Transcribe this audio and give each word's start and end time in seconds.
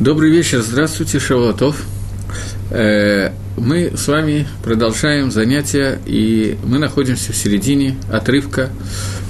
Добрый 0.00 0.28
вечер, 0.28 0.60
здравствуйте, 0.60 1.20
Шавуатов. 1.20 1.84
Э, 2.72 3.30
мы 3.56 3.92
с 3.96 4.08
вами 4.08 4.48
продолжаем 4.64 5.30
занятия, 5.30 6.00
и 6.04 6.58
мы 6.64 6.80
находимся 6.80 7.32
в 7.32 7.36
середине 7.36 7.96
отрывка. 8.10 8.70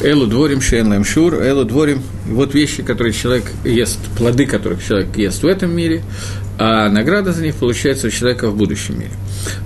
«Элу 0.01 0.27
дворим 0.27 0.63
шейн 0.63 0.89
лэмшур», 0.89 1.35
«Элу 1.35 1.67
дворим»– 1.67 2.03
вот 2.27 2.55
вещи, 2.55 2.83
которые 2.83 3.13
человек 3.13 3.45
ест, 3.63 3.99
плоды 4.17 4.47
которых 4.47 4.83
человек 4.83 5.15
ест 5.19 5.43
в 5.43 5.47
этом 5.47 5.71
мире, 5.71 6.03
а 6.59 6.89
награда 6.89 7.33
за 7.33 7.43
них 7.43 7.57
получается 7.57 8.07
у 8.07 8.11
человека 8.11 8.51
в 8.51 8.57
будущем 8.57 8.99
мире. 8.99 9.11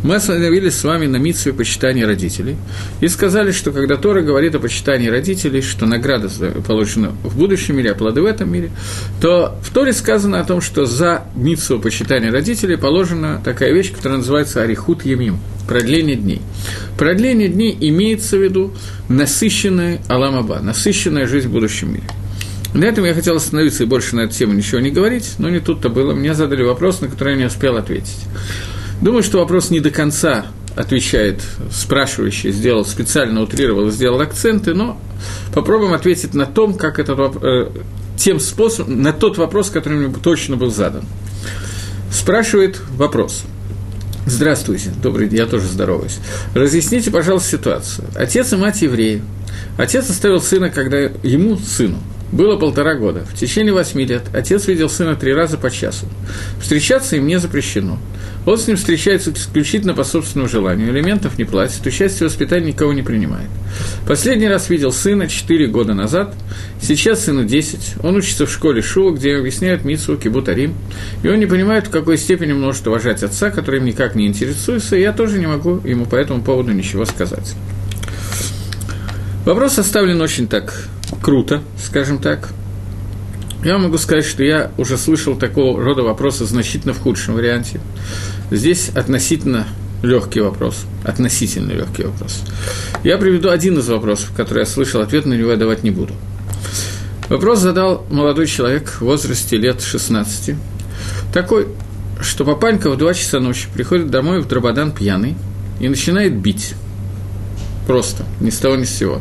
Мы 0.03 0.17
остановились 0.17 0.75
с 0.75 0.85
вами 0.85 1.07
на 1.07 1.17
митсве 1.17 1.53
почитания 1.53 2.07
родителей 2.07 2.57
и 3.01 3.09
сказали, 3.09 3.53
что 3.53 3.73
когда 3.73 3.97
Тора 3.97 4.23
говорит 4.23 4.55
о 4.55 4.59
почитании 4.59 5.09
родителей, 5.09 5.63
что 5.63 5.87
награда 5.87 6.29
получена 6.67 7.13
в 7.23 7.37
будущем 7.37 7.77
мире, 7.77 7.93
а 7.93 7.95
плоды 7.95 8.23
в 8.23 8.27
этом 8.27 8.51
мире, 8.51 8.71
то 9.21 9.59
в 9.63 9.73
Торе 9.73 9.93
сказано 9.93 10.41
о 10.41 10.45
том, 10.45 10.61
что 10.61 10.87
за 10.87 11.25
митсву 11.35 11.79
почитания 11.79 12.33
родителей 12.33 12.77
положена 12.77 13.41
такая 13.45 13.73
вещь, 13.73 13.93
которая 13.93 14.19
называется 14.19 14.63
арихут 14.63 15.05
емим– 15.05 15.39
продление 15.69 16.17
дней. 16.17 16.41
Продление 16.97 17.49
дней 17.49 17.77
имеется 17.81 18.37
в 18.37 18.43
виду 18.43 18.75
насыщенная 19.09 20.01
аламаба, 20.09 20.61
насыщенная 20.61 21.27
жизнь 21.27 21.49
в 21.49 21.53
будущем 21.53 21.93
мире. 21.93 22.05
На 22.75 22.85
этом 22.85 23.05
я 23.05 23.15
хотел 23.15 23.37
остановиться 23.37 23.85
и 23.85 23.87
больше 23.87 24.15
на 24.15 24.23
эту 24.23 24.35
тему 24.35 24.53
ничего 24.53 24.81
не 24.81 24.91
говорить, 24.91 25.35
но 25.39 25.49
не 25.49 25.61
тут-то 25.61 25.89
было. 25.89 26.13
Мне 26.13 26.35
задали 26.35 26.63
вопрос, 26.63 27.01
на 27.01 27.09
который 27.09 27.35
я 27.35 27.39
не 27.39 27.45
успел 27.47 27.77
ответить. 27.77 28.19
Думаю, 29.01 29.23
что 29.23 29.39
вопрос 29.39 29.71
не 29.71 29.81
до 29.81 29.91
конца 29.91 30.47
отвечает 30.77 31.43
спрашивающий, 31.73 32.53
сделал 32.53 32.85
специально 32.85 33.41
утрировал, 33.41 33.91
сделал 33.91 34.21
акценты, 34.21 34.75
но 34.75 35.01
попробуем 35.53 35.93
ответить 35.93 36.35
на 36.35 36.47
том, 36.47 36.75
как 36.75 36.99
этот 36.99 37.37
э, 37.43 37.71
тем 38.17 38.39
способом, 38.39 39.03
на 39.03 39.13
тот 39.13 39.39
вопрос, 39.39 39.71
который 39.71 39.99
мне 39.99 40.15
точно 40.15 40.57
был 40.57 40.71
задан. 40.71 41.05
Спрашивает 42.13 42.81
вопрос. 42.97 43.45
Здравствуйте, 44.27 44.91
добрый 45.03 45.29
день, 45.29 45.39
я 45.39 45.47
тоже 45.47 45.67
здороваюсь. 45.67 46.19
Разъясните, 46.55 47.11
пожалуйста, 47.11 47.49
ситуацию. 47.49 48.09
Отец 48.15 48.53
и 48.53 48.57
мать 48.57 48.83
евреи. 48.83 49.23
Отец 49.79 50.11
оставил 50.11 50.41
сына, 50.41 50.69
когда 50.71 50.99
ему, 50.99 51.57
сыну, 51.57 51.99
было 52.33 52.57
полтора 52.57 52.95
года. 52.95 53.25
В 53.25 53.35
течение 53.35 53.73
восьми 53.73 54.05
лет 54.05 54.25
отец 54.33 54.67
видел 54.67 54.89
сына 54.89 55.17
три 55.17 55.33
раза 55.33 55.57
по 55.57 55.71
часу. 55.71 56.07
Встречаться 56.61 57.17
им 57.17 57.27
не 57.27 57.39
запрещено. 57.39 57.99
Он 58.47 58.57
с 58.57 58.67
ним 58.67 58.77
встречается 58.77 59.31
исключительно 59.33 59.93
по 59.95 60.05
собственному 60.05 60.49
желанию, 60.49 60.91
элементов 60.91 61.37
не 61.39 61.45
платит, 61.45 61.85
участие 61.85 62.29
в 62.29 62.33
воспитании 62.33 62.69
никого 62.69 62.95
не 62.95 63.03
принимает. 63.03 63.49
Последний 64.07 64.49
раз 64.49 64.71
видел 64.71 64.91
сына 64.91 65.29
четыре 65.29 65.67
года 65.67 65.93
назад, 65.93 66.35
сейчас 66.81 67.25
сыну 67.25 67.45
10, 67.45 67.97
он 68.03 68.17
учится 68.17 68.47
в 68.47 68.51
школе 68.51 68.81
Шуа, 68.81 69.13
где 69.13 69.37
объясняют 69.37 69.85
Митсу, 69.85 70.17
Кибутарим, 70.17 70.75
и 71.23 71.29
он 71.29 71.39
не 71.39 71.47
понимает, 71.47 71.89
в 71.89 71.91
какой 71.91 72.17
степени 72.17 72.55
может 72.55 72.87
уважать 72.87 73.23
отца, 73.23 73.51
который 73.51 73.81
им 73.81 73.87
никак 73.87 74.15
не 74.15 74.27
интересуется, 74.27 74.97
и 74.97 75.03
я 75.03 75.13
тоже 75.13 75.39
не 75.39 75.47
могу 75.47 75.81
ему 75.85 76.07
по 76.07 76.17
этому 76.17 76.43
поводу 76.43 76.73
ничего 76.73 77.05
сказать. 77.05 77.55
Вопрос 79.45 79.75
составлен 79.75 80.21
очень 80.23 80.47
так 80.47 80.89
круто, 81.21 81.63
скажем 81.83 82.19
так. 82.19 82.51
Я 83.65 83.79
могу 83.79 83.99
сказать, 83.99 84.25
что 84.25 84.45
я 84.45 84.71
уже 84.79 84.97
слышал 84.97 85.37
такого 85.37 85.83
рода 85.83 86.03
вопросы 86.03 86.45
значительно 86.45 86.95
в 86.95 87.01
худшем 87.01 87.35
варианте. 87.35 87.81
Здесь 88.51 88.91
относительно 88.91 89.67
легкий 90.03 90.41
вопрос, 90.41 90.85
относительно 91.05 91.73
легкий 91.73 92.05
вопрос. 92.05 92.43
Я 93.03 93.19
приведу 93.19 93.51
один 93.51 93.79
из 93.79 93.89
вопросов, 93.89 94.31
который 94.37 94.61
я 94.61 94.67
слышал, 94.67 95.01
ответ 95.01 95.27
на 95.27 95.35
него 95.35 95.51
я 95.51 95.57
давать 95.57 95.83
не 95.83 95.91
буду. 95.91 96.15
Вопрос 97.29 97.59
задал 97.59 98.07
молодой 98.11 98.47
человек 98.47 98.89
в 98.89 99.01
возрасте 99.03 99.57
лет 99.57 99.83
16, 99.83 100.55
такой, 101.33 101.69
что 102.21 102.45
папанька 102.45 102.91
в 102.91 102.97
2 102.97 103.15
часа 103.15 103.41
ночи 103.41 103.69
приходит 103.75 104.11
домой 104.11 104.41
в 104.41 104.49
Драбадан 104.49 104.93
пьяный 104.93 105.37
и 105.81 105.89
начинает 105.89 106.37
бить. 106.37 106.75
Просто, 107.87 108.25
ни 108.41 108.51
с 108.51 108.59
того 108.59 108.77
ни 108.77 108.85
с 108.85 108.91
сего. 108.91 109.21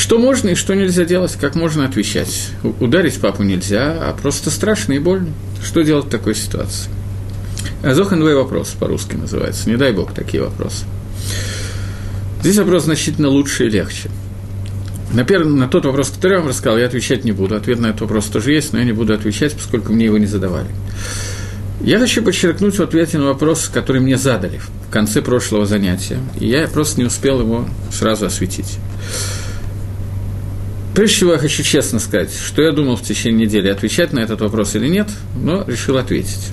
Что 0.00 0.18
можно 0.18 0.48
и 0.48 0.54
что 0.54 0.74
нельзя 0.74 1.04
делать, 1.04 1.36
как 1.38 1.54
можно 1.54 1.84
отвечать. 1.84 2.52
Ударить 2.80 3.20
папу 3.20 3.42
нельзя, 3.42 3.98
а 4.00 4.16
просто 4.18 4.50
страшно 4.50 4.94
и 4.94 4.98
больно. 4.98 5.28
Что 5.62 5.82
делать 5.82 6.06
в 6.06 6.08
такой 6.08 6.34
ситуации? 6.34 6.90
Азоханвей 7.82 8.34
вопрос 8.34 8.70
по-русски 8.70 9.16
называется. 9.16 9.68
Не 9.68 9.76
дай 9.76 9.92
бог 9.92 10.14
такие 10.14 10.42
вопросы. 10.42 10.86
Здесь 12.40 12.56
вопрос 12.56 12.84
значительно 12.84 13.28
лучше 13.28 13.66
и 13.66 13.68
легче. 13.68 14.08
На, 15.12 15.22
первый, 15.22 15.52
на 15.52 15.68
тот 15.68 15.84
вопрос, 15.84 16.08
который 16.08 16.32
я 16.32 16.38
вам 16.38 16.48
рассказал, 16.48 16.78
я 16.78 16.86
отвечать 16.86 17.24
не 17.24 17.32
буду. 17.32 17.54
Ответ 17.54 17.78
на 17.78 17.88
этот 17.88 18.00
вопрос 18.00 18.24
тоже 18.24 18.52
есть, 18.52 18.72
но 18.72 18.78
я 18.78 18.86
не 18.86 18.92
буду 18.92 19.12
отвечать, 19.12 19.52
поскольку 19.54 19.92
мне 19.92 20.06
его 20.06 20.16
не 20.16 20.26
задавали. 20.26 20.68
Я 21.82 21.98
хочу 21.98 22.22
подчеркнуть 22.22 22.78
в 22.78 22.82
ответе 22.82 23.18
на 23.18 23.26
вопрос, 23.26 23.68
который 23.68 24.00
мне 24.00 24.16
задали 24.16 24.62
в 24.88 24.90
конце 24.90 25.20
прошлого 25.20 25.66
занятия, 25.66 26.20
и 26.40 26.48
я 26.48 26.66
просто 26.68 27.00
не 27.00 27.06
успел 27.06 27.40
его 27.40 27.68
сразу 27.92 28.24
осветить. 28.24 28.78
Прежде 30.94 31.16
всего, 31.16 31.32
я 31.32 31.38
хочу 31.38 31.62
честно 31.62 31.98
сказать, 31.98 32.30
что 32.34 32.62
я 32.62 32.72
думал 32.72 32.96
в 32.96 33.02
течение 33.02 33.46
недели, 33.46 33.68
отвечать 33.68 34.12
на 34.12 34.18
этот 34.20 34.40
вопрос 34.40 34.74
или 34.74 34.88
нет, 34.88 35.08
но 35.36 35.64
решил 35.66 35.96
ответить. 35.96 36.48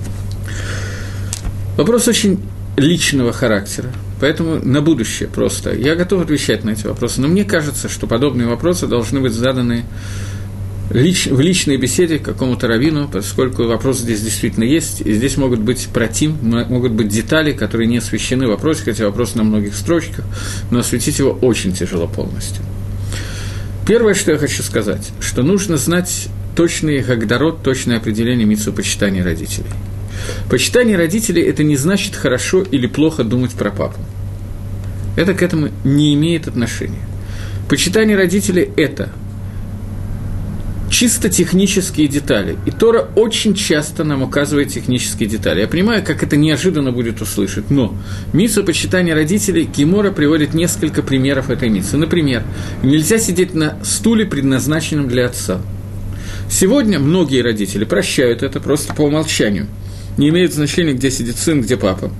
Вопрос 1.75 2.07
очень 2.07 2.39
личного 2.75 3.33
характера, 3.33 3.91
поэтому 4.21 4.63
на 4.63 4.81
будущее 4.81 5.27
просто. 5.27 5.73
Я 5.73 5.95
готов 5.95 6.21
отвечать 6.23 6.63
на 6.63 6.71
эти 6.71 6.85
вопросы, 6.85 7.19
но 7.21 7.27
мне 7.27 7.43
кажется, 7.43 7.89
что 7.89 8.05
подобные 8.05 8.47
вопросы 8.47 8.85
должны 8.85 9.19
быть 9.19 9.33
заданы 9.33 9.85
лич, 10.91 11.25
в 11.25 11.39
личной 11.39 11.77
беседе 11.77 12.19
к 12.19 12.23
какому-то 12.23 12.67
раввину, 12.67 13.09
поскольку 13.11 13.63
вопрос 13.63 13.99
здесь 13.99 14.21
действительно 14.21 14.63
есть, 14.63 15.01
и 15.01 15.13
здесь 15.13 15.37
могут 15.37 15.59
быть 15.59 15.87
протим, 15.91 16.37
могут 16.41 16.91
быть 16.91 17.07
детали, 17.07 17.51
которые 17.51 17.87
не 17.87 17.97
освещены 17.97 18.47
в 18.47 18.51
вопросе, 18.51 18.83
хотя 18.85 19.05
вопрос 19.05 19.35
на 19.35 19.43
многих 19.43 19.75
строчках, 19.75 20.25
но 20.71 20.79
осветить 20.79 21.17
его 21.19 21.31
очень 21.31 21.73
тяжело 21.73 22.07
полностью. 22.07 22.63
Первое, 23.87 24.15
что 24.15 24.33
я 24.33 24.37
хочу 24.37 24.63
сказать, 24.63 25.11
что 25.21 25.43
нужно 25.43 25.77
знать 25.77 26.27
точный 26.57 26.99
гагдород, 26.99 27.63
точное 27.63 27.97
определение 27.97 28.45
митсу 28.45 28.73
почитания 28.73 29.23
родителей. 29.23 29.69
Почитание 30.49 30.97
родителей– 30.97 31.41
это 31.43 31.63
не 31.63 31.77
значит 31.77 32.13
хорошо 32.13 32.63
или 32.63 32.85
плохо 32.87 33.23
думать 33.23 33.51
про 33.51 33.71
папу. 33.71 33.97
Это 35.15 35.33
к 35.33 35.41
этому 35.41 35.69
не 35.85 36.13
имеет 36.15 36.49
отношения. 36.49 36.99
Почитание 37.69 38.17
родителей– 38.17 38.69
это 38.75 39.09
чисто 40.89 41.29
технические 41.29 42.07
детали. 42.07 42.57
И 42.65 42.71
Тора 42.71 43.07
очень 43.15 43.53
часто 43.53 44.03
нам 44.03 44.23
указывает 44.23 44.69
технические 44.69 45.29
детали. 45.29 45.61
Я 45.61 45.67
понимаю, 45.67 46.03
как 46.03 46.23
это 46.23 46.37
неожиданно 46.37 46.91
будет 46.91 47.21
услышать, 47.21 47.69
но 47.69 47.95
миссу 48.33 48.63
почитания 48.63 49.13
родителей 49.13 49.65
Кимора 49.65 50.11
приводит 50.11 50.53
несколько 50.53 51.01
примеров 51.01 51.49
этой 51.49 51.69
миссы. 51.69 51.97
Например, 51.97 52.43
нельзя 52.83 53.17
сидеть 53.17 53.53
на 53.53 53.77
стуле, 53.83 54.25
предназначенном 54.25 55.07
для 55.07 55.25
отца. 55.25 55.61
Сегодня 56.49 56.99
многие 56.99 57.41
родители 57.41 57.83
прощают 57.83 58.41
это 58.41 58.59
просто 58.59 58.93
по 58.93 59.01
умолчанию. 59.01 59.67
Не 60.17 60.29
имеет 60.29 60.53
значения, 60.53 60.93
где 60.93 61.11
сидит 61.11 61.37
сын, 61.37 61.61
где 61.61 61.77
папа. 61.77 62.11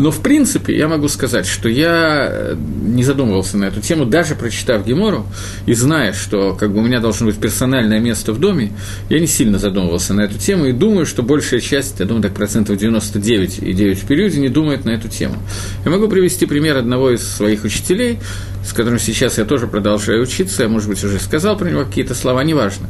Но, 0.00 0.10
в 0.10 0.20
принципе, 0.20 0.74
я 0.74 0.88
могу 0.88 1.08
сказать, 1.08 1.46
что 1.46 1.68
я 1.68 2.26
э, 2.30 2.56
не 2.56 3.04
задумывался 3.04 3.58
на 3.58 3.66
эту 3.66 3.82
тему, 3.82 4.06
даже 4.06 4.34
прочитав 4.34 4.86
Гемору 4.86 5.26
и 5.66 5.74
зная, 5.74 6.14
что 6.14 6.54
как 6.54 6.72
бы, 6.72 6.78
у 6.78 6.82
меня 6.82 7.00
должно 7.00 7.26
быть 7.26 7.36
персональное 7.36 8.00
место 8.00 8.32
в 8.32 8.40
доме, 8.40 8.72
я 9.10 9.20
не 9.20 9.26
сильно 9.26 9.58
задумывался 9.58 10.14
на 10.14 10.22
эту 10.22 10.38
тему 10.38 10.64
и 10.64 10.72
думаю, 10.72 11.04
что 11.04 11.22
большая 11.22 11.60
часть, 11.60 12.00
я 12.00 12.06
думаю, 12.06 12.22
так 12.22 12.32
процентов 12.32 12.78
99 12.78 13.58
и 13.58 13.72
9 13.74 13.98
в 13.98 14.06
периоде 14.06 14.40
не 14.40 14.48
думает 14.48 14.86
на 14.86 14.90
эту 14.90 15.08
тему. 15.08 15.36
Я 15.84 15.90
могу 15.90 16.08
привести 16.08 16.46
пример 16.46 16.78
одного 16.78 17.10
из 17.10 17.22
своих 17.22 17.64
учителей, 17.64 18.20
с 18.64 18.72
которым 18.72 18.98
сейчас 18.98 19.38
я 19.38 19.44
тоже 19.44 19.66
продолжаю 19.66 20.22
учиться, 20.22 20.62
я, 20.62 20.68
может 20.68 20.88
быть, 20.88 21.02
уже 21.02 21.18
сказал 21.18 21.56
про 21.56 21.68
него 21.68 21.84
какие-то 21.84 22.14
слова, 22.14 22.42
неважно. 22.44 22.88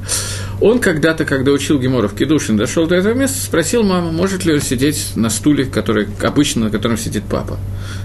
Он 0.60 0.78
когда-то, 0.78 1.24
когда 1.24 1.52
учил 1.52 1.78
Гемора 1.78 2.08
в 2.08 2.14
Кедушин, 2.14 2.56
дошел 2.56 2.86
до 2.86 2.96
этого 2.96 3.14
места, 3.14 3.38
спросил 3.40 3.82
маму, 3.82 4.10
может 4.10 4.44
ли 4.44 4.52
он 4.52 4.60
сидеть 4.60 5.12
на 5.16 5.30
стуле, 5.30 5.64
который, 5.64 6.08
обычно 6.22 6.66
на 6.66 6.70
котором 6.70 6.98
сидит 6.98 7.24
папа. 7.24 7.58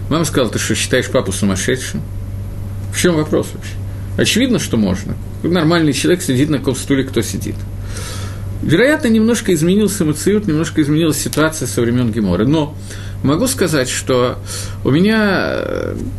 Мама 0.10 0.26
сказала, 0.26 0.52
ты 0.52 0.60
что, 0.60 0.76
считаешь 0.76 1.10
папу 1.10 1.32
сумасшедшим? 1.32 2.02
В 2.94 3.00
чем 3.00 3.16
вопрос 3.16 3.48
вообще? 3.54 3.74
Очевидно, 4.18 4.60
что 4.60 4.78
можно. 4.78 5.16
Нормальный 5.44 5.92
человек 5.92 6.22
сидит 6.22 6.50
на 6.50 6.60
каком 6.60 6.76
стуле, 6.76 7.04
кто 7.04 7.22
сидит. 7.22 7.56
Вероятно, 8.62 9.10
немножко 9.10 9.54
изменился 9.54 10.06
Мациют, 10.06 10.48
немножко 10.48 10.82
изменилась 10.82 11.18
ситуация 11.18 11.68
со 11.68 11.82
времен 11.82 12.12
Гемора. 12.12 12.46
Но 12.46 12.76
могу 13.24 13.48
сказать, 13.48 13.90
что 13.90 14.38
у 14.84 14.92
меня, 14.92 15.60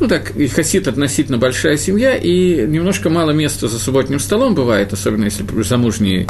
ну 0.00 0.08
так, 0.08 0.36
и 0.36 0.48
хасид 0.48 0.88
относительно 0.88 1.38
большая 1.38 1.76
семья, 1.76 2.16
и 2.16 2.66
немножко 2.66 3.10
мало 3.10 3.30
места 3.30 3.68
за 3.68 3.78
субботним 3.78 4.18
столом 4.18 4.54
бывает, 4.54 4.92
особенно 4.92 5.24
если 5.24 5.44
замужние 5.62 6.26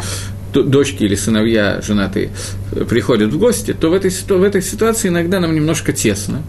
дочки 0.63 1.05
или 1.05 1.15
сыновья 1.15 1.81
женатые 1.83 2.31
приходят 2.89 3.33
в 3.33 3.39
гости, 3.39 3.75
то 3.79 3.91
в 3.91 3.95
этой, 3.95 4.11
в 4.11 4.43
этой 4.43 4.63
ситуации 4.63 5.09
иногда 5.09 5.41
нам 5.41 5.55
немножко 5.55 5.93
тесно. 5.93 6.43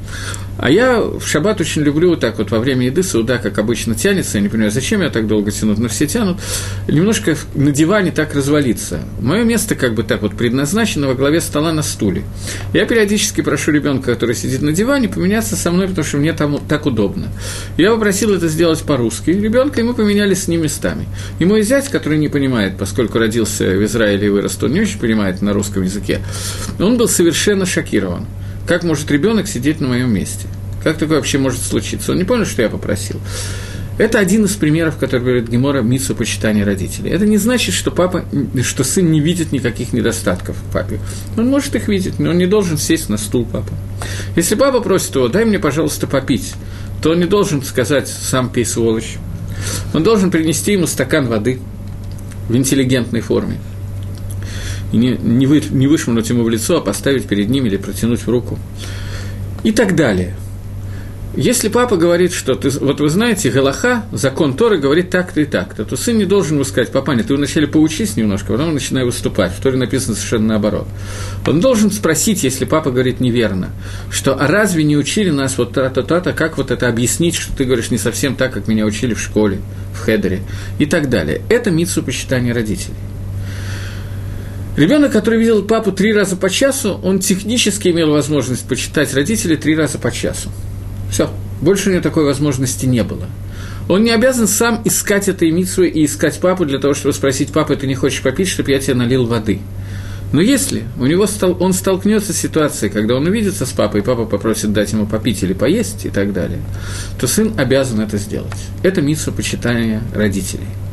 А 0.58 0.72
я 0.72 1.00
в 1.00 1.26
шаббат 1.26 1.62
очень 1.62 1.84
люблю 1.84 2.10
вот 2.10 2.20
так 2.20 2.40
вот 2.40 2.50
во 2.50 2.60
время 2.60 2.88
еды 2.88 3.04
суда, 3.04 3.38
как 3.38 3.60
обычно 3.60 3.94
тянется, 3.94 4.38
я 4.38 4.42
не 4.42 4.50
понимаю, 4.50 4.72
зачем 4.72 5.02
я 5.02 5.10
так 5.10 5.28
долго 5.28 5.52
тяну, 5.52 5.76
но 5.78 5.88
все 5.88 6.08
тянут, 6.08 6.40
немножко 6.88 7.38
на 7.54 7.72
диване 7.72 8.12
так 8.12 8.34
развалиться. 8.34 9.02
Мое 9.22 9.44
место 9.44 9.76
как 9.76 9.94
бы 9.94 10.04
так 10.04 10.24
вот 10.24 10.36
предназначено 10.36 11.08
во 11.08 11.14
главе 11.14 11.42
стола 11.42 11.72
на 11.74 11.84
стуле. 11.84 12.24
Я 12.74 12.86
периодически 12.86 13.42
прошу 13.42 13.72
ребенка, 13.72 14.14
который 14.14 14.36
сидит 14.36 14.62
на 14.62 14.72
диване, 14.72 15.10
поменяться 15.10 15.56
со 15.56 15.72
мной, 15.72 15.88
потому 15.88 16.06
что 16.06 16.18
мне 16.18 16.34
там 16.34 16.60
так 16.68 16.86
удобно. 16.88 17.28
Я 17.78 17.92
попросил 17.92 18.34
это 18.34 18.48
сделать 18.48 18.82
по-русски. 18.82 19.32
Ребенка 19.32 19.80
ему 19.82 19.94
поменяли 19.94 20.34
с 20.34 20.48
ним 20.48 20.64
местами. 20.64 21.06
И 21.40 21.46
мой 21.46 21.62
зять, 21.62 21.90
который 21.90 22.18
не 22.18 22.30
понимает, 22.30 22.78
поскольку 22.78 23.20
родился 23.20 23.66
в 23.66 23.86
Израиле 23.98 24.30
вырос, 24.30 24.58
он 24.62 24.74
не 24.74 24.82
очень 24.82 25.00
понимает 25.00 25.42
на 25.42 25.54
русском 25.54 25.82
языке, 25.82 26.22
он 26.80 26.98
был 26.98 27.10
совершенно 27.10 27.66
шокирован. 27.66 28.26
Как 28.68 28.84
может 28.84 29.10
ребенок 29.10 29.48
сидеть 29.48 29.82
на 29.82 29.88
моем 29.88 30.14
месте? 30.14 30.48
Как 30.84 30.98
такое 30.98 31.18
вообще 31.18 31.38
может 31.40 31.62
случиться? 31.62 32.12
Он 32.12 32.18
не 32.18 32.24
понял, 32.24 32.46
что 32.46 32.62
я 32.62 32.70
попросил. 32.70 33.20
Это 33.98 34.20
один 34.20 34.46
из 34.46 34.52
примеров, 34.52 34.98
который 34.98 35.22
говорит 35.22 35.50
Гемора 35.50 35.82
Митсу 35.82 36.14
почитания 36.14 36.64
родителей. 36.64 37.10
Это 37.10 37.26
не 37.26 37.38
значит, 37.38 37.74
что 37.74 37.90
папа, 37.90 38.26
что 38.62 38.84
сын 38.84 39.12
не 39.12 39.20
видит 39.20 39.52
никаких 39.52 39.92
недостатков 39.92 40.56
в 40.56 40.72
папе. 40.72 41.00
Он 41.36 41.48
может 41.48 41.74
их 41.74 41.88
видеть, 41.88 42.20
но 42.20 42.30
он 42.30 42.38
не 42.38 42.46
должен 42.46 42.78
сесть 42.78 43.10
на 43.10 43.18
стул 43.18 43.48
папа. 43.52 43.74
Если 44.36 44.54
папа 44.54 44.82
просит 44.82 45.16
его, 45.16 45.28
дай 45.30 45.46
мне, 45.46 45.58
пожалуйста, 45.58 46.06
попить, 46.06 46.54
то 47.02 47.12
он 47.12 47.20
не 47.20 47.26
должен 47.26 47.64
сказать, 47.64 48.08
сам 48.08 48.52
пей, 48.52 48.66
сволочь. 48.66 49.18
Он 49.96 50.04
должен 50.04 50.30
принести 50.30 50.74
ему 50.74 50.86
стакан 50.86 51.26
воды 51.26 51.60
в 52.48 52.56
интеллигентной 52.56 53.22
форме 53.22 53.58
и 54.92 54.98
не, 54.98 55.18
не, 55.18 55.46
вы, 55.48 55.62
не 55.70 55.88
вышмунуть 55.88 56.30
ему 56.30 56.44
в 56.44 56.50
лицо, 56.50 56.78
а 56.78 56.82
поставить 56.82 57.28
перед 57.28 57.50
ним 57.50 57.66
или 57.66 57.78
протянуть 57.78 58.26
руку. 58.28 58.58
И 59.64 59.72
так 59.72 59.96
далее. 59.96 60.36
Если 61.38 61.68
папа 61.68 61.98
говорит, 61.98 62.34
что 62.34 62.56
ты, 62.56 62.70
вот 62.80 63.00
вы 63.00 63.10
знаете, 63.10 63.52
Галаха, 63.52 64.06
закон 64.12 64.56
Торы 64.56 64.80
говорит 64.80 65.12
так-то 65.12 65.40
и 65.40 65.46
так-то, 65.46 65.86
то 65.86 65.96
сын 65.96 66.18
не 66.18 66.26
должен 66.26 66.56
ему 66.56 66.64
сказать, 66.64 66.92
папа, 66.92 67.12
нет, 67.12 67.28
ты 67.28 67.36
вначале 67.36 67.68
поучись 67.68 68.16
немножко, 68.16 68.54
потом 68.54 68.74
начинай 68.74 69.04
выступать. 69.04 69.52
В 69.52 69.62
Торе 69.62 69.78
написано 69.78 70.16
совершенно 70.16 70.48
наоборот. 70.48 70.88
Он 71.46 71.60
должен 71.60 71.92
спросить, 71.92 72.44
если 72.44 72.66
папа 72.66 72.90
говорит 72.90 73.20
неверно, 73.20 73.70
что 74.10 74.34
а 74.34 74.48
разве 74.48 74.84
не 74.84 74.98
учили 74.98 75.30
нас 75.30 75.60
вот 75.60 75.74
та-та-та-та, 75.74 76.32
как 76.32 76.58
вот 76.58 76.72
это 76.72 76.88
объяснить, 76.88 77.36
что 77.36 77.56
ты 77.56 77.66
говоришь 77.66 77.92
не 77.92 78.00
совсем 78.00 78.36
так, 78.36 78.52
как 78.54 78.68
меня 78.68 78.86
учили 78.86 79.14
в 79.14 79.22
школе, 79.22 79.60
в 79.94 80.00
хедере 80.00 80.42
и 80.80 80.88
так 80.88 81.08
далее. 81.08 81.44
Это 81.50 81.70
митсу 81.70 82.02
почитания 82.02 82.52
родителей. 82.52 82.96
Ребенок, 84.78 85.12
который 85.12 85.40
видел 85.40 85.64
папу 85.64 85.92
три 85.92 86.14
раза 86.14 86.36
по 86.36 86.52
часу, 86.52 87.00
он 87.04 87.18
технически 87.18 87.88
имел 87.88 88.12
возможность 88.12 88.68
почитать 88.68 89.12
родителей 89.16 89.58
три 89.58 89.76
раза 89.76 89.98
по 89.98 90.12
часу. 90.12 90.52
Все, 91.10 91.32
больше 91.62 91.90
у 91.90 91.94
него 91.94 92.04
такой 92.04 92.26
возможности 92.26 92.86
не 92.86 93.04
было. 93.04 93.26
Он 93.90 94.04
не 94.04 94.12
обязан 94.12 94.48
сам 94.48 94.84
искать 94.86 95.30
этой 95.30 95.50
митсу 95.50 95.82
и 95.84 96.06
искать 96.06 96.40
папу 96.40 96.64
для 96.64 96.78
того, 96.78 96.94
чтобы 96.94 97.14
спросить, 97.14 97.52
папа, 97.52 97.76
ты 97.76 97.88
не 97.88 97.96
хочешь 97.96 98.22
попить, 98.22 98.50
чтобы 98.50 98.70
я 98.70 98.78
тебе 98.78 98.94
налил 98.94 99.26
воды. 99.26 99.62
Но 100.32 100.42
если 100.42 100.84
у 101.00 101.08
него 101.08 101.26
стал, 101.26 101.58
он 101.60 101.74
столкнется 101.74 102.32
с 102.32 102.38
ситуацией, 102.38 102.92
когда 102.92 103.16
он 103.16 103.26
увидится 103.26 103.66
с 103.66 103.72
папой, 103.72 104.02
и 104.02 104.04
папа 104.04 104.26
попросит 104.26 104.74
дать 104.74 104.92
ему 104.92 105.08
попить 105.08 105.42
или 105.42 105.54
поесть 105.54 106.06
и 106.06 106.10
так 106.12 106.34
далее, 106.34 106.60
то 107.20 107.26
сын 107.26 107.52
обязан 107.58 108.02
это 108.02 108.18
сделать. 108.18 108.54
Это 108.84 109.02
митсу 109.02 109.32
почитания 109.32 110.04
родителей– 110.14 110.68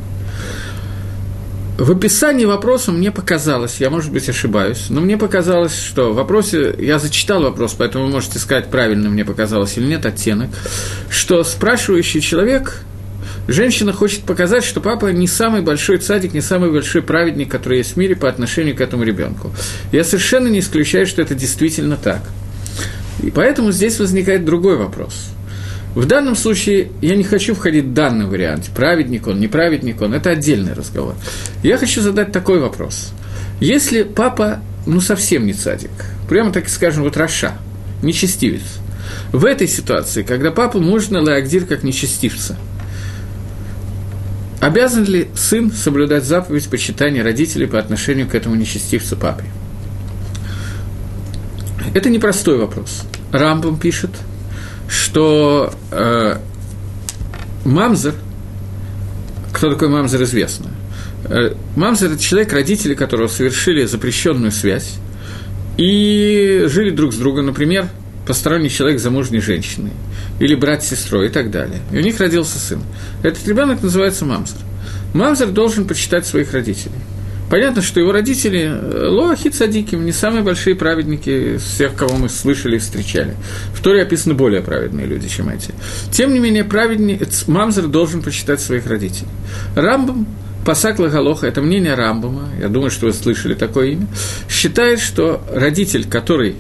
в 1.76 1.91
описании 1.91 2.44
вопроса 2.44 2.93
мне 2.93 3.11
показалось, 3.11 3.81
я, 3.81 3.91
может 3.91 4.12
быть, 4.12 4.29
ошибаюсь, 4.29 4.87
но 4.91 5.00
мне 5.00 5.17
показалось, 5.17 5.76
что 5.76 6.12
в 6.12 6.15
вопросе, 6.15 6.73
я 6.79 7.00
зачитал 7.00 7.43
вопрос, 7.43 7.75
поэтому 7.76 8.06
вы 8.06 8.12
можете 8.12 8.38
сказать, 8.38 8.71
правильно 8.71 9.11
мне 9.11 9.25
показалось 9.25 9.76
или 9.76 9.87
нет 9.87 10.06
оттенок, 10.06 10.50
что 11.11 11.43
спрашивающий 11.43 12.21
человек, 12.21 12.81
женщина 13.49 13.93
хочет 13.93 14.23
показать, 14.23 14.62
что 14.62 14.81
папа 14.81 15.06
не 15.06 15.26
самый 15.26 15.62
большой 15.62 15.99
цадик, 15.99 16.32
не 16.32 16.41
самый 16.41 16.71
большой 16.71 17.03
праведник, 17.03 17.50
который 17.50 17.79
есть 17.79 17.94
в 17.94 17.97
мире 17.97 18.15
по 18.15 18.29
отношению 18.29 18.77
к 18.77 18.81
этому 18.81 19.03
ребенку. 19.03 19.50
Я 19.91 20.05
совершенно 20.05 20.47
не 20.47 20.61
исключаю, 20.61 21.06
что 21.06 21.23
это 21.23 21.35
действительно 21.35 21.97
так. 21.97 22.23
И 23.20 23.32
поэтому 23.32 23.73
здесь 23.73 23.99
возникает 23.99 24.44
другой 24.44 24.77
вопрос– 24.77 25.29
в 25.94 26.06
данном 26.06 26.35
случае 26.35 26.91
я 27.00 27.14
не 27.14 27.23
хочу 27.23 27.55
входить 27.55 27.85
в 27.85 27.93
данный 27.93 28.26
вариант, 28.26 28.70
праведник 28.75 29.29
он, 29.29 29.38
неправедник 29.38 30.02
он, 30.02 30.12
это 30.12 30.31
отдельный 30.31 30.73
разговор. 30.73 31.14
Я 31.62 31.79
хочу 31.79 32.00
задать 32.00 32.32
такой 32.32 32.58
вопрос. 32.58 33.12
Если 33.61 34.02
папа, 34.02 34.61
ну, 34.87 35.00
совсем 35.00 35.46
не 35.46 35.52
цадик, 35.52 35.91
прямо 36.29 36.52
так 36.52 36.69
скажем, 36.69 37.05
вот 37.05 37.17
Раша, 37.17 37.56
нечестивец, 38.02 38.81
в 39.31 39.44
этой 39.44 39.69
ситуации, 39.69 40.25
когда 40.25 40.50
папу 40.50 40.81
можно 40.81 41.23
лаагдир 41.23 41.64
как 41.64 41.85
нечестивца, 41.85 42.56
обязан 44.61 45.05
ли 45.05 45.29
сын 45.37 45.70
соблюдать 45.70 46.25
заповедь 46.25 46.69
почитания 46.69 47.23
родителей 47.23 47.67
по 47.67 47.79
отношению 47.79 48.26
к 48.26 48.35
этому 48.35 48.56
нечестивцу 48.56 49.17
папе? 49.17 49.44
Это 51.94 52.11
непростой 52.11 52.58
вопрос. 52.58 53.05
Рамбам 53.31 53.79
пишет– 53.79 54.11
что 54.89 55.73
э, 55.91 56.37
мамзер, 57.65 58.15
кто 59.53 59.71
такой 59.71 59.89
мамзер, 59.89 60.23
известно. 60.23 60.71
Э, 61.25 61.55
мамзер– 61.77 62.13
это 62.13 62.23
человек, 62.23 62.53
родители 62.53 62.95
которого 62.95 63.29
совершили 63.29 63.85
запрещенную 63.85 64.53
связь 64.53 64.95
и 65.77 66.65
жили 66.67 66.91
друг 66.91 67.13
с 67.13 67.17
другом, 67.17 67.47
например, 67.47 67.89
посторонний 68.27 68.71
человек 68.71 69.01
замужней 69.01 69.41
женщиной, 69.41 69.93
или 70.41 70.55
брат 70.55 70.83
с 70.83 70.89
сестрой 70.89 71.27
и 71.27 71.31
так 71.31 71.51
далее. 71.51 71.81
И 71.93 71.99
у 71.99 72.01
них 72.01 72.19
родился 72.21 72.59
сын. 72.59 72.81
Этот 73.23 73.47
ребенок 73.47 73.83
называется 73.83 74.25
мамзер. 74.25 74.59
Мамзер 75.15 75.49
должен 75.49 75.87
почитать 75.87 76.27
своих 76.27 76.53
родителей– 76.53 76.93
Понятно, 77.50 77.82
что 77.82 78.00
его 78.00 78.12
родители 78.12 78.62
э, 78.62 79.08
лохи 79.08 79.49
цадиким, 79.49 80.05
не 80.05 80.12
самые 80.12 80.43
большие 80.43 80.75
праведники 80.75 81.56
из 81.56 81.62
всех, 81.62 81.94
кого 81.94 82.17
мы 82.17 82.29
слышали 82.29 82.76
и 82.76 82.79
встречали. 82.79 83.37
В 83.75 83.82
Торе 83.82 84.02
описаны 84.02 84.35
более 84.35 84.62
праведные 84.62 85.06
люди, 85.06 85.29
чем 85.29 85.49
эти. 85.49 85.73
Тем 86.11 86.32
не 86.32 86.41
менее, 86.41 86.64
праведник, 86.64 87.29
Мамзер 87.46 87.88
должен 87.88 88.23
почитать 88.23 88.61
своих 88.61 88.87
родителей. 88.87 89.29
Рамбам, 89.76 90.26
Пасак 90.64 90.99
Лагалоха, 90.99 91.46
это 91.46 91.61
мнение 91.61 91.94
Рамбама, 91.94 92.49
я 92.58 92.69
думаю, 92.69 92.91
что 92.91 93.06
вы 93.06 93.12
слышали 93.12 93.55
такое 93.55 93.88
имя, 93.88 94.06
считает, 94.49 94.99
что 94.99 95.44
родитель, 95.52 96.08
который 96.08 96.56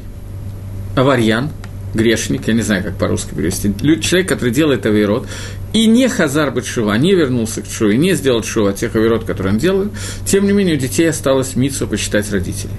аварьян, 0.94 1.50
грешник, 1.94 2.46
я 2.48 2.54
не 2.54 2.62
знаю, 2.62 2.84
как 2.84 2.96
по-русски 2.96 3.34
перевести, 3.34 3.72
человек, 4.00 4.28
который 4.28 4.50
делает 4.50 4.84
авирот, 4.84 5.26
и 5.74 5.86
не 5.86 6.08
хазар 6.08 6.52
Батшува, 6.52 6.94
не 6.94 7.14
вернулся 7.14 7.60
к 7.60 7.66
Шуве, 7.66 7.98
не 7.98 8.14
сделал 8.14 8.44
Шува 8.44 8.70
от 8.70 8.76
тех 8.76 8.94
авирот, 8.94 9.24
которые 9.24 9.54
он 9.54 9.58
делал, 9.58 9.88
тем 10.24 10.46
не 10.46 10.52
менее 10.52 10.76
у 10.76 10.78
детей 10.78 11.10
осталось 11.10 11.56
мицу 11.56 11.88
почитать 11.88 12.30
родителей. 12.30 12.74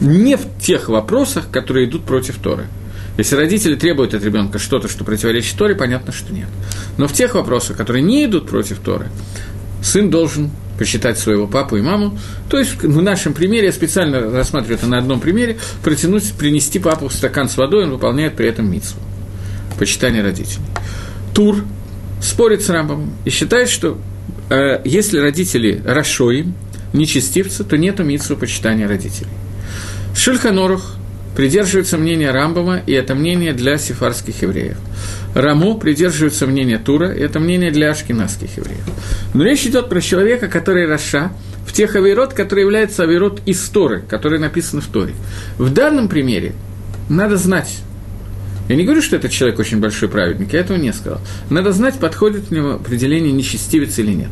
Не 0.00 0.36
в 0.36 0.42
тех 0.60 0.88
вопросах, 0.88 1.50
которые 1.50 1.86
идут 1.86 2.04
против 2.04 2.38
Торы. 2.38 2.68
Если 3.18 3.34
родители 3.34 3.74
требуют 3.74 4.14
от 4.14 4.22
ребенка 4.22 4.60
что-то, 4.60 4.88
что 4.88 5.02
противоречит 5.02 5.58
Торе, 5.58 5.74
понятно, 5.74 6.12
что 6.12 6.32
нет. 6.32 6.48
Но 6.98 7.08
в 7.08 7.12
тех 7.12 7.34
вопросах, 7.34 7.76
которые 7.76 8.02
не 8.02 8.24
идут 8.26 8.48
против 8.48 8.78
Торы, 8.78 9.08
сын 9.82 10.08
должен 10.08 10.50
посчитать 10.78 11.18
своего 11.18 11.48
папу 11.48 11.76
и 11.76 11.80
маму. 11.80 12.16
То 12.48 12.58
есть 12.58 12.80
в 12.80 13.02
нашем 13.02 13.34
примере, 13.34 13.66
я 13.66 13.72
специально 13.72 14.20
рассматриваю 14.20 14.78
это 14.78 14.86
на 14.86 14.98
одном 14.98 15.18
примере, 15.18 15.58
протянуть, 15.82 16.32
принести 16.34 16.78
папу 16.78 17.10
стакан 17.10 17.48
с 17.48 17.56
водой, 17.56 17.84
он 17.84 17.90
выполняет 17.90 18.36
при 18.36 18.46
этом 18.46 18.70
митсву. 18.70 19.00
Почитание 19.78 20.22
родителей. 20.22 20.62
Тур 21.34 21.64
спорит 22.20 22.62
с 22.62 22.68
Рамбом 22.68 23.12
и 23.24 23.30
считает, 23.30 23.68
что 23.68 23.98
э, 24.50 24.80
если 24.84 25.18
родители 25.18 25.82
расшоим, 25.84 26.54
нечестивцы, 26.92 27.64
то 27.64 27.76
нету 27.76 28.04
митсу 28.04 28.36
почитания 28.36 28.88
родителей. 28.88 29.30
Шульханорух 30.14 30.96
придерживается 31.36 31.98
мнения 31.98 32.30
Рамбама, 32.30 32.78
и 32.86 32.92
это 32.92 33.14
мнение 33.14 33.52
для 33.52 33.76
сефарских 33.76 34.40
евреев. 34.42 34.78
Рамо 35.34 35.74
придерживается 35.74 36.46
мнения 36.46 36.78
Тура, 36.78 37.12
и 37.12 37.20
это 37.20 37.38
мнение 37.38 37.70
для 37.70 37.90
ашкенадских 37.90 38.56
евреев. 38.56 38.82
Но 39.34 39.44
речь 39.44 39.66
идет 39.66 39.90
про 39.90 40.00
человека, 40.00 40.48
который 40.48 40.86
Раша, 40.86 41.32
в 41.66 41.72
тех 41.72 41.94
авирот, 41.94 42.32
который 42.32 42.60
является 42.60 43.02
авирот 43.02 43.42
из 43.44 43.60
Торы, 43.68 44.02
который 44.08 44.38
написан 44.38 44.80
в 44.80 44.86
Торе. 44.86 45.12
В 45.58 45.70
данном 45.70 46.08
примере 46.08 46.54
надо 47.10 47.36
знать, 47.36 47.80
я 48.68 48.76
не 48.76 48.84
говорю, 48.84 49.02
что 49.02 49.16
этот 49.16 49.30
человек 49.30 49.58
очень 49.58 49.78
большой 49.78 50.08
праведник, 50.08 50.52
я 50.52 50.60
этого 50.60 50.76
не 50.76 50.92
сказал. 50.92 51.20
Надо 51.50 51.72
знать, 51.72 51.98
подходит 51.98 52.50
ли 52.50 52.58
ему 52.58 52.70
определение 52.70 53.32
нечестивец 53.32 53.98
или 53.98 54.12
нет. 54.12 54.30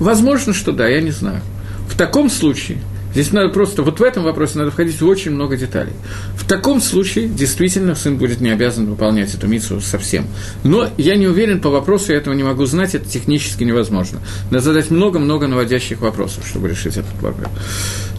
Возможно, 0.00 0.52
что 0.52 0.72
да, 0.72 0.88
я 0.88 1.00
не 1.00 1.12
знаю. 1.12 1.40
В 1.88 1.96
таком 1.96 2.28
случае, 2.28 2.78
здесь 3.12 3.30
надо 3.30 3.50
просто, 3.50 3.82
вот 3.82 4.00
в 4.00 4.02
этом 4.02 4.24
вопросе 4.24 4.58
надо 4.58 4.72
входить 4.72 5.00
в 5.00 5.06
очень 5.06 5.30
много 5.30 5.56
деталей. 5.56 5.92
В 6.36 6.44
таком 6.48 6.80
случае, 6.80 7.28
действительно, 7.28 7.94
сын 7.94 8.16
будет 8.16 8.40
не 8.40 8.50
обязан 8.50 8.86
выполнять 8.86 9.32
эту 9.34 9.46
миссию 9.46 9.80
совсем. 9.80 10.26
Но 10.64 10.88
я 10.96 11.14
не 11.14 11.28
уверен 11.28 11.60
по 11.60 11.70
вопросу, 11.70 12.10
я 12.10 12.18
этого 12.18 12.34
не 12.34 12.42
могу 12.42 12.66
знать, 12.66 12.96
это 12.96 13.08
технически 13.08 13.62
невозможно. 13.62 14.18
Надо 14.50 14.64
задать 14.64 14.90
много-много 14.90 15.46
наводящих 15.46 16.00
вопросов, 16.00 16.44
чтобы 16.48 16.68
решить 16.68 16.96
этот 16.96 17.14
вопрос. 17.20 17.48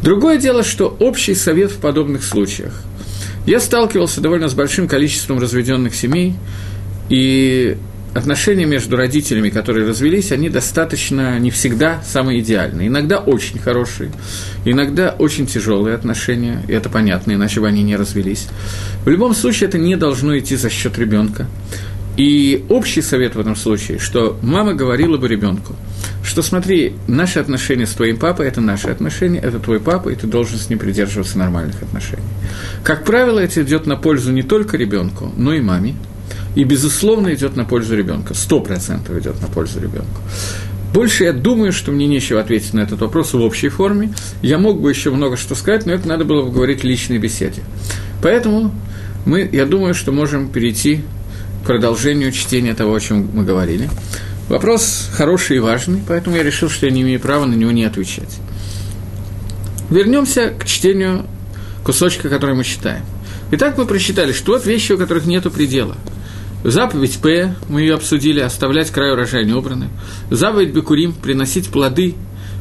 Другое 0.02 0.38
дело, 0.38 0.64
что 0.64 0.96
общий 1.00 1.36
совет 1.36 1.72
в 1.72 1.78
подобных 1.78 2.24
случаях– 2.24 2.82
Я 3.46 3.60
сталкивался 3.60 4.22
довольно 4.22 4.48
с 4.48 4.54
большим 4.54 4.88
количеством 4.88 5.40
разведенных 5.40 5.96
семей, 5.96 6.36
и 7.10 7.78
отношения 8.14 8.66
между 8.66 8.96
родителями, 8.96 9.50
которые 9.50 9.88
развелись, 9.88 10.32
они 10.32 10.50
достаточно 10.50 11.40
не 11.40 11.52
всегда 11.52 12.02
самые 12.04 12.40
идеальные. 12.40 12.88
Иногда 12.88 13.18
очень 13.20 13.60
хорошие, 13.60 14.12
иногда 14.66 15.16
очень 15.18 15.48
тяжелые 15.48 15.96
отношения, 15.96 16.64
и 16.68 16.74
это 16.74 16.90
понятно, 16.90 17.34
иначе 17.34 17.60
бы 17.60 17.68
они 17.68 17.84
не 17.84 17.96
развелись. 17.96 18.48
В 19.04 19.10
любом 19.10 19.34
случае, 19.34 19.68
это 19.68 19.78
не 19.78 19.96
должно 19.96 20.38
идти 20.38 20.56
за 20.56 20.70
счет 20.70 20.98
ребенка. 20.98 21.48
И 22.16 22.64
общий 22.70 23.02
совет 23.02 23.36
в 23.36 23.40
этом 23.40 23.56
случае, 23.56 23.98
что 23.98 24.38
мама 24.44 24.76
говорила 24.76 25.18
бы 25.18 25.28
ребенку, 25.28 25.76
что 26.24 26.42
смотри, 26.42 26.96
наши 27.08 27.40
отношения 27.40 27.86
с 27.86 27.92
твоим 27.92 28.18
папой– 28.18 28.48
это 28.48 28.62
наши 28.62 28.88
отношения, 28.88 29.40
это 29.40 29.60
твой 29.60 29.80
папа, 29.80 30.10
и 30.10 30.16
ты 30.16 30.26
должен 30.26 30.58
с 30.58 30.70
ним 30.70 30.80
придерживаться 30.80 31.38
нормальных 31.38 31.82
отношений. 31.84 32.24
Как 32.84 33.04
правило, 33.04 33.40
это 33.40 33.62
идет 33.62 33.86
на 33.86 33.98
пользу 33.98 34.32
не 34.32 34.44
только 34.44 34.78
ребенку, 34.78 35.32
но 35.36 35.54
и 35.54 35.62
маме, 35.62 35.96
и, 36.56 36.64
безусловно, 36.64 37.34
идет 37.34 37.56
на 37.56 37.66
пользу 37.66 37.96
ребенка. 37.96 38.34
Сто 38.34 38.62
процентов 38.62 39.18
идет 39.18 39.42
на 39.42 39.48
пользу 39.48 39.80
ребенку. 39.82 40.22
Больше 40.94 41.24
я 41.24 41.34
думаю, 41.34 41.74
что 41.74 41.92
мне 41.92 42.08
нечего 42.08 42.40
ответить 42.40 42.74
на 42.74 42.82
этот 42.82 43.02
вопрос 43.02 43.34
в 43.34 43.42
общей 43.42 43.70
форме. 43.70 44.14
Я 44.44 44.60
мог 44.60 44.80
бы 44.80 44.92
еще 44.92 45.10
много 45.10 45.38
что 45.38 45.56
сказать, 45.56 45.88
но 45.88 45.94
это 45.94 46.08
надо 46.08 46.24
было 46.24 46.44
бы 46.44 46.52
говорить 46.52 46.82
в 46.82 46.84
личной 46.84 47.18
беседе. 47.18 47.64
Поэтому 48.22 48.74
мы, 49.26 49.50
я 49.52 49.66
думаю, 49.66 49.96
что 49.96 50.12
можем 50.12 50.50
перейти 50.50 51.02
к 51.64 51.66
продолжению 51.66 52.32
чтения 52.32 52.76
того, 52.76 52.94
о 52.94 53.00
чем 53.00 53.28
мы 53.34 53.44
говорили. 53.44 53.90
Вопрос 54.54 55.10
хороший 55.12 55.58
и 55.58 55.60
важный, 55.60 56.02
поэтому 56.08 56.36
я 56.36 56.44
решил, 56.44 56.70
что 56.70 56.86
я 56.86 56.92
не 56.92 57.02
имею 57.02 57.20
права 57.20 57.46
на 57.46 57.56
него 57.56 57.72
не 57.72 57.86
отвечать. 57.86 58.38
Вернемся 59.90 60.50
к 60.50 60.66
чтению 60.66 61.26
кусочка, 61.84 62.30
который 62.30 62.56
мы 62.56 62.64
читаем. 62.64 63.04
Итак, 63.52 63.78
мы 63.78 63.86
прочитали, 63.86 64.32
что 64.32 64.54
вот 64.54 64.66
вещи, 64.66 64.92
у 64.94 64.98
которых 64.98 65.26
нет 65.26 65.52
предела– 65.52 65.98
Заповедь 66.64 67.18
П, 67.18 67.56
мы 67.68 67.82
ее 67.82 67.96
обсудили, 67.96 68.40
оставлять 68.40 68.90
край 68.90 69.12
урожая 69.12 69.44
не 69.44 69.52
убраны. 69.52 69.90
Заповедь 70.32 70.72
Бекурим, 70.74 71.12
приносить 71.12 71.68
плоды, 71.70 72.16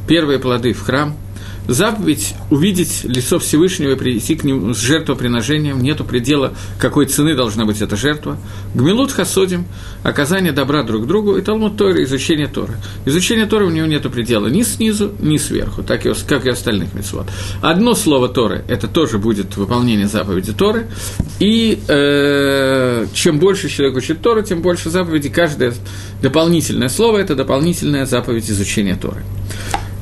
первые 0.07 0.39
плоды 0.39 0.73
в 0.73 0.81
храм– 0.81 1.15
заповедь 1.67 2.35
увидеть 2.49 3.03
лицо 3.03 3.39
Всевышнего 3.39 3.91
и 3.91 3.95
прийти 3.95 4.35
к 4.35 4.43
нему 4.43 4.73
с 4.73 4.79
жертвоприношением, 4.79 5.81
нету 5.81 6.03
предела, 6.03 6.53
какой 6.79 7.05
цены 7.05 7.35
должна 7.35 7.65
быть 7.65 7.81
эта 7.81 7.95
жертва. 7.95 8.37
Гмилут 8.73 9.11
хасодим, 9.11 9.65
оказание 10.03 10.51
добра 10.51 10.83
друг 10.83 11.07
другу, 11.07 11.37
и 11.37 11.41
Талмуд 11.41 11.77
Торы, 11.77 12.03
изучение 12.03 12.47
Торы. 12.47 12.77
Изучение 13.05 13.45
Торы 13.45 13.65
у 13.65 13.69
него 13.69 13.85
нету 13.85 14.09
предела 14.09 14.47
ни 14.47 14.63
снизу, 14.63 15.11
ни 15.19 15.37
сверху, 15.37 15.83
так 15.83 16.05
и, 16.05 16.11
как 16.27 16.45
и 16.45 16.49
остальных 16.49 16.93
мецвод. 16.93 17.27
Одно 17.61 17.93
слово 17.93 18.29
Торы– 18.29 18.63
это 18.67 18.87
тоже 18.87 19.17
будет 19.17 19.55
выполнение 19.57 20.07
заповеди 20.07 20.53
Торы, 20.53 20.87
и 21.39 21.79
э, 21.87 23.05
чем 23.13 23.39
больше 23.39 23.69
человек 23.69 23.97
учит 23.97 24.21
Торы, 24.21 24.43
тем 24.43 24.61
больше 24.61 24.89
заповедей. 24.89 25.29
Каждое 25.29 25.73
дополнительное 26.21 26.89
слово– 26.89 27.17
это 27.19 27.35
дополнительная 27.35 28.05
заповедь 28.05 28.49
изучения 28.49 28.95
Торы 28.95 29.23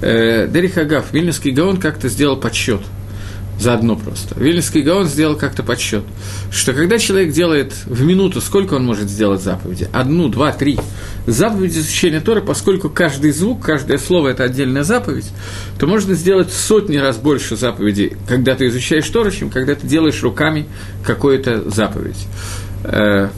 э, 0.02 0.48
Дерих 0.48 0.78
Агав, 0.78 1.14
Вильнюсский 1.14 1.52
Гаон 1.52 1.78
как-то 1.78 2.10
сделал 2.10 2.38
подсчет 2.38 2.82
заодно 3.62 3.96
просто. 3.96 4.38
Вильнюсский 4.40 4.82
Гаон 4.82 5.06
сделал 5.06 5.36
как-то 5.36 5.64
подсчет, 5.64 6.04
что 6.52 6.74
когда 6.74 6.98
человек 6.98 7.32
делает 7.32 7.74
в 7.86 8.04
минуту, 8.04 8.42
сколько 8.42 8.74
он 8.74 8.86
может 8.86 9.10
сделать 9.10 9.42
заповеди? 9.42 9.88
Одну, 9.94 10.30
два, 10.30 10.52
три. 10.52 10.80
Заповеди 11.28 11.78
изучения 11.80 12.20
Торы, 12.20 12.42
поскольку 12.42 12.90
каждый 12.90 13.32
звук, 13.32 13.64
каждое 13.64 14.00
слово– 14.00 14.28
это 14.30 14.44
отдельная 14.44 14.84
заповедь, 14.84 15.30
то 15.80 15.86
можно 15.86 16.16
сделать 16.16 16.52
сотни 16.52 16.98
раз 16.98 17.18
больше 17.18 17.56
заповедей, 17.56 18.18
когда 18.28 18.56
ты 18.56 18.68
изучаешь 18.68 19.08
Тору, 19.08 19.30
чем 19.30 19.52
когда 19.52 19.76
ты 19.76 19.86
делаешь 19.86 20.22
руками 20.24 20.68
какую-то 21.06 21.70
заповедь. 21.70 22.26
Э, 22.84 23.30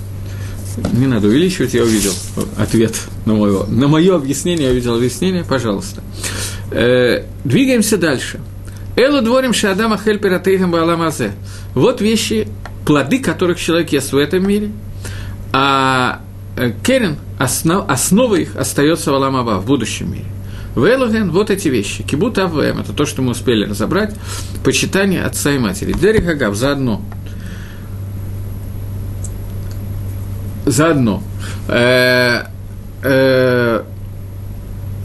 не 0.93 1.07
надо 1.07 1.27
увеличивать, 1.27 1.73
я 1.73 1.83
увидел 1.83 2.13
ответ 2.57 2.95
на 3.25 3.33
мое, 3.33 3.65
на 3.65 3.87
мое 3.87 4.15
объяснение, 4.15 4.67
я 4.67 4.71
увидел 4.71 4.95
объяснение, 4.95 5.43
пожалуйста. 5.43 6.01
Э, 6.73 7.25
двигаемся 7.43 7.97
дальше. 7.97 8.39
Элу 8.95 9.21
дворим 9.21 9.53
шадама 9.53 9.97
хельпера 9.97 10.39
тейхам 10.39 10.71
бааламазе. 10.71 11.33
Вот 11.75 12.01
вещи, 12.01 12.47
плоды 12.85 13.19
которых 13.19 13.59
человек 13.59 13.91
ест 13.91 14.11
в 14.11 14.17
этом 14.17 14.47
мире, 14.47 14.71
а 15.51 16.21
э, 16.57 16.71
Керен, 16.83 17.17
основ, 17.37 17.87
основа 17.87 18.35
их 18.35 18.55
остается 18.55 19.11
в 19.11 19.15
Аламаба, 19.15 19.59
в 19.59 19.65
будущем 19.67 20.11
мире. 20.11 20.25
Вейлуген, 20.75 21.29
вот 21.29 21.51
эти 21.51 21.67
вещи. 21.67 22.01
Кибут 22.01 22.39
Аввем, 22.39 22.79
это 22.79 22.93
то, 22.93 23.05
что 23.05 23.21
мы 23.21 23.31
успели 23.31 23.69
разобрать. 23.69 24.15
Почитание 24.63 25.23
отца 25.23 25.51
и 25.51 25.59
матери. 25.59 25.93
Дерек 25.93 26.27
Агав, 26.27 26.55
заодно. 26.55 27.03
Заодно. 30.65 31.21
Э, 31.67 32.45
э, 33.03 33.83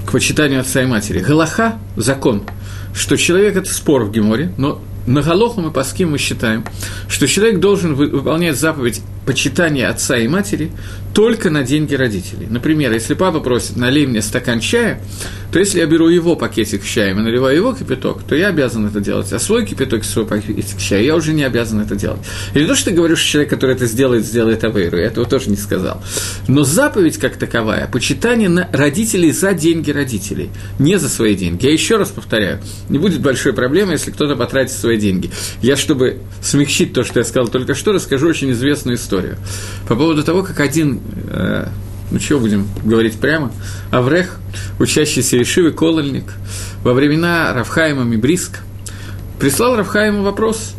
к 0.08 0.12
почитанию 0.12 0.60
отца 0.62 0.82
и 0.82 0.86
матери. 0.86 1.18
Галаха– 1.18 1.78
закон, 1.96 2.44
что 2.94 3.18
человек– 3.18 3.56
это 3.58 3.70
спор 3.70 4.04
в 4.04 4.10
Геморе, 4.10 4.50
но 4.56 4.80
на 5.06 5.20
Галоху 5.20 5.60
мы 5.60 5.70
по 5.70 5.84
ским 5.84 6.12
мы 6.12 6.18
считаем, 6.18 6.64
что 7.10 7.28
человек 7.28 7.60
должен 7.60 7.94
выполнять 7.94 8.56
заповедь 8.56 9.02
почитания 9.26 9.86
отца 9.90 10.16
и 10.16 10.26
матери 10.26 10.72
только 11.14 11.50
на 11.50 11.62
деньги 11.62 11.94
родителей. 11.94 12.46
Например, 12.48 12.92
если 12.92 13.14
папа 13.14 13.40
просит 13.40 13.76
«налей 13.76 14.06
мне 14.06 14.22
стакан 14.22 14.60
чая», 14.60 15.00
то 15.52 15.58
если 15.58 15.78
я 15.78 15.86
беру 15.86 16.08
его 16.08 16.36
пакетик 16.36 16.84
с 16.84 16.86
чаем 16.86 17.20
и 17.20 17.22
наливаю 17.22 17.56
его 17.56 17.72
кипяток, 17.72 18.22
то 18.22 18.34
я 18.34 18.48
обязан 18.48 18.86
это 18.86 19.00
делать, 19.00 19.32
а 19.32 19.38
свой 19.38 19.64
кипяток 19.64 20.02
и 20.02 20.04
свой 20.04 20.26
пакетик 20.26 20.78
чая 20.78 21.02
я 21.02 21.16
уже 21.16 21.32
не 21.32 21.42
обязан 21.42 21.80
это 21.80 21.96
делать. 21.96 22.20
И 22.54 22.60
не 22.60 22.66
то, 22.66 22.74
что 22.74 22.90
ты 22.90 22.96
говоришь, 22.96 23.20
что 23.20 23.30
человек, 23.30 23.50
который 23.50 23.74
это 23.74 23.86
сделает, 23.86 24.26
сделает 24.26 24.62
авейру, 24.64 24.98
я 24.98 25.06
этого 25.06 25.26
тоже 25.26 25.48
не 25.50 25.56
сказал. 25.56 26.02
Но 26.48 26.64
заповедь 26.64 27.16
как 27.16 27.36
таковая, 27.36 27.86
почитание 27.86 28.48
на 28.48 28.68
родителей 28.72 29.32
за 29.32 29.54
деньги 29.54 29.90
родителей, 29.90 30.50
не 30.78 30.98
за 30.98 31.08
свои 31.08 31.34
деньги. 31.34 31.64
Я 31.64 31.72
еще 31.72 31.96
раз 31.96 32.10
повторяю, 32.10 32.60
не 32.88 32.98
будет 32.98 33.20
большой 33.20 33.54
проблемы, 33.54 33.92
если 33.92 34.10
кто-то 34.10 34.36
потратит 34.36 34.72
свои 34.72 34.98
деньги. 34.98 35.30
Я, 35.62 35.76
чтобы 35.76 36.20
смягчить 36.42 36.92
то, 36.92 37.04
что 37.04 37.20
я 37.20 37.24
сказал 37.24 37.48
только 37.48 37.74
что, 37.74 37.92
расскажу 37.92 38.28
очень 38.28 38.50
известную 38.52 38.96
историю. 38.96 39.38
По 39.88 39.96
поводу 39.96 40.22
того, 40.22 40.42
как 40.42 40.60
один 40.60 40.97
э, 41.28 41.66
ну 42.10 42.18
чего 42.18 42.40
будем 42.40 42.68
говорить 42.84 43.18
прямо, 43.18 43.52
Аврех, 43.90 44.38
учащийся 44.78 45.40
Ишивы 45.40 45.72
Колольник, 45.72 46.32
во 46.82 46.92
времена 46.94 47.52
Равхаима 47.52 48.04
Мибриск, 48.04 48.60
прислал 49.38 49.76
Равхаиму 49.76 50.22
вопрос, 50.22 50.74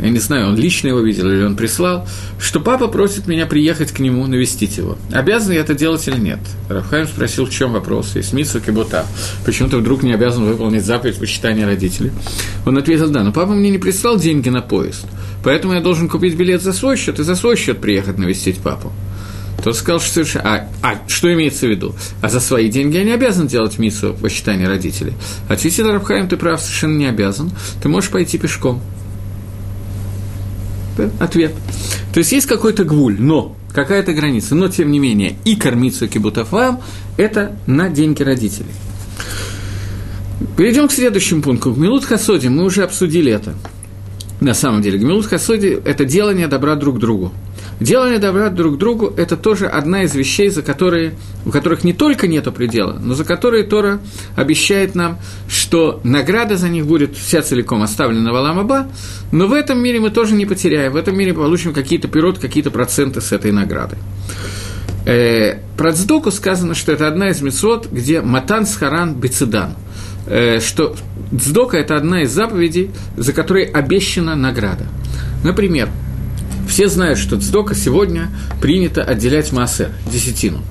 я 0.00 0.10
не 0.10 0.18
знаю, 0.18 0.48
он 0.48 0.56
лично 0.56 0.88
его 0.88 1.00
видел 1.00 1.30
или 1.30 1.42
он 1.42 1.56
прислал, 1.56 2.06
что 2.38 2.60
папа 2.60 2.88
просит 2.88 3.26
меня 3.26 3.46
приехать 3.46 3.92
к 3.92 4.00
нему, 4.00 4.26
навестить 4.26 4.76
его. 4.76 4.98
Обязан 5.12 5.52
я 5.52 5.60
это 5.60 5.74
делать 5.74 6.06
или 6.08 6.18
нет? 6.18 6.40
Рафхайм 6.68 7.06
спросил, 7.06 7.46
в 7.46 7.50
чем 7.50 7.72
вопрос, 7.72 8.16
есть 8.16 8.32
митсу 8.32 8.60
кибота. 8.60 9.06
Почему 9.44 9.68
ты 9.68 9.76
вдруг 9.76 10.02
не 10.02 10.12
обязан 10.12 10.44
выполнить 10.44 10.84
заповедь 10.84 11.18
почитания 11.18 11.64
родителей? 11.64 12.12
Он 12.66 12.76
ответил, 12.76 13.08
да, 13.10 13.22
но 13.22 13.32
папа 13.32 13.52
мне 13.52 13.70
не 13.70 13.78
прислал 13.78 14.18
деньги 14.18 14.48
на 14.48 14.62
поезд, 14.62 15.06
поэтому 15.42 15.74
я 15.74 15.80
должен 15.80 16.08
купить 16.08 16.34
билет 16.34 16.62
за 16.62 16.72
свой 16.72 16.96
счет 16.96 17.18
и 17.20 17.22
за 17.22 17.34
свой 17.34 17.56
счет 17.56 17.80
приехать 17.80 18.18
навестить 18.18 18.58
папу. 18.58 18.92
Тот 19.64 19.76
сказал, 19.78 19.98
что 19.98 20.12
совершенно... 20.12 20.44
А, 20.44 20.68
а, 20.82 20.98
что 21.08 21.32
имеется 21.32 21.66
в 21.66 21.70
виду? 21.70 21.94
А 22.20 22.28
за 22.28 22.38
свои 22.38 22.68
деньги 22.68 22.98
я 22.98 23.04
не 23.04 23.12
обязан 23.12 23.46
делать 23.46 23.78
миссу 23.78 24.14
по 24.20 24.28
считанию 24.28 24.68
родителей. 24.68 25.14
Ответил 25.48 25.90
Рабхайм, 25.90 26.28
ты 26.28 26.36
прав, 26.36 26.60
совершенно 26.60 26.98
не 26.98 27.06
обязан. 27.06 27.50
Ты 27.82 27.88
можешь 27.88 28.10
пойти 28.10 28.36
пешком. 28.36 28.82
Ответ. 31.18 31.54
То 32.12 32.18
есть 32.18 32.32
есть 32.32 32.46
какой-то 32.46 32.84
гвуль, 32.84 33.16
но 33.18 33.56
какая-то 33.72 34.12
граница, 34.12 34.54
но 34.54 34.68
тем 34.68 34.92
не 34.92 34.98
менее 34.98 35.36
и 35.46 35.56
кормиться 35.56 36.08
кибутафам– 36.08 36.82
это 37.16 37.56
на 37.66 37.88
деньги 37.88 38.22
родителей. 38.22 38.74
Перейдем 40.58 40.88
к 40.88 40.92
следующему 40.92 41.40
пункту. 41.40 41.72
В 41.72 41.78
Милут 41.78 42.04
Хасоде 42.04 42.50
мы 42.50 42.64
уже 42.64 42.82
обсудили 42.82 43.32
это. 43.32 43.54
На 44.40 44.52
самом 44.52 44.82
деле, 44.82 44.98
Гмилут 44.98 45.24
Хасоди– 45.24 45.80
это 45.86 46.04
делание 46.04 46.48
добра 46.48 46.74
друг 46.74 46.98
другу. 46.98 47.32
Делание 47.80 48.18
добра 48.18 48.50
друг 48.50 48.78
другу– 48.78 49.12
это 49.16 49.36
тоже 49.36 49.66
одна 49.66 50.04
из 50.04 50.14
вещей, 50.14 50.48
за 50.48 50.62
которые, 50.62 51.14
в 51.44 51.50
которых 51.50 51.82
не 51.82 51.92
только 51.92 52.28
нет 52.28 52.44
предела, 52.54 52.98
но 53.00 53.14
за 53.14 53.24
которые 53.24 53.64
Тора 53.64 54.00
обещает 54.36 54.94
нам, 54.94 55.18
что 55.48 56.00
награда 56.04 56.56
за 56.56 56.68
них 56.68 56.86
будет 56.86 57.16
вся 57.16 57.42
целиком 57.42 57.82
оставлена 57.82 58.32
в 58.32 58.36
Аламаба, 58.36 58.88
но 59.32 59.46
в 59.46 59.52
этом 59.52 59.82
мире 59.82 59.98
мы 59.98 60.10
тоже 60.10 60.34
не 60.34 60.46
потеряем, 60.46 60.92
в 60.92 60.96
этом 60.96 61.16
мире 61.16 61.34
получим 61.34 61.72
какие-то 61.72 62.06
пирот, 62.06 62.38
какие-то 62.38 62.70
проценты 62.70 63.20
с 63.20 63.32
этой 63.32 63.50
награды. 63.50 63.96
Э, 65.06 65.58
про 65.76 65.92
Цдоку 65.92 66.30
сказано, 66.30 66.74
что 66.74 66.92
это 66.92 67.08
одна 67.08 67.30
из 67.30 67.42
мецвод, 67.42 67.88
где 67.90 68.20
матан 68.20 68.66
схаран 68.66 69.14
бецедан, 69.14 69.74
э, 70.26 70.60
что 70.60 70.94
Цдока– 71.36 71.76
это 71.78 71.96
одна 71.96 72.22
из 72.22 72.30
заповедей, 72.30 72.90
за 73.16 73.32
которой 73.32 73.64
обещана 73.64 74.36
награда. 74.36 74.86
Например, 75.42 75.88
все 76.68 76.88
знают, 76.88 77.18
что 77.18 77.40
цдока 77.40 77.74
сегодня 77.74 78.28
принято 78.60 79.02
отделять 79.02 79.52
массер, 79.52 79.90
десятину. 80.10 80.62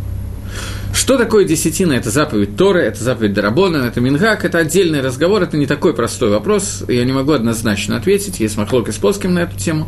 Что 0.93 1.17
такое 1.17 1.43
десятина? 1.43 1.93
Это 1.93 2.11
заповедь 2.11 2.55
Торы, 2.55 2.81
это 2.81 3.03
заповедь 3.03 3.33
Дарабона, 3.33 3.77
это 3.77 3.99
Мингак, 3.99 4.45
это 4.45 4.59
отдельный 4.59 5.01
разговор, 5.01 5.41
это 5.41 5.57
не 5.57 5.65
такой 5.65 5.95
простой 5.95 6.29
вопрос, 6.29 6.83
я 6.87 7.03
не 7.03 7.11
могу 7.11 7.31
однозначно 7.31 7.97
ответить, 7.97 8.39
есть 8.39 8.57
махлоки 8.57 8.91
с 8.91 8.97
плоским 8.97 9.33
на 9.33 9.39
эту 9.39 9.57
тему, 9.57 9.87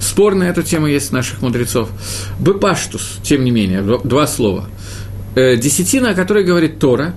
спор 0.00 0.36
на 0.36 0.44
эту 0.44 0.62
тему 0.62 0.86
есть 0.86 1.10
наших 1.10 1.42
мудрецов. 1.42 1.90
Бепаштус, 2.38 3.18
тем 3.24 3.44
не 3.44 3.50
менее, 3.50 3.82
два 3.82 4.26
слова. 4.28 4.66
Э, 5.34 5.56
десятина, 5.56 6.10
о 6.10 6.14
которой 6.14 6.44
говорит 6.44 6.78
Тора, 6.78 7.14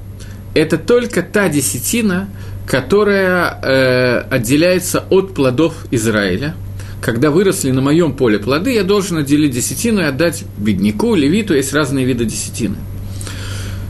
это 0.55 0.79
только 0.79 1.21
та 1.21 1.49
десятина, 1.49 2.29
которая 2.65 3.59
э, 3.61 4.17
отделяется 4.31 5.03
от 5.09 5.35
плодов 5.35 5.75
Израиля– 5.91 6.55
когда 7.01 7.31
выросли 7.31 7.71
на 7.71 7.81
моем 7.81 8.13
поле 8.13 8.39
плоды, 8.39 8.73
я 8.73 8.83
должен 8.83 9.17
отделить 9.17 9.51
десятину 9.51 10.01
и 10.01 10.05
отдать 10.05 10.43
бедняку, 10.57 11.15
левиту, 11.15 11.53
есть 11.53 11.73
разные 11.73 12.05
виды 12.05 12.25
десятины. 12.25 12.77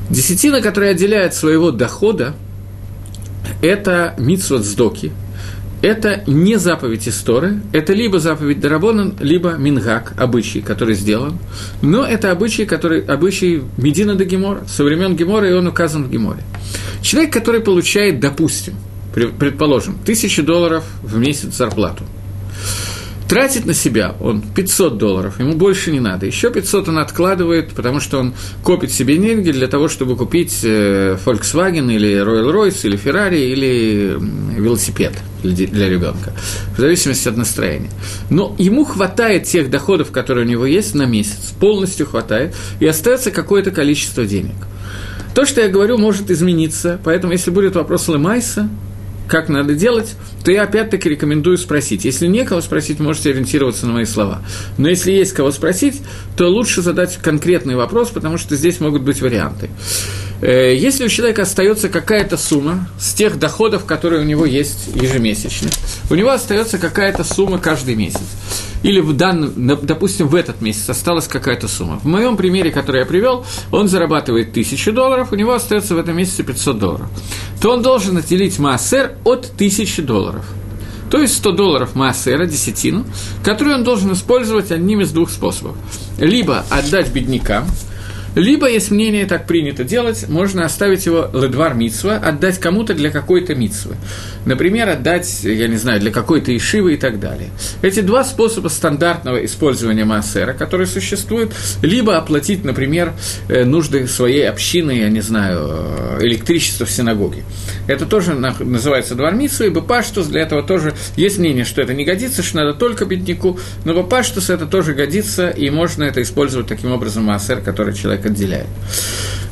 Десятина, 0.10 0.62
которая 0.62 0.92
отделяет 0.92 1.34
своего 1.34 1.72
дохода, 1.72 2.36
это 3.62 4.16
митсвот 4.18 4.63
сдоки, 4.63 5.12
это 5.82 6.24
не 6.28 6.58
заповедь 6.58 7.08
истории, 7.08 7.62
это 7.72 7.94
либо 7.94 8.20
заповедь 8.20 8.60
Дарабонан, 8.60 9.16
либо 9.20 9.54
Мингак, 9.54 10.13
обычай, 10.18 10.62
который 10.62 10.94
сделан, 10.94 11.39
но 11.82 12.06
это 12.06 12.32
обычай, 12.32 12.66
который, 12.66 13.01
обычай 13.01 13.63
Медина 13.78 14.16
до 14.16 14.25
Гемора, 14.25 14.63
со 14.68 14.84
времен 14.84 15.16
Гемора, 15.16 15.50
и 15.50 15.54
он 15.54 15.68
указан 15.68 16.04
в 16.06 16.12
Геморе. 16.12 16.44
Человек, 17.01 17.34
который 17.34 17.62
получает, 17.62 18.20
допустим, 18.20 18.75
предположим, 19.13 19.98
тысячи 20.06 20.42
долларов 20.42 20.84
в 21.01 21.18
месяц 21.18 21.56
зарплату– 21.56 22.04
тратит 23.30 23.66
на 23.68 23.76
себя 23.76 24.16
он 24.20 24.42
500 24.42 24.98
долларов, 24.98 25.40
ему 25.40 25.54
больше 25.54 25.92
не 25.92 26.00
надо. 26.00 26.26
Еще 26.26 26.52
500 26.52 26.90
он 26.90 26.98
откладывает, 26.98 27.74
потому 27.74 28.00
что 28.00 28.18
он 28.18 28.34
копит 28.64 28.92
себе 28.92 29.18
деньги 29.18 29.52
для 29.52 29.68
того, 29.68 29.88
чтобы 29.88 30.18
купить 30.18 30.60
э, 30.64 31.16
Volkswagen 31.24 31.94
или 31.94 32.22
Royal-Royce 32.22 32.88
или 32.88 32.98
Ferrari 32.98 33.40
или 33.40 34.18
велосипед 34.58 35.14
для 35.44 35.88
ребенка, 35.88 36.34
в 36.76 36.80
зависимости 36.80 37.30
от 37.30 37.38
настроения. 37.38 37.92
Но 38.32 38.56
ему 38.58 38.84
хватает 38.84 39.44
тех 39.44 39.70
доходов, 39.70 40.12
которые 40.12 40.46
у 40.46 40.50
него 40.50 40.66
есть 40.66 40.96
на 40.96 41.04
месяц, 41.04 41.54
полностью 41.60 42.08
хватает, 42.08 42.56
и 42.80 42.88
остается 42.88 43.30
какое-то 43.30 43.70
количество 43.72 44.26
денег. 44.26 44.56
То, 45.36 45.46
что 45.46 45.62
я 45.62 45.70
говорю, 45.70 45.98
может 45.98 46.32
измениться, 46.32 47.00
поэтому 47.04 47.34
если 47.34 47.52
будет 47.52 47.76
вопрос 47.76 48.08
Лемайса, 48.08 48.68
как 49.30 49.48
надо 49.48 49.76
делать, 49.76 50.16
то 50.44 50.52
я 50.52 50.64
опять-таки 50.64 51.08
рекомендую 51.08 51.58
спросить. 51.58 52.04
Если 52.04 52.28
некого 52.28 52.62
спросить, 52.62 53.00
можете 53.00 53.30
ориентироваться 53.30 53.86
на 53.86 53.94
мои 53.94 54.06
слова. 54.06 54.42
Но 54.78 54.90
если 54.90 55.12
есть 55.12 55.34
кого 55.34 55.52
спросить, 55.52 56.02
то 56.36 56.48
лучше 56.48 56.82
задать 56.82 57.18
конкретный 57.18 57.76
вопрос, 57.76 58.10
потому 58.10 58.38
что 58.38 58.56
здесь 58.56 58.80
могут 58.80 59.04
быть 59.04 59.22
варианты. 59.22 59.70
Э, 60.42 60.74
если 60.76 61.06
у 61.06 61.10
человека 61.10 61.44
остается 61.44 61.90
какая-то 61.90 62.38
сумма 62.38 62.90
с 63.00 63.14
тех 63.14 63.38
доходов, 63.38 63.86
которые 63.86 64.22
у 64.22 64.26
него 64.26 64.46
есть 64.46 64.90
ежемесячно, 64.96 65.70
у 66.10 66.16
него 66.16 66.30
остается 66.30 66.78
какая-то 66.78 67.24
сумма 67.24 67.60
каждый 67.60 67.96
месяц. 67.96 68.22
Или, 68.82 69.02
в 69.02 69.14
данном, 69.14 69.54
допустим, 69.86 70.28
в 70.28 70.36
этот 70.36 70.62
месяц 70.62 70.90
осталась 70.90 71.28
какая-то 71.28 71.68
сумма. 71.68 72.00
В 72.00 72.06
моем 72.06 72.38
примере, 72.38 72.72
который 72.72 73.02
я 73.02 73.06
привел, 73.06 73.46
он 73.72 73.90
зарабатывает 73.90 74.52
1000 74.52 74.92
долларов, 74.94 75.34
у 75.34 75.36
него 75.36 75.54
остается 75.54 75.96
в 75.96 75.98
этом 75.98 76.16
месяце 76.16 76.44
500 76.44 76.80
долларов. 76.80 77.08
То 77.62 77.74
он 77.74 77.82
должен 77.82 78.18
отделить 78.18 78.58
массер 78.58 79.16
от 79.24 79.52
1000 79.56 80.02
долларов. 80.02 80.46
То 81.10 81.20
есть 81.20 81.36
100 81.38 81.52
долларов 81.54 81.96
массера, 81.96 82.46
десятину, 82.46 83.06
которую 83.44 83.78
он 83.78 83.84
должен 83.84 84.14
использовать 84.14 84.72
одним 84.72 85.02
из 85.02 85.12
двух 85.12 85.32
способов. 85.32 85.76
Либо 86.20 86.64
отдать 86.70 87.12
беднякам, 87.12 87.66
либо, 88.36 88.70
есть 88.70 88.92
мнение, 88.92 89.26
так 89.26 89.48
принято 89.48 89.84
делать, 89.84 90.28
можно 90.30 90.66
оставить 90.66 91.06
его 91.06 91.30
ледвар 91.34 91.74
митсва, 91.74 92.16
отдать 92.16 92.60
кому-то 92.60 92.94
для 92.94 93.12
какой-то 93.12 93.56
митсвы. 93.56 93.96
Например, 94.46 94.90
отдать, 94.90 95.44
я 95.44 95.68
не 95.68 95.78
знаю, 95.78 96.00
для 96.00 96.12
какой-то 96.12 96.56
ишивы 96.56 96.94
и 96.94 96.98
так 96.98 97.20
далее. 97.20 97.50
Эти 97.82 98.02
два 98.02 98.24
способа 98.24 98.68
стандартного 98.68 99.44
использования 99.46 100.06
массера, 100.06 100.54
которые 100.54 100.88
существуют, 100.88 101.54
либо 101.82 102.18
оплатить, 102.18 102.64
например, 102.64 103.14
э, 103.48 103.64
нужды 103.66 104.08
своей 104.08 104.48
общины, 104.48 104.92
я 104.92 105.10
не 105.10 105.22
знаю, 105.22 105.68
э, 105.70 106.18
электричество 106.22 106.86
в 106.86 106.92
синагоге. 106.92 107.44
Это 107.88 108.06
тоже 108.06 108.34
называется 108.34 109.16
двор 109.16 109.34
митсва, 109.34 109.66
и 109.66 109.70
бапаштус 109.70 110.28
для 110.28 110.42
этого 110.42 110.64
тоже 110.64 110.94
есть 111.16 111.40
мнение, 111.40 111.66
что 111.66 111.82
это 111.82 111.94
не 111.94 112.06
годится, 112.06 112.44
что 112.44 112.58
надо 112.58 112.74
только 112.74 113.06
бедняку, 113.06 113.60
но 113.86 113.94
бапаштус 113.94 114.50
это 114.50 114.65
тоже 114.65 114.94
годится, 114.94 115.50
и 115.50 115.70
можно 115.70 116.04
это 116.04 116.22
использовать 116.22 116.68
таким 116.68 116.92
образом 116.92 117.24
массер, 117.24 117.62
который 117.62 117.94
человек 117.94 118.18
человек 118.19 118.25
отделяет. 118.25 118.67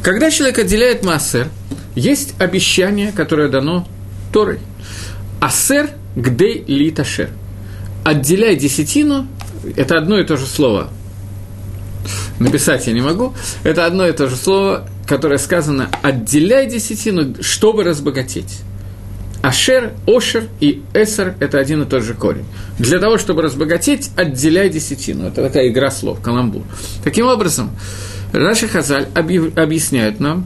Когда 0.01 0.31
человек 0.31 0.59
отделяет 0.59 1.03
массер, 1.03 1.47
есть 1.95 2.35
обещание, 2.39 3.11
которое 3.11 3.49
дано 3.49 3.87
Торой. 4.31 4.59
Асер 5.39 5.89
гдей 6.15 6.63
литашер. 6.67 7.29
Отделяй 8.03 8.55
десятину, 8.55 9.27
это 9.75 9.97
одно 9.97 10.19
и 10.19 10.23
то 10.23 10.37
же 10.37 10.45
слово. 10.45 10.89
Написать 12.39 12.87
я 12.87 12.93
не 12.93 13.01
могу. 13.01 13.33
Это 13.63 13.85
одно 13.85 14.07
и 14.07 14.13
то 14.13 14.27
же 14.27 14.35
слово, 14.35 14.87
которое 15.07 15.37
сказано 15.39 15.89
«отделяй 16.03 16.67
десятину, 16.67 17.35
чтобы 17.41 17.83
разбогатеть». 17.83 18.61
Ашер, 19.41 19.93
Ошер 20.07 20.45
и 20.59 20.83
Эсер– 20.93 21.35
это 21.39 21.59
один 21.59 21.83
и 21.83 21.85
тот 21.85 22.03
же 22.03 22.13
корень. 22.13 22.45
Для 22.79 22.99
того, 22.99 23.17
чтобы 23.17 23.43
разбогатеть, 23.43 24.09
отделяй 24.15 24.69
десятину. 24.69 25.27
Это 25.27 25.43
такая 25.43 25.69
игра 25.69 25.91
слов, 25.91 26.21
каламбур. 26.21 26.63
Таким 27.03 27.27
образом, 27.27 27.71
Раши 28.33 28.67
Хазаль 28.67 29.07
объясняет 29.13 30.19
нам, 30.19 30.45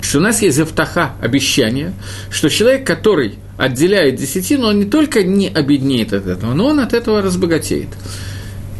что 0.00 0.18
у 0.18 0.20
нас 0.20 0.42
есть 0.42 0.56
завтаха, 0.56 1.12
обещание, 1.20 1.94
что 2.30 2.48
человек, 2.50 2.86
который 2.86 3.38
отделяет 3.56 4.16
десятину, 4.16 4.66
он 4.66 4.80
не 4.80 4.84
только 4.84 5.22
не 5.22 5.48
обеднеет 5.48 6.12
от 6.12 6.26
этого, 6.26 6.54
но 6.54 6.66
он 6.66 6.80
от 6.80 6.92
этого 6.92 7.22
разбогатеет. 7.22 7.88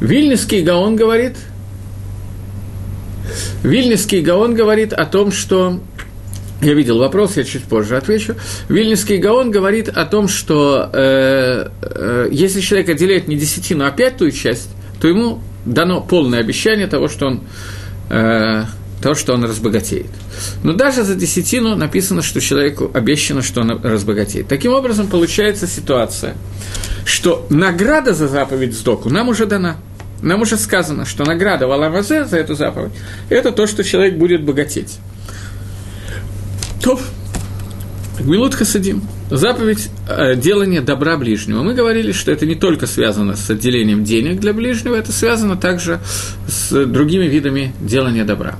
Вильнюсский 0.00 0.62
Гаон 0.62 0.96
говорит, 0.96 1.36
Вильнюсский 3.62 4.20
Гаон 4.20 4.54
говорит 4.54 4.92
о 4.92 5.06
том, 5.06 5.32
что 5.32 5.80
я 6.60 6.74
видел 6.74 6.98
вопрос, 6.98 7.36
я 7.36 7.44
чуть 7.44 7.64
позже 7.64 7.96
отвечу. 7.96 8.36
Вильнюсский 8.68 9.18
Гаон 9.18 9.50
говорит 9.50 9.88
о 9.88 10.04
том, 10.04 10.28
что 10.28 10.90
э, 10.92 11.68
э, 11.82 12.28
если 12.30 12.60
человек 12.60 12.88
отделяет 12.88 13.28
не 13.28 13.36
десятину, 13.36 13.84
а 13.84 13.90
пятую 13.90 14.30
часть, 14.30 14.68
то 15.00 15.08
ему 15.08 15.40
дано 15.64 16.00
полное 16.00 16.40
обещание 16.40 16.86
того, 16.86 17.08
что 17.08 17.26
он 17.26 17.42
э, 18.14 18.64
то, 19.02 19.14
что 19.14 19.34
он 19.34 19.44
разбогатеет. 19.44 20.06
Но 20.62 20.72
даже 20.72 21.04
за 21.04 21.14
десятину 21.14 21.76
написано, 21.76 22.22
что 22.22 22.40
человеку 22.40 22.90
обещано, 22.94 23.42
что 23.42 23.60
он 23.60 23.82
разбогатеет. 23.82 24.48
Таким 24.48 24.72
образом, 24.72 25.08
получается 25.08 25.66
ситуация, 25.66 26.36
что 27.04 27.46
награда 27.50 28.14
за 28.14 28.28
заповедь 28.28 28.74
сдоку 28.74 29.10
нам 29.10 29.28
уже 29.28 29.46
дана. 29.46 29.76
Нам 30.22 30.40
уже 30.40 30.56
сказано, 30.56 31.04
что 31.04 31.24
награда 31.24 31.66
Валамазе 31.66 32.24
за 32.24 32.38
эту 32.38 32.54
заповедь– 32.54 32.92
это 33.28 33.52
то, 33.52 33.66
что 33.66 33.84
человек 33.84 34.16
будет 34.16 34.42
богатеть. 34.42 34.98
То, 36.80 36.98
Гмилут 38.18 38.54
Хасадим, 38.54 39.02
заповедь 39.28 39.90
э, 40.08 40.36
делания 40.36 40.80
добра 40.80 41.16
ближнего. 41.16 41.62
Мы 41.62 41.74
говорили, 41.74 42.12
что 42.12 42.30
это 42.30 42.46
не 42.46 42.54
только 42.54 42.86
связано 42.86 43.34
с 43.34 43.50
отделением 43.50 44.04
денег 44.04 44.38
для 44.38 44.52
ближнего, 44.52 44.94
это 44.94 45.10
связано 45.10 45.56
также 45.56 45.98
с 46.46 46.86
другими 46.86 47.24
видами 47.24 47.74
делания 47.80 48.24
добра. 48.24 48.56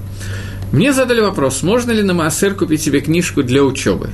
Мне 0.73 0.93
задали 0.93 1.21
вопрос, 1.21 1.63
можно 1.63 1.93
ли 1.93 2.03
на 2.03 2.15
Маасер 2.15 2.55
купить 2.55 2.83
себе 2.83 3.01
книжку 3.01 3.45
для 3.45 3.63
учебы? 3.63 4.11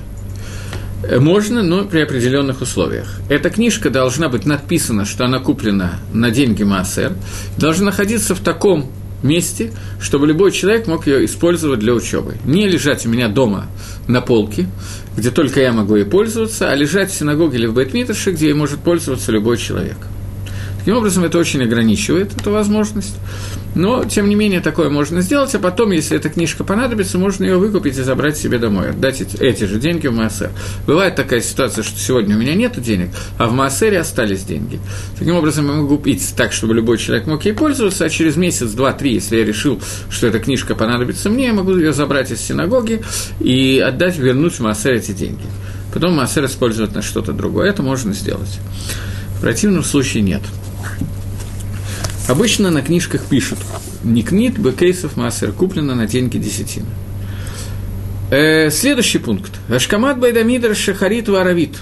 Э, 1.03 1.18
можно, 1.18 1.62
но 1.62 1.87
при 1.87 2.00
определенных 2.00 2.61
условиях. 2.61 3.18
Эта 3.31 3.48
книжка 3.48 3.88
должна 3.88 4.29
быть 4.29 4.44
надписана, 4.44 5.07
что 5.07 5.24
она 5.24 5.38
куплена 5.38 6.00
на 6.12 6.31
деньги 6.31 6.64
Маасер, 6.64 7.14
должна 7.57 7.87
находиться 7.87 8.35
в 8.35 8.40
таком 8.40 8.92
месте, 9.22 9.72
чтобы 10.00 10.26
любой 10.26 10.52
человек 10.52 10.87
мог 10.87 11.06
ее 11.06 11.24
использовать 11.24 11.80
для 11.80 11.94
учебы. 11.94 12.37
Не 12.44 12.68
лежать 12.68 13.06
у 13.06 13.09
меня 13.09 13.28
дома 13.28 13.66
на 14.06 14.20
полке, 14.20 14.66
где 15.16 15.30
только 15.30 15.61
я 15.61 15.72
могу 15.72 15.96
ей 15.96 16.04
пользоваться, 16.04 16.70
а 16.70 16.74
лежать 16.74 17.11
в 17.11 17.14
синагоге 17.14 17.59
или 17.59 17.66
в 17.66 17.74
Бейтмиташе, 17.74 18.33
где 18.33 18.46
ей 18.46 18.54
может 18.54 18.80
пользоваться 18.80 19.33
любой 19.33 19.59
человек. 19.59 19.96
Таким 20.81 20.97
образом, 20.97 21.25
это 21.25 21.38
очень 21.38 21.62
ограничивает 21.62 22.35
эту 22.37 22.51
возможность. 22.51 23.16
Но, 23.75 24.05
тем 24.05 24.29
не 24.29 24.35
менее, 24.35 24.61
такое 24.61 24.90
можно 24.90 25.21
сделать, 25.21 25.55
а 25.55 25.59
потом, 25.59 25.93
если 25.93 26.16
эта 26.16 26.29
книжка 26.29 26.64
понадобится, 26.64 27.19
можно 27.19 27.45
ее 27.45 27.57
выкупить 27.57 27.97
и 27.99 28.03
забрать 28.03 28.37
себе 28.37 28.59
домой, 28.59 28.90
отдать 28.90 29.21
эти, 29.21 29.37
эти 29.37 29.64
же 29.64 29.79
деньги 29.79 30.09
в 30.09 30.12
Маасер. 30.12 30.51
Бывает 30.87 31.14
такая 31.14 31.40
ситуация, 31.40 31.85
что 31.85 31.99
сегодня 31.99 32.37
у 32.37 32.40
меня 32.40 32.55
нет 32.55 32.81
денег, 32.81 33.11
а 33.38 33.47
в 33.47 33.53
Маасере 33.53 34.01
остались 34.01 34.43
деньги. 34.43 34.81
Таким 35.19 35.37
образом, 35.37 35.66
я 35.66 35.73
могу 35.75 35.97
купить 35.97 36.35
так, 36.37 36.53
чтобы 36.53 36.75
любой 36.75 36.99
человек 36.99 37.27
мог 37.27 37.45
ей 37.45 37.53
пользоваться, 37.53 38.07
а 38.07 38.09
через 38.09 38.37
месяц, 38.37 38.71
два, 38.71 38.93
три, 38.93 39.14
если 39.14 39.37
я 39.37 39.45
решил, 39.45 39.81
что 40.09 40.27
эта 40.27 40.40
книжка 40.40 40.75
понадобится 40.75 41.31
мне, 41.31 41.47
я 41.47 41.53
могу 41.53 41.77
ее 41.77 41.93
забрать 41.93 42.33
из 42.33 42.40
синагоги 42.40 43.03
и 43.38 43.79
отдать, 43.79 44.19
вернуть 44.19 44.55
в 44.55 44.61
Маасер 44.61 44.95
эти 44.95 45.12
деньги. 45.12 45.45
Потом 45.93 46.14
Маасер 46.14 46.45
использовать 46.45 46.95
на 46.95 47.03
что-то 47.03 47.33
другое. 47.33 47.69
Это 47.69 47.83
можно 47.83 48.14
сделать. 48.14 48.59
В 49.37 49.40
противном 49.40 49.85
случае 49.85 50.23
нет. 50.23 50.43
Обычно 52.29 52.71
на 52.71 52.83
книжках 52.83 53.25
пишут 53.25 53.59
«Никнит 54.05 54.59
бекейсов 54.59 55.16
массер» 55.16 55.53
куплено 55.53 55.95
на 55.95 56.07
деньги 56.07 56.38
десятины. 56.38 56.87
Э, 58.31 58.71
следующий 58.71 59.19
пункт. 59.19 59.53
Ашкамат 59.69 60.21
Байдамидр 60.21 60.77
Шахарит 60.77 61.29
Варавит. 61.29 61.79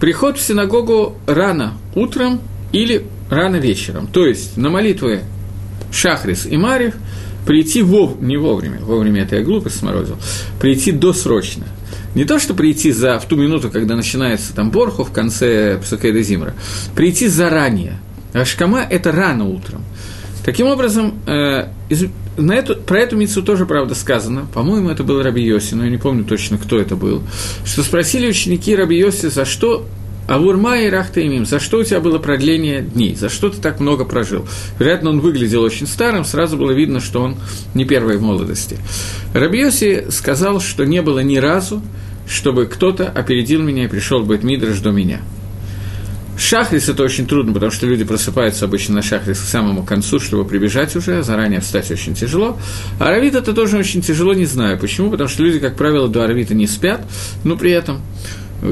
Приход 0.00 0.38
в 0.38 0.42
синагогу 0.42 1.18
рано 1.26 1.74
утром 1.94 2.40
или 2.72 3.06
рано 3.28 3.56
вечером. 3.56 4.06
То 4.06 4.26
есть 4.26 4.56
на 4.56 4.70
молитвы 4.70 5.20
Шахрис 5.92 6.46
и 6.46 6.56
Марев 6.56 6.94
прийти 7.46 7.82
вов, 7.82 8.20
не 8.20 8.36
вовремя, 8.36 8.78
вовремя 8.80 9.22
это 9.22 9.36
я 9.36 9.42
глупость 9.42 9.78
сморозил, 9.78 10.16
прийти 10.60 10.92
досрочно. 10.92 11.66
Не 12.14 12.24
то, 12.24 12.38
что 12.38 12.54
прийти 12.54 12.92
за, 12.92 13.18
в 13.18 13.26
ту 13.26 13.36
минуту, 13.36 13.70
когда 13.70 13.94
начинается 13.94 14.54
там 14.54 14.70
Борху 14.70 15.04
в 15.04 15.12
конце 15.12 15.78
Псакейда 15.82 16.22
Зимра, 16.22 16.54
прийти 16.94 17.28
заранее. 17.28 17.98
Ашкама– 18.40 18.86
это 18.90 19.12
рано 19.12 19.46
утром. 19.46 19.82
Таким 20.44 20.68
образом, 20.68 21.14
э, 21.26 21.66
на 22.36 22.52
эту, 22.52 22.76
про 22.76 23.00
эту 23.00 23.16
мицу 23.16 23.42
тоже, 23.42 23.66
правда, 23.66 23.94
сказано, 23.94 24.46
по-моему, 24.52 24.90
это 24.90 25.02
был 25.02 25.20
Раби 25.22 25.42
Йоси, 25.42 25.74
но 25.74 25.84
я 25.84 25.90
не 25.90 25.96
помню 25.96 26.24
точно, 26.24 26.56
кто 26.56 26.78
это 26.78 26.94
был, 26.94 27.22
что 27.64 27.82
спросили 27.82 28.28
ученики 28.28 28.76
Раби 28.76 28.96
Йоси, 28.96 29.26
за 29.26 29.44
что 29.44 29.86
Авурма 30.28 30.80
и 30.80 30.88
Рахтаимим, 30.88 31.46
за 31.46 31.60
что 31.60 31.78
у 31.78 31.84
тебя 31.84 32.00
было 32.00 32.18
продление 32.18 32.82
дней, 32.82 33.14
за 33.14 33.28
что 33.28 33.48
ты 33.48 33.60
так 33.60 33.80
много 33.80 34.04
прожил? 34.04 34.46
Вероятно, 34.78 35.10
он 35.10 35.20
выглядел 35.20 35.62
очень 35.62 35.86
старым, 35.86 36.24
сразу 36.24 36.56
было 36.56 36.72
видно, 36.72 37.00
что 37.00 37.22
он 37.22 37.36
не 37.74 37.84
первый 37.84 38.16
в 38.16 38.22
молодости. 38.22 38.78
Рабиоси 39.34 40.06
сказал, 40.10 40.60
что 40.60 40.84
не 40.84 41.00
было 41.02 41.20
ни 41.20 41.36
разу, 41.36 41.82
чтобы 42.28 42.66
кто-то 42.66 43.08
опередил 43.08 43.62
меня 43.62 43.84
и 43.84 43.88
пришел 43.88 44.22
в 44.22 44.28
Бетмидраш 44.28 44.80
до 44.80 44.90
меня. 44.90 45.20
Шахрис 46.38 46.88
это 46.88 47.02
очень 47.02 47.26
трудно, 47.26 47.52
потому 47.52 47.72
что 47.72 47.86
люди 47.86 48.04
просыпаются 48.04 48.66
обычно 48.66 48.96
на 48.96 49.02
шахрис 49.02 49.40
к 49.40 49.44
самому 49.44 49.84
концу, 49.84 50.20
чтобы 50.20 50.44
прибежать 50.44 50.94
уже, 50.94 51.22
заранее 51.22 51.60
встать 51.60 51.90
очень 51.90 52.14
тяжело. 52.14 52.58
А 53.00 53.08
Аравит 53.08 53.34
это 53.34 53.54
тоже 53.54 53.78
очень 53.78 54.02
тяжело, 54.02 54.34
не 54.34 54.46
знаю 54.46 54.78
почему, 54.78 55.10
потому 55.10 55.28
что 55.28 55.42
люди, 55.42 55.58
как 55.58 55.76
правило, 55.76 56.08
до 56.08 56.24
Аравита 56.24 56.54
не 56.54 56.66
спят, 56.66 57.00
но 57.44 57.56
при 57.56 57.70
этом 57.70 58.02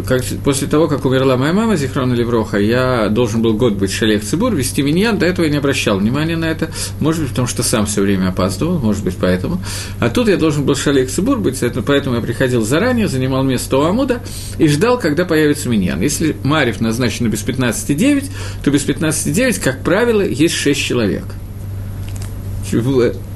как, 0.02 0.22
после 0.44 0.66
того, 0.68 0.88
как 0.88 1.04
умерла 1.04 1.36
моя 1.36 1.52
мама, 1.52 1.76
Зихрона 1.76 2.14
Левроха, 2.14 2.58
я 2.58 3.08
должен 3.08 3.42
был 3.42 3.54
год 3.54 3.74
быть 3.74 3.92
Шалех 3.92 4.24
Цибур, 4.24 4.54
вести 4.54 4.82
миньян, 4.82 5.18
до 5.18 5.26
этого 5.26 5.44
я 5.44 5.50
не 5.50 5.58
обращал 5.58 5.98
внимания 5.98 6.36
на 6.36 6.46
это, 6.46 6.70
может 7.00 7.22
быть, 7.22 7.30
потому 7.30 7.48
что 7.48 7.62
сам 7.62 7.86
все 7.86 8.00
время 8.00 8.28
опаздывал, 8.28 8.78
может 8.78 9.04
быть, 9.04 9.16
поэтому. 9.20 9.60
А 10.00 10.08
тут 10.08 10.28
я 10.28 10.36
должен 10.36 10.64
был 10.64 10.74
Шалех 10.74 11.10
Цибур 11.10 11.38
быть, 11.38 11.62
поэтому 11.86 12.16
я 12.16 12.22
приходил 12.22 12.64
заранее, 12.64 13.08
занимал 13.08 13.42
место 13.44 13.78
у 13.78 13.82
Амуда 13.82 14.22
и 14.58 14.68
ждал, 14.68 14.98
когда 14.98 15.24
появится 15.24 15.68
миньян. 15.68 16.00
Если 16.00 16.36
Марев 16.42 16.80
назначено 16.80 17.28
без 17.28 17.44
15,9, 17.44 18.24
то 18.64 18.70
без 18.70 18.86
15,9, 18.86 19.60
как 19.60 19.82
правило, 19.82 20.22
есть 20.22 20.54
6 20.54 20.80
человек. 20.80 21.24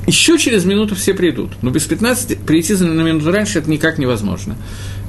Еще 0.06 0.38
через 0.38 0.64
минуту 0.64 0.94
все 0.94 1.12
придут, 1.12 1.50
но 1.60 1.70
без 1.70 1.84
15 1.84 2.38
прийти 2.40 2.74
на 2.74 3.02
минуту 3.02 3.30
раньше 3.30 3.58
это 3.58 3.70
никак 3.70 3.98
невозможно. 3.98 4.56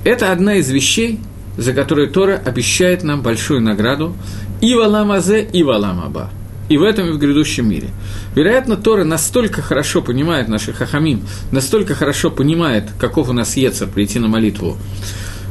Это 0.04 0.32
одна 0.32 0.56
из 0.56 0.70
вещей, 0.70 1.20
за 1.60 1.74
которую 1.74 2.10
Тора 2.10 2.42
обещает 2.44 3.04
нам 3.04 3.22
большую 3.22 3.62
награду 3.62 4.16
и 4.62 4.74
в 4.74 4.80
Аламазе, 4.80 5.44
и 5.44 5.62
в 5.64 5.70
Аламаба. 5.70 6.32
И 6.70 6.78
в 6.78 6.84
этом, 6.84 7.10
и 7.10 7.12
в 7.12 7.18
грядущем 7.18 7.68
мире. 7.68 7.90
Вероятно, 8.36 8.78
Тора 8.78 9.04
настолько 9.04 9.62
хорошо 9.62 10.02
понимает 10.02 10.48
наших 10.48 10.78
хахамим, 10.78 11.24
настолько 11.52 11.96
хорошо 11.96 12.30
понимает, 12.30 12.86
каков 13.00 13.30
у 13.30 13.34
нас 13.34 13.58
Ецер 13.58 13.88
прийти 13.88 14.20
на 14.20 14.28
молитву 14.28 14.78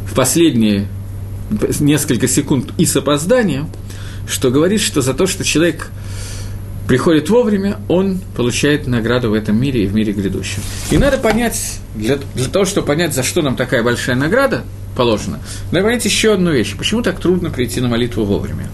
в 0.06 0.14
последние 0.14 0.86
несколько 1.80 2.28
секунд 2.28 2.72
и 2.78 2.86
с 2.86 2.96
опозданием, 2.96 3.68
что 4.28 4.50
говорит, 4.50 4.80
что 4.80 5.02
за 5.02 5.12
то, 5.12 5.26
что 5.26 5.44
человек 5.44 5.90
приходит 6.86 7.28
вовремя, 7.28 7.78
он 7.88 8.20
получает 8.36 8.86
награду 8.86 9.30
в 9.30 9.34
этом 9.34 9.60
мире 9.60 9.84
и 9.84 9.86
в 9.86 9.94
мире 9.94 10.12
грядущем. 10.12 10.62
И 10.90 10.98
надо 10.98 11.18
понять, 11.18 11.80
для, 11.94 12.18
для 12.34 12.46
того, 12.46 12.64
чтобы 12.64 12.86
понять, 12.86 13.14
за 13.14 13.22
что 13.22 13.42
нам 13.42 13.56
такая 13.56 13.82
большая 13.82 14.16
награда 14.16 14.64
положена, 14.98 15.38
надо 15.70 15.86
понять 15.86 16.04
еще 16.04 16.34
одну 16.34 16.50
вещь. 16.50 16.76
Почему 16.76 17.02
так 17.02 17.20
трудно 17.20 17.50
прийти 17.50 17.80
на 17.80 17.86
молитву 17.86 18.24
вовремя? 18.24 18.68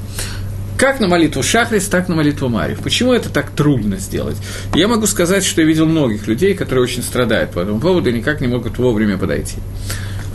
Как 0.79 0.99
на 0.99 1.07
молитву 1.07 1.43
Шахрис, 1.43 1.87
так 1.87 2.09
на 2.09 2.17
молитву 2.17 2.49
Марьев. 2.49 2.81
Почему 2.81 3.13
это 3.13 3.29
так 3.29 3.51
трудно 3.51 3.99
сделать? 3.99 4.37
Я 4.75 4.89
могу 4.89 5.07
сказать, 5.07 5.45
что 5.45 5.61
я 5.61 5.67
видел 5.67 5.87
многих 5.87 6.27
людей, 6.27 6.55
которые 6.55 6.83
очень 6.83 7.03
страдают 7.03 7.53
по 7.53 7.61
этому 7.61 7.79
поводу 7.79 8.09
и 8.09 8.13
никак 8.13 8.41
не 8.41 8.49
могут 8.49 8.79
вовремя 8.79 9.19
подойти. 9.19 9.59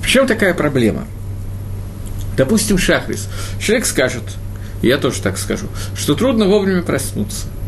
В 0.02 0.08
чем 0.08 0.28
такая 0.28 0.54
проблема? 0.54 1.08
Допустим, 2.38 2.78
Шахрис. 2.78 3.28
Человек 3.60 3.86
скажет, 3.86 4.24
я 4.84 4.98
тоже 4.98 5.22
так 5.22 5.40
скажу, 5.40 5.68
что 5.98 6.14
трудно 6.14 6.46
вовремя 6.46 6.84
проснуться– 6.84 7.48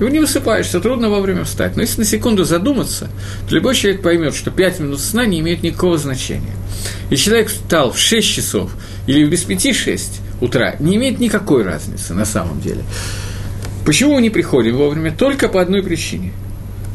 не 0.00 0.18
высыпаешься, 0.18 0.80
трудно 0.80 1.08
вовремя 1.08 1.44
встать. 1.44 1.76
Но 1.76 1.82
если 1.82 2.00
на 2.00 2.04
секунду 2.04 2.44
задуматься, 2.44 3.08
то 3.48 3.54
любой 3.54 3.74
человек 3.74 4.02
поймет, 4.02 4.34
что 4.34 4.50
5 4.50 4.80
минут 4.80 5.00
сна 5.00 5.26
не 5.26 5.40
имеет 5.40 5.62
никакого 5.62 5.96
значения. 5.96 6.54
И 7.10 7.16
человек 7.16 7.48
встал 7.48 7.92
в 7.92 7.98
6 7.98 8.26
часов 8.26 8.72
или 9.06 9.24
без 9.24 9.46
5-6 9.46 10.20
утра, 10.40 10.76
не 10.80 10.96
имеет 10.96 11.18
никакой 11.18 11.62
разницы 11.62 12.12
на 12.14 12.24
самом 12.24 12.60
деле. 12.60 12.82
Почему 13.86 14.14
мы 14.14 14.22
не 14.22 14.30
приходим 14.30 14.76
вовремя? 14.76 15.12
Только 15.12 15.48
по 15.48 15.62
одной 15.62 15.82
причине. 15.82 16.32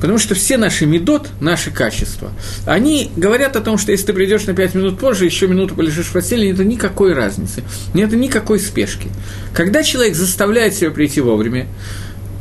Потому 0.02 0.18
что 0.18 0.34
все 0.34 0.58
наши 0.58 0.88
медот, 0.88 1.30
наши 1.40 1.70
качества, 1.70 2.32
они 2.66 3.12
говорят 3.16 3.56
о 3.56 3.62
том, 3.62 3.78
что 3.78 3.92
если 3.92 4.08
ты 4.08 4.14
придешь 4.14 4.46
на 4.46 4.56
5 4.56 4.74
минут 4.74 5.00
позже, 5.00 5.26
еще 5.26 5.48
минуту 5.48 5.76
полежишь 5.76 6.08
в 6.08 6.14
постели, 6.14 6.48
нет 6.48 6.58
никакой 6.60 7.14
разницы, 7.14 7.64
нет 7.94 8.12
никакой 8.12 8.60
спешки. 8.60 9.10
Когда 9.54 9.84
человек 9.84 10.16
заставляет 10.16 10.74
себя 10.74 10.90
прийти 10.90 11.22
вовремя, 11.22 11.68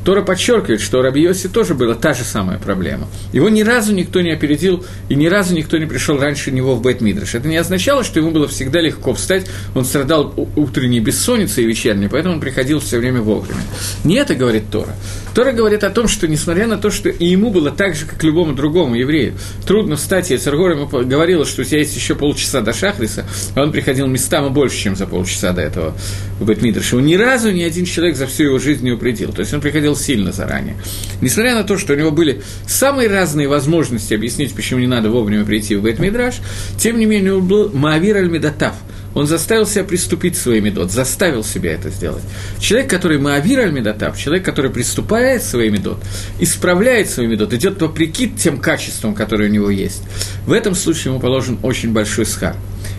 Тора 0.04 0.22
подчеркивает, 0.22 0.80
что 0.80 0.98
у 0.98 1.02
Раби 1.02 1.22
Йоси 1.22 1.48
тоже 1.48 1.74
была 1.74 1.94
та 1.94 2.14
же 2.14 2.24
самая 2.24 2.58
проблема. 2.58 3.06
Его 3.32 3.48
ни 3.48 3.62
разу 3.62 3.94
никто 3.94 4.20
не 4.22 4.30
опередил, 4.30 4.84
и 5.08 5.14
ни 5.14 5.26
разу 5.26 5.54
никто 5.54 5.76
не 5.76 5.86
пришел 5.86 6.18
раньше 6.18 6.50
него 6.50 6.74
в 6.74 6.82
Бет 6.82 7.00
Мидраш. 7.00 7.34
Это 7.34 7.48
не 7.48 7.56
означало, 7.56 8.02
что 8.02 8.18
ему 8.18 8.30
было 8.30 8.48
всегда 8.48 8.80
легко 8.80 9.12
встать, 9.12 9.46
он 9.74 9.84
страдал 9.84 10.34
утренней 10.56 11.00
бессонницей 11.00 11.64
и 11.64 11.66
вечерней, 11.66 12.08
поэтому 12.08 12.34
он 12.34 12.40
приходил 12.40 12.80
все 12.80 12.98
время 12.98 13.20
вовремя. 13.20 13.60
Не 14.04 14.16
это 14.16 14.34
говорит 14.34 14.70
Тора. 14.70 14.94
Тора 15.34 15.52
говорит 15.52 15.84
о 15.84 15.90
том, 15.90 16.08
что 16.08 16.26
несмотря 16.26 16.66
на 16.66 16.76
то, 16.76 16.90
что 16.90 17.08
и 17.08 17.26
ему 17.26 17.50
было 17.50 17.70
так 17.70 17.94
же, 17.94 18.06
как 18.06 18.22
любому 18.24 18.52
другому 18.52 18.94
еврею, 18.94 19.34
трудно 19.66 19.96
встать, 19.96 20.30
и 20.30 20.36
Царгор 20.36 20.72
ему 20.72 20.86
говорила, 20.86 21.44
что 21.44 21.62
у 21.62 21.64
тебя 21.64 21.78
есть 21.78 21.94
еще 21.94 22.14
полчаса 22.14 22.60
до 22.60 22.72
Шахриса, 22.72 23.24
а 23.54 23.62
он 23.62 23.72
приходил 23.72 24.06
местами 24.06 24.48
больше, 24.48 24.76
чем 24.76 24.96
за 24.96 25.06
полчаса 25.06 25.52
до 25.52 25.62
этого 25.62 25.94
в 26.38 26.46
Бет 26.46 26.62
Мидраш. 26.62 26.92
Его 26.92 27.00
ни 27.00 27.14
разу 27.14 27.50
ни 27.50 27.62
один 27.62 27.84
человек 27.84 28.16
за 28.16 28.26
всю 28.26 28.44
его 28.44 28.58
жизнь 28.58 28.84
не 28.84 28.92
упредил. 28.92 29.32
То 29.32 29.40
есть 29.40 29.52
он 29.54 29.60
приходил 29.60 29.94
сильно 29.96 30.32
заранее. 30.32 30.76
Несмотря 31.20 31.54
на 31.54 31.64
то, 31.64 31.78
что 31.78 31.92
у 31.92 31.96
него 31.96 32.10
были 32.10 32.42
самые 32.66 33.08
разные 33.08 33.48
возможности 33.48 34.14
объяснить, 34.14 34.54
почему 34.54 34.80
не 34.80 34.86
надо 34.86 35.10
вовремя 35.10 35.44
прийти 35.44 35.76
в 35.76 35.82
Бет-Мидраш, 35.82 36.36
тем 36.78 36.98
не 36.98 37.06
менее 37.06 37.34
он 37.34 37.46
был 37.46 37.70
Маавир 37.72 38.16
Аль-Медатав. 38.16 38.74
Он 39.14 39.26
заставил 39.26 39.66
себя 39.66 39.84
приступить 39.84 40.34
к 40.34 40.38
своей 40.38 40.60
медот, 40.60 40.90
заставил 40.90 41.42
себя 41.42 41.72
это 41.72 41.90
сделать. 41.90 42.22
Человек, 42.58 42.90
который 42.90 43.18
Маавир 43.18 43.60
Аль-Медатав, 43.60 44.18
человек, 44.18 44.44
который 44.44 44.70
приступает 44.70 45.42
к 45.42 45.44
своей 45.44 45.70
медот, 45.70 45.98
исправляет 46.38 47.10
свой 47.10 47.26
медот, 47.26 47.52
идет 47.52 47.80
вопреки 47.80 48.28
тем 48.30 48.58
качествам, 48.58 49.14
которые 49.14 49.50
у 49.50 49.52
него 49.52 49.70
есть, 49.70 50.02
в 50.46 50.52
этом 50.52 50.74
случае 50.74 51.12
ему 51.12 51.20
положен 51.20 51.58
очень 51.62 51.92
большой 51.92 52.26
схар. 52.26 52.56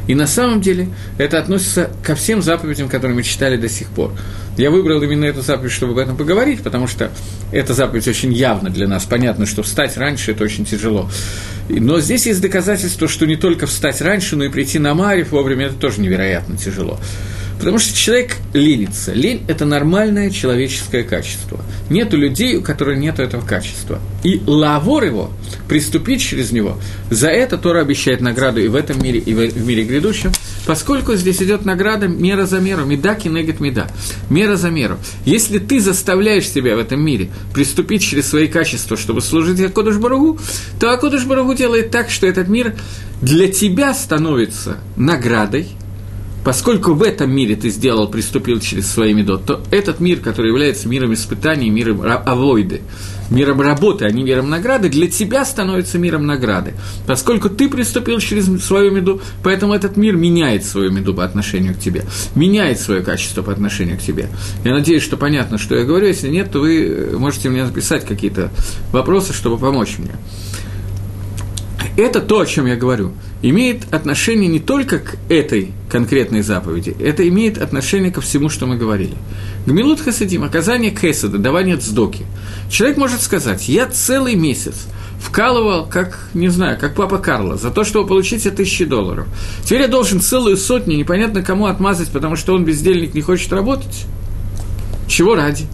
И 0.08 0.15
на 0.15 0.28
самом 0.28 0.62
деле 0.62 0.89
это 1.17 1.38
относится 1.38 1.91
ко 2.04 2.15
всем 2.15 2.41
заповедям, 2.41 2.89
которые 2.89 3.15
мы 3.15 3.24
читали 3.24 3.56
до 3.56 3.69
сих 3.69 3.88
пор. 3.88 4.12
Я 4.58 4.69
выбрал 4.69 5.02
именно 5.02 5.26
эту 5.26 5.41
заповедь, 5.41 5.71
чтобы 5.71 5.93
об 5.93 6.00
этом 6.00 6.17
поговорить, 6.17 6.62
потому 6.62 6.88
что 6.88 7.12
эта 7.52 7.74
заповедь 7.74 8.08
очень 8.08 8.34
явно 8.34 8.69
для 8.69 8.88
нас. 8.88 9.06
Понятно, 9.06 9.45
что 9.45 9.63
встать 9.63 9.95
раньше– 9.97 10.32
это 10.34 10.43
очень 10.43 10.65
тяжело. 10.65 11.10
Но 11.79 11.99
здесь 11.99 12.25
есть 12.25 12.41
доказательство, 12.41 13.07
что 13.07 13.25
не 13.25 13.36
только 13.36 13.67
встать 13.67 14.01
раньше, 14.01 14.36
но 14.36 14.45
и 14.45 14.49
прийти 14.49 14.79
на 14.79 14.93
Марив 14.93 15.31
вовремя– 15.31 15.65
это 15.67 15.75
тоже 15.75 16.01
невероятно 16.01 16.57
тяжело. 16.57 16.99
Потому 17.62 17.77
что 17.77 17.95
человек 17.95 18.38
ленится. 18.53 19.13
Лень– 19.13 19.43
это 19.47 19.65
нормальное 19.65 20.31
человеческое 20.31 21.03
качество. 21.03 21.63
Нету 21.91 22.17
людей, 22.17 22.55
у 22.55 22.63
которых 22.63 22.97
нет 22.97 23.19
этого 23.19 23.45
качества. 23.45 23.99
И 24.23 24.41
лавор 24.47 25.03
его, 25.03 25.31
приступить 25.67 26.21
через 26.21 26.51
него, 26.51 26.79
за 27.12 27.27
это 27.27 27.60
Тора 27.60 27.81
обещает 27.81 28.19
награду 28.19 28.60
и 28.62 28.67
в 28.67 28.75
этом 28.75 29.01
мире, 29.03 29.19
и 29.19 29.34
в 29.36 29.63
мире 29.63 29.84
грядущем, 29.84 30.31
поскольку 30.65 31.15
здесь 31.15 31.41
идет 31.41 31.65
награда 31.65 32.08
мера 32.08 32.45
за 32.45 32.60
меру, 32.60 32.86
меда 32.86 33.15
кинегет 33.15 33.60
меда, 33.60 33.88
мера 34.30 34.56
за 34.56 34.69
меру. 34.69 34.97
Если 35.26 35.60
ты 35.60 35.80
заставляешь 35.80 36.50
себя 36.50 36.76
в 36.76 36.80
этом 36.80 37.04
мире 37.04 37.30
приступить 37.54 38.04
через 38.04 38.28
свои 38.30 38.47
качества, 38.47 38.97
чтобы 38.97 39.21
служить 39.21 39.62
Акодыш 39.62 39.97
Баругу, 39.97 40.39
то 40.80 40.91
Акодыш 40.91 41.26
Баругу 41.26 41.54
делает 41.54 41.91
так, 41.91 42.10
что 42.10 42.28
этот 42.28 42.47
мир 42.47 42.76
для 43.21 43.47
тебя 43.47 43.93
становится 43.93 44.78
наградой– 44.95 45.67
поскольку 46.43 46.93
в 46.93 47.04
этом 47.04 47.32
мире 47.32 47.56
ты 47.56 47.69
сделал, 47.69 48.08
приступил 48.10 48.60
через 48.60 48.89
свои 48.89 49.13
медот, 49.13 49.45
то 49.45 49.62
этот 49.71 50.00
мир, 50.00 50.19
который 50.19 50.47
является 50.47 50.88
миром 50.88 51.13
испытаний, 51.13 51.69
миром 51.69 52.02
авойды, 52.02 52.82
миром 53.32 53.62
работы, 53.62 54.06
а 54.06 54.12
не 54.12 54.24
миром 54.24 54.50
награды, 54.50 54.89
для 54.89 55.08
тебя 55.08 55.44
становится 55.46 55.98
миром 55.98 56.28
награды. 56.28 56.74
Поскольку 57.08 57.50
ты 57.50 57.70
приступил 57.70 58.20
через 58.20 58.46
свою 58.63 58.91
меду, 58.91 59.22
поэтому 59.44 59.74
этот 59.74 59.98
мир 59.98 60.15
меняет 60.15 60.65
свою 60.65 60.91
меду 60.91 61.15
по 61.15 61.24
отношению 61.24 61.74
к 61.74 61.80
тебе, 61.80 62.04
меняет 62.36 62.80
свое 62.80 63.02
качество 63.02 63.41
по 63.41 63.52
отношению 63.52 63.98
к 63.98 64.02
тебе. 64.02 64.28
Я 64.63 64.74
надеюсь, 64.74 65.02
что 65.02 65.17
понятно, 65.17 65.58
что 65.58 65.76
я 65.76 65.84
говорю. 65.84 66.08
Если 66.08 66.30
нет, 66.30 66.52
то 66.52 66.60
вы 66.60 67.15
можете 67.17 67.50
мне 67.50 67.63
написать 67.63 68.06
какие-то 68.06 68.52
вопросы, 68.91 69.34
чтобы 69.34 69.58
помочь 69.58 69.98
мне. 69.98 70.12
Это 71.97 72.21
то, 72.21 72.39
о 72.39 72.45
чем 72.45 72.67
я 72.67 72.75
говорю, 72.75 73.12
имеет 73.41 73.93
отношение 73.93 74.47
не 74.47 74.60
только 74.60 74.99
к 74.99 75.17
этой 75.30 75.71
конкретной 75.89 76.41
заповеди, 76.41 76.95
это 76.99 77.27
имеет 77.27 77.58
отношение 77.62 78.12
ко 78.12 78.21
всему, 78.21 78.49
что 78.49 78.65
мы 78.65 78.77
говорили. 78.77 79.15
Гмилут 79.65 79.99
хасадим, 79.99 80.43
оказание 80.43 80.91
кесада, 80.91 81.38
давание 81.38 81.77
цдоки. 81.77 82.25
Человек 82.69 82.97
может 82.97 83.21
сказать, 83.21 83.67
я 83.67 83.88
целый 83.88 84.36
месяц 84.36 84.88
вкалывал, 85.19 85.86
как, 85.86 86.30
не 86.34 86.47
знаю, 86.47 86.80
как 86.80 86.95
папа 86.95 87.17
Карло, 87.17 87.58
за 87.58 87.71
то, 87.71 87.84
чтобы 87.84 88.08
получить 88.08 88.45
эти 88.45 88.56
тысячи 88.56 88.86
долларов. 88.86 89.27
Теперь 89.63 89.82
я 89.82 89.88
должен 89.88 90.21
целую 90.21 90.58
сотню, 90.58 90.95
непонятно 90.95 91.43
кому 91.43 91.65
отмазать, 91.65 92.10
потому 92.10 92.36
что 92.38 92.54
он 92.54 92.63
бездельник, 92.63 93.13
не 93.13 93.21
хочет 93.21 93.51
работать. 93.51 94.06
Чего 95.08 95.36
ради? 95.36 95.65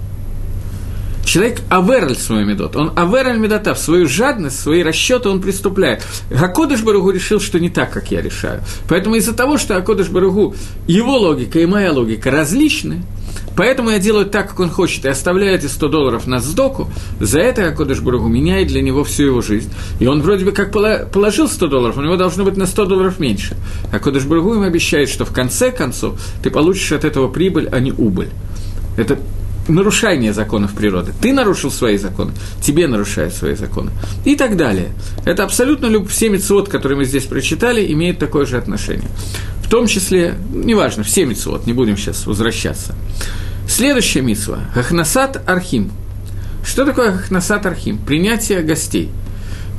Человек 1.27 1.59
аверль 1.69 2.15
свой 2.15 2.45
медот, 2.45 2.77
он 2.77 2.93
аверль 2.95 3.37
медота, 3.37 3.73
в 3.73 3.79
свою 3.79 4.07
жадность, 4.07 4.61
свои 4.61 4.81
расчеты 4.81 5.27
он 5.27 5.41
приступляет. 5.41 6.01
Акодыш 6.33 6.81
Баругу 6.83 7.11
решил, 7.11 7.41
что 7.41 7.59
не 7.59 7.69
так, 7.69 7.91
как 7.91 8.11
я 8.11 8.21
решаю. 8.21 8.61
Поэтому 8.87 9.15
из-за 9.15 9.33
того, 9.33 9.57
что 9.57 9.75
Акодыш 9.75 10.07
Баругу, 10.07 10.55
его 10.87 11.17
логика 11.17 11.59
и 11.59 11.65
моя 11.65 11.91
логика 11.91 12.31
различны, 12.31 13.03
Поэтому 13.57 13.89
я 13.89 13.99
делаю 13.99 14.27
так, 14.27 14.49
как 14.49 14.59
он 14.59 14.69
хочет, 14.69 15.03
и 15.05 15.09
оставляю 15.09 15.55
эти 15.55 15.65
100 15.65 15.87
долларов 15.89 16.27
на 16.27 16.39
сдоку, 16.39 16.89
за 17.19 17.39
это 17.39 17.67
Акодыш 17.67 17.99
Бургу 17.99 18.27
меняет 18.27 18.67
для 18.67 18.81
него 18.81 19.03
всю 19.03 19.25
его 19.25 19.41
жизнь. 19.41 19.71
И 19.99 20.07
он 20.07 20.21
вроде 20.21 20.45
бы 20.45 20.51
как 20.51 20.71
положил 20.71 21.49
100 21.49 21.67
долларов, 21.67 21.97
у 21.97 22.01
него 22.01 22.15
должно 22.17 22.45
быть 22.45 22.55
на 22.55 22.67
100 22.67 22.85
долларов 22.85 23.19
меньше. 23.19 23.57
Акодыш 23.91 24.23
Бургу 24.23 24.53
им 24.53 24.61
обещает, 24.61 25.09
что 25.09 25.25
в 25.25 25.33
конце 25.33 25.71
концов 25.71 26.21
ты 26.41 26.51
получишь 26.51 26.91
от 26.91 27.03
этого 27.03 27.27
прибыль, 27.27 27.67
а 27.71 27.79
не 27.79 27.91
убыль. 27.91 28.29
Это 28.95 29.17
нарушение 29.67 30.33
законов 30.33 30.73
природы. 30.73 31.13
Ты 31.19 31.33
нарушил 31.33 31.71
свои 31.71 31.97
законы, 31.97 32.33
тебе 32.61 32.87
нарушают 32.87 33.33
свои 33.33 33.55
законы. 33.55 33.91
И 34.25 34.35
так 34.35 34.57
далее. 34.57 34.89
Это 35.25 35.43
абсолютно 35.43 35.87
люб... 35.87 36.09
все 36.09 36.29
мецвод, 36.29 36.69
которые 36.69 36.97
мы 36.97 37.05
здесь 37.05 37.25
прочитали, 37.25 37.91
имеют 37.93 38.19
такое 38.19 38.45
же 38.45 38.57
отношение. 38.57 39.09
В 39.63 39.69
том 39.69 39.87
числе, 39.87 40.35
неважно, 40.53 41.03
все 41.03 41.25
мецвод, 41.25 41.67
не 41.67 41.73
будем 41.73 41.97
сейчас 41.97 42.25
возвращаться. 42.25 42.95
Следующая 43.67 44.21
митсва– 44.21 44.59
Хахнасат 44.73 45.47
Архим. 45.47 45.91
Что 46.63 46.85
такое 46.85 47.11
Хахнасат 47.11 47.65
Архим? 47.65 47.97
Принятие 47.97 48.61
гостей. 48.61 49.09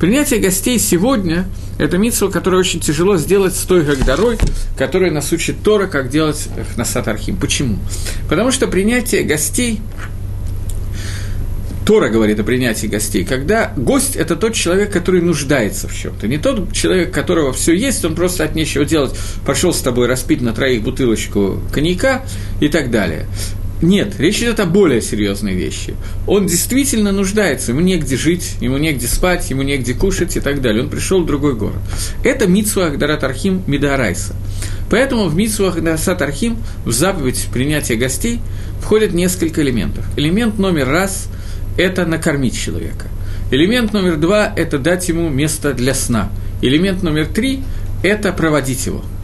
Принятие 0.01 0.39
гостей 0.39 0.79
сегодня– 0.79 1.47
это 1.79 1.99
митсва, 1.99 2.31
которую 2.31 2.61
очень 2.61 2.79
тяжело 2.79 3.17
сделать 3.17 3.57
с 3.57 3.63
той 3.63 3.83
Гагдарой, 3.83 4.39
которая 4.77 5.11
нас 5.11 5.33
учит 5.33 5.63
Тора, 5.65 5.89
как 5.89 6.09
делать 6.09 6.49
Хахнасат 6.55 7.09
Архим. 7.09 7.37
Почему? 7.37 7.79
Потому 8.29 8.53
что 8.53 8.69
принятие 8.69 9.25
гостей 9.25 9.81
Тора 11.85 12.11
говорит 12.11 12.39
о 12.39 12.45
принятии 12.45 12.87
гостей, 12.87 13.25
когда 13.25 13.73
гость– 13.77 14.15
это 14.17 14.37
тот 14.37 14.55
человек, 14.55 14.93
который 14.93 15.21
нуждается 15.21 15.89
в 15.89 15.97
чем-то. 15.97 16.29
Не 16.29 16.39
тот 16.39 16.73
человек, 16.73 17.13
которого 17.13 17.53
все 17.53 17.75
есть, 17.75 18.05
он 18.05 18.15
просто 18.15 18.45
от 18.45 18.55
нечего 18.55 18.85
делать, 18.85 19.19
пошел 19.45 19.73
с 19.73 19.81
тобой 19.81 20.07
распить 20.07 20.41
на 20.43 20.53
троих 20.53 20.83
бутылочку 20.83 21.61
коньяка 21.73 22.23
и 22.61 22.69
так 22.69 22.93
далее. 22.93 23.27
Нет, 23.81 24.19
речь 24.19 24.39
идет 24.39 24.59
о 24.59 24.67
более 24.67 25.01
серьезной 25.01 25.55
вещи. 25.55 25.95
Он 26.27 26.47
действительно 26.47 27.13
нуждается, 27.13 27.71
ему 27.71 27.81
негде 27.81 28.17
жить, 28.17 28.57
ему 28.61 28.77
негде 28.77 29.07
спать, 29.07 29.49
ему 29.51 29.63
негде 29.63 29.95
кушать 29.95 30.37
и 30.37 30.41
так 30.41 30.61
далее. 30.61 30.83
Он 30.83 30.91
пришел 30.91 31.23
в 31.23 31.27
другой 31.27 31.55
город. 31.55 31.79
Это 32.25 32.49
Митсуа 32.49 32.89
Ахдарат 32.89 33.23
Архим 33.23 33.63
Мидарайса. 33.69 34.35
Поэтому 34.91 35.29
в 35.29 35.37
Митсуа 35.37 35.69
Ахдарат 35.69 36.23
Архим, 36.23 36.57
в 36.85 36.91
заповедь 36.91 37.47
принятия 37.53 37.95
гостей, 37.95 38.41
входит 38.81 39.13
несколько 39.13 39.63
элементов. 39.63 40.05
Элемент 40.17 40.59
номер 40.59 40.89
раз– 40.89 41.29
это 41.79 42.05
накормить 42.05 42.59
человека. 42.59 43.07
Элемент 43.53 43.93
номер 43.93 44.17
два– 44.17 44.53
это 44.57 44.79
дать 44.79 45.09
ему 45.09 45.29
место 45.29 45.73
для 45.73 45.95
сна. 45.95 46.31
Элемент 46.63 47.05
номер 47.05 47.27
три– 47.27 47.63
это 48.03 48.33
проводить 48.33 48.87
его– 48.87 49.05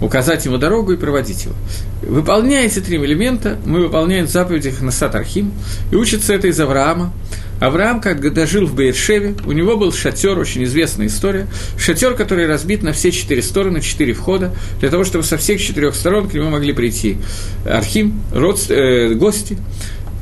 указать 0.00 0.44
ему 0.44 0.58
дорогу 0.58 0.92
и 0.92 0.96
проводить 0.96 1.44
его. 1.44 1.54
Выполняя 2.02 2.66
эти 2.66 2.80
три 2.80 2.98
элемента, 2.98 3.58
мы 3.64 3.80
выполняем 3.80 4.26
заповеди 4.26 4.70
Хнасат 4.70 5.14
Архим, 5.14 5.52
и 5.90 5.96
учится 5.96 6.34
это 6.34 6.48
из 6.48 6.58
Авраама. 6.60 7.12
Авраам, 7.60 8.00
когда 8.00 8.46
жил 8.46 8.66
в 8.66 8.74
Бейершеве, 8.74 9.36
у 9.46 9.52
него 9.52 9.76
был 9.76 9.92
шатер, 9.92 10.38
очень 10.38 10.64
известная 10.64 11.06
история, 11.06 11.46
шатер, 11.78 12.14
который 12.14 12.46
разбит 12.46 12.82
на 12.82 12.92
все 12.92 13.12
четыре 13.12 13.42
стороны, 13.42 13.80
четыре 13.80 14.12
входа, 14.12 14.54
для 14.80 14.90
того, 14.90 15.04
чтобы 15.04 15.24
со 15.24 15.38
всех 15.38 15.60
четырех 15.60 15.94
сторон 15.94 16.28
к 16.28 16.34
нему 16.34 16.50
могли 16.50 16.72
прийти 16.72 17.18
Архим, 17.64 18.20
родств, 18.32 18.70
э, 18.70 19.14
гости. 19.14 19.56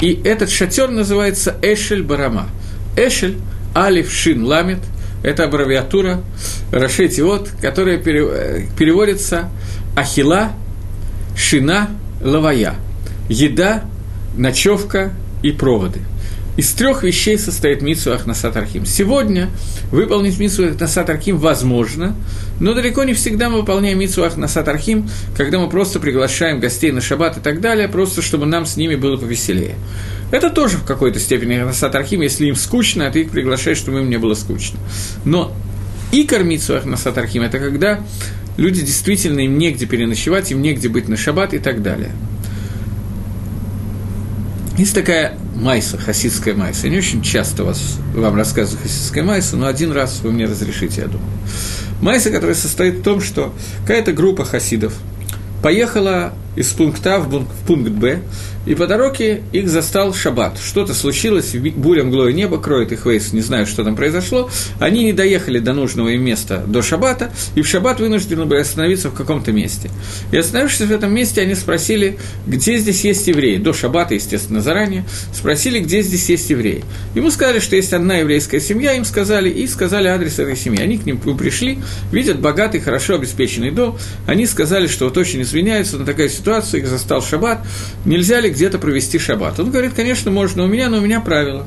И 0.00 0.20
этот 0.24 0.50
шатер 0.50 0.90
называется 0.90 1.56
Эшель 1.62 2.02
Барама. 2.02 2.48
Эшель, 2.96 3.36
Алиф 3.74 4.12
Шин 4.12 4.44
Ламет– 4.44 4.80
это 5.22 5.44
аббревиатура 5.44 6.22
Рашетиот, 6.72 7.50
которая 7.60 7.98
переводится 7.98 9.48
Ахила, 9.96 10.52
Шина, 11.36 11.90
Лавая. 12.22 12.74
Еда, 13.28 13.84
ночевка 14.36 15.12
и 15.42 15.52
проводы. 15.52 16.00
Из 16.54 16.70
трех 16.72 17.02
вещей 17.02 17.38
состоит 17.38 17.80
Митсу 17.80 18.12
Ахнасат 18.12 18.58
Архим. 18.58 18.84
Сегодня 18.84 19.48
выполнить 19.90 20.38
Митсу 20.38 20.68
Ахнасат 20.68 21.08
Архим 21.08 21.38
возможно, 21.38 22.14
но 22.60 22.74
далеко 22.74 23.04
не 23.04 23.14
всегда 23.14 23.48
мы 23.48 23.60
выполняем 23.60 23.98
Митсу 23.98 24.22
Ахнасат 24.22 24.68
Архим, 24.68 25.08
когда 25.34 25.58
мы 25.58 25.70
просто 25.70 25.98
приглашаем 25.98 26.60
гостей 26.60 26.92
на 26.92 27.00
шаббат 27.00 27.38
и 27.38 27.40
так 27.40 27.62
далее, 27.62 27.88
просто 27.88 28.20
чтобы 28.20 28.44
нам 28.44 28.66
с 28.66 28.76
ними 28.76 28.96
было 28.96 29.16
повеселее. 29.16 29.76
Это 30.30 30.50
тоже 30.50 30.76
в 30.76 30.84
какой-то 30.84 31.18
степени 31.20 31.54
Ахнасат 31.54 31.94
Архим, 31.94 32.20
если 32.20 32.44
им 32.46 32.54
скучно, 32.54 33.06
а 33.06 33.10
ты 33.10 33.22
их 33.22 33.30
приглашаешь, 33.30 33.78
чтобы 33.78 34.00
им 34.00 34.10
не 34.10 34.18
было 34.18 34.34
скучно. 34.34 34.78
Но 35.24 35.56
и 36.12 36.24
кормить 36.24 36.68
Ахнасат 36.68 37.16
Архим– 37.16 37.42
это 37.44 37.60
когда 37.60 38.00
люди 38.58 38.82
действительно 38.82 39.40
им 39.40 39.56
негде 39.56 39.86
переночевать, 39.86 40.50
им 40.52 40.60
негде 40.60 40.90
быть 40.90 41.08
на 41.08 41.16
шаббат 41.16 41.54
и 41.54 41.58
так 41.58 41.82
далее. 41.82 42.10
Есть 44.78 44.94
такая 44.94 45.34
майса, 45.54 45.98
хасидская 45.98 46.54
майса. 46.54 46.86
Я 46.86 46.92
не 46.92 46.98
очень 46.98 47.22
часто 47.22 47.64
вас, 47.64 47.98
вам 48.14 48.34
рассказываю 48.36 48.82
хасидская 48.82 49.22
майса, 49.22 49.56
но 49.56 49.66
один 49.66 49.92
раз 49.92 50.20
вы 50.22 50.32
мне 50.32 50.46
разрешите, 50.46 51.02
я 51.02 51.06
думаю. 51.08 51.30
Майса, 52.00 52.30
которая 52.30 52.56
состоит 52.56 52.96
в 52.96 53.02
том, 53.02 53.20
что 53.20 53.54
какая-то 53.82 54.12
группа 54.12 54.44
хасидов 54.44 54.94
поехала 55.62 56.32
из 56.56 56.68
пункта 56.68 57.16
А 57.16 57.18
в 57.20 57.46
пункт 57.66 57.90
Б, 57.90 58.22
и 58.66 58.74
по 58.74 58.86
дороге 58.86 59.42
их 59.52 59.68
застал 59.68 60.14
шаббат. 60.14 60.58
Что-то 60.58 60.94
случилось, 60.94 61.54
буря 61.54 62.04
мглое 62.04 62.32
небо 62.32 62.58
кроет 62.58 62.92
их 62.92 63.06
вейс, 63.06 63.32
не 63.32 63.40
знаю, 63.40 63.66
что 63.66 63.84
там 63.84 63.96
произошло. 63.96 64.50
Они 64.78 65.04
не 65.04 65.12
доехали 65.12 65.58
до 65.58 65.72
нужного 65.72 66.08
им 66.08 66.24
места 66.24 66.62
до 66.66 66.82
шаббата, 66.82 67.32
и 67.54 67.62
в 67.62 67.68
шаббат 67.68 68.00
вынуждены 68.00 68.44
были 68.44 68.60
остановиться 68.60 69.10
в 69.10 69.14
каком-то 69.14 69.52
месте. 69.52 69.90
И 70.30 70.36
остановившись 70.36 70.86
в 70.86 70.92
этом 70.92 71.12
месте, 71.14 71.40
они 71.40 71.54
спросили, 71.54 72.18
где 72.46 72.78
здесь 72.78 73.04
есть 73.04 73.26
евреи. 73.26 73.56
До 73.56 73.72
шаббата, 73.72 74.14
естественно, 74.14 74.60
заранее. 74.60 75.04
Спросили, 75.34 75.80
где 75.80 76.02
здесь 76.02 76.28
есть 76.28 76.50
евреи. 76.50 76.84
Ему 77.14 77.30
сказали, 77.30 77.58
что 77.58 77.76
есть 77.76 77.92
одна 77.92 78.18
еврейская 78.18 78.60
семья, 78.60 78.92
им 78.92 79.04
сказали, 79.04 79.50
и 79.50 79.66
сказали 79.66 80.08
адрес 80.08 80.38
этой 80.38 80.56
семьи. 80.56 80.80
Они 80.80 80.98
к 80.98 81.06
ним 81.06 81.18
пришли, 81.18 81.78
видят 82.12 82.40
богатый, 82.40 82.80
хорошо 82.80 83.16
обеспеченный 83.16 83.70
дом. 83.70 83.98
Они 84.26 84.46
сказали, 84.46 84.86
что 84.86 85.06
вот 85.06 85.16
очень 85.18 85.42
извиняются 85.42 85.98
на 85.98 86.04
такая 86.04 86.28
ситуация, 86.28 86.80
их 86.80 86.86
застал 86.86 87.22
шаббат. 87.22 87.66
Нельзя 88.04 88.40
ли 88.40 88.51
где-то 88.52 88.78
провести 88.78 89.18
шаббат. 89.18 89.58
Он 89.58 89.70
говорит, 89.70 89.94
конечно, 89.94 90.30
можно 90.30 90.64
у 90.64 90.66
меня, 90.66 90.88
но 90.88 90.98
у 90.98 91.00
меня 91.00 91.20
правило. 91.20 91.66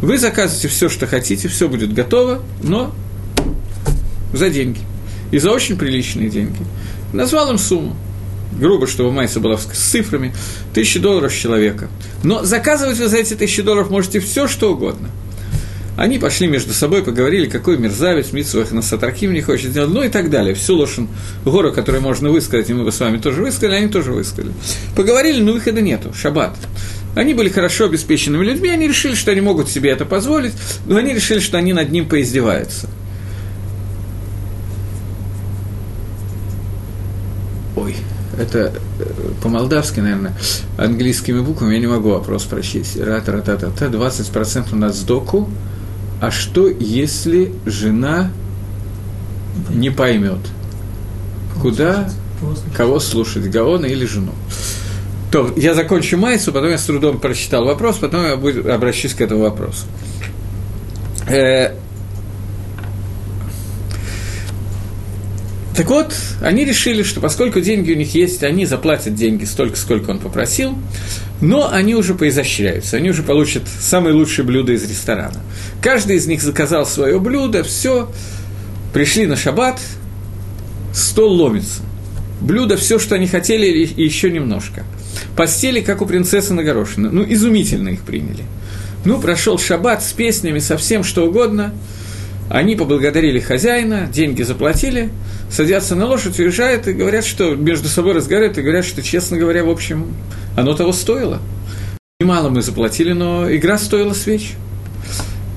Вы 0.00 0.18
заказываете 0.18 0.68
все, 0.68 0.88
что 0.88 1.06
хотите, 1.06 1.48
все 1.48 1.68
будет 1.68 1.92
готово, 1.92 2.42
но 2.62 2.94
за 4.32 4.50
деньги. 4.50 4.80
И 5.30 5.38
за 5.38 5.50
очень 5.50 5.76
приличные 5.76 6.30
деньги. 6.30 6.58
Назвал 7.12 7.50
им 7.50 7.58
сумму. 7.58 7.96
Грубо, 8.58 8.86
чтобы 8.86 9.12
майса 9.12 9.40
была 9.40 9.58
с 9.58 9.64
цифрами. 9.64 10.34
Тысячи 10.74 10.98
долларов 10.98 11.32
с 11.32 11.36
человека. 11.36 11.88
Но 12.24 12.44
заказывать 12.44 12.98
вы 12.98 13.08
за 13.08 13.18
эти 13.18 13.34
тысячи 13.34 13.62
долларов 13.62 13.90
можете 13.90 14.20
все, 14.20 14.48
что 14.48 14.72
угодно– 14.72 15.10
они 16.00 16.18
пошли 16.18 16.46
между 16.46 16.72
собой, 16.72 17.02
поговорили, 17.02 17.46
какой 17.46 17.76
мерзавец, 17.76 18.32
Митсвах 18.32 18.72
на 18.72 18.80
Сатарким 18.80 19.34
не 19.34 19.42
хочет 19.42 19.70
делать, 19.70 19.90
ну 19.90 20.02
и 20.02 20.08
так 20.08 20.30
далее. 20.30 20.54
Всю 20.54 20.76
лошадь 20.76 21.04
гору, 21.44 21.74
которую 21.74 22.02
можно 22.02 22.30
высказать, 22.30 22.70
и 22.70 22.72
мы 22.72 22.84
бы 22.84 22.90
с 22.90 23.00
вами 23.00 23.18
тоже 23.18 23.42
высказали, 23.42 23.74
они 23.74 23.88
тоже 23.88 24.12
высказали. 24.12 24.50
Поговорили, 24.96 25.42
но 25.42 25.52
выхода 25.52 25.82
нету, 25.82 26.14
шаббат. 26.14 26.56
Они 27.14 27.34
были 27.34 27.50
хорошо 27.50 27.84
обеспеченными 27.84 28.42
людьми, 28.46 28.70
они 28.70 28.88
решили, 28.88 29.14
что 29.14 29.30
они 29.30 29.42
могут 29.42 29.68
себе 29.68 29.90
это 29.90 30.06
позволить, 30.06 30.54
но 30.86 30.96
они 30.96 31.12
решили, 31.12 31.38
что 31.38 31.58
они 31.58 31.74
над 31.74 31.92
ним 31.92 32.08
поиздеваются. 32.08 32.88
Ой, 37.76 37.94
это 38.38 38.72
э, 39.00 39.04
по-молдавски, 39.42 40.00
наверное, 40.00 40.32
английскими 40.78 41.40
буквами 41.40 41.74
я 41.74 41.80
не 41.80 41.88
могу 41.88 42.08
вопрос 42.08 42.44
прочесть. 42.44 42.98
Ра-та-та-та-та, 42.98 43.86
20% 43.88 44.74
на 44.74 44.88
сдоку, 44.88 45.50
а 46.20 46.30
что, 46.30 46.68
если 46.68 47.52
жена 47.64 48.30
не 49.70 49.90
поймет, 49.90 50.38
куда, 51.62 52.10
кого 52.76 53.00
слушать, 53.00 53.50
Гаона 53.50 53.86
или 53.86 54.04
жену? 54.04 54.32
То, 55.30 55.52
я 55.56 55.74
закончу 55.74 56.16
Майсу, 56.16 56.52
потом 56.52 56.70
я 56.70 56.78
с 56.78 56.84
трудом 56.84 57.20
прочитал 57.20 57.64
вопрос, 57.64 57.98
потом 57.98 58.24
я 58.24 58.36
буду, 58.36 58.72
обращусь 58.72 59.14
к 59.14 59.20
этому 59.20 59.42
вопросу. 59.42 59.86
Так 65.80 65.88
вот, 65.88 66.14
они 66.42 66.66
решили, 66.66 67.02
что 67.02 67.22
поскольку 67.22 67.62
деньги 67.62 67.90
у 67.90 67.96
них 67.96 68.14
есть, 68.14 68.42
они 68.42 68.66
заплатят 68.66 69.14
деньги 69.14 69.46
столько, 69.46 69.76
сколько 69.76 70.10
он 70.10 70.18
попросил, 70.18 70.76
но 71.40 71.72
они 71.72 71.94
уже 71.94 72.14
поизощряются, 72.14 72.98
они 72.98 73.08
уже 73.08 73.22
получат 73.22 73.62
самые 73.66 74.12
лучшие 74.12 74.44
блюда 74.44 74.72
из 74.72 74.82
ресторана. 74.82 75.40
Каждый 75.80 76.16
из 76.16 76.26
них 76.26 76.42
заказал 76.42 76.84
свое 76.84 77.18
блюдо, 77.18 77.64
все, 77.64 78.12
пришли 78.92 79.24
на 79.24 79.36
шаббат, 79.36 79.80
стол 80.92 81.32
ломится. 81.32 81.80
Блюдо, 82.42 82.76
все, 82.76 82.98
что 82.98 83.14
они 83.14 83.26
хотели, 83.26 83.66
и 83.66 84.04
еще 84.04 84.30
немножко. 84.30 84.84
Постели, 85.34 85.80
как 85.80 86.02
у 86.02 86.06
принцессы 86.06 86.52
Нагорошина. 86.52 87.08
Ну, 87.10 87.24
изумительно 87.26 87.88
их 87.88 88.02
приняли. 88.02 88.44
Ну, 89.06 89.18
прошел 89.18 89.58
шаббат 89.58 90.02
с 90.02 90.12
песнями, 90.12 90.58
со 90.58 90.76
всем, 90.76 91.04
что 91.04 91.26
угодно. 91.26 91.72
Они 92.50 92.74
поблагодарили 92.74 93.38
хозяина, 93.38 94.08
деньги 94.12 94.42
заплатили, 94.42 95.10
садятся 95.48 95.94
на 95.94 96.06
лошадь, 96.06 96.36
уезжают 96.40 96.88
и 96.88 96.92
говорят, 96.92 97.24
что 97.24 97.54
между 97.54 97.86
собой 97.86 98.12
разговаривают 98.14 98.58
и 98.58 98.62
говорят, 98.62 98.84
что, 98.84 99.02
честно 99.02 99.38
говоря, 99.38 99.62
в 99.62 99.70
общем, 99.70 100.12
оно 100.56 100.74
того 100.74 100.90
стоило. 100.92 101.38
Немало 102.18 102.48
мы 102.48 102.62
заплатили, 102.62 103.12
но 103.12 103.48
игра 103.54 103.78
стоила 103.78 104.14
свеч. 104.14 104.54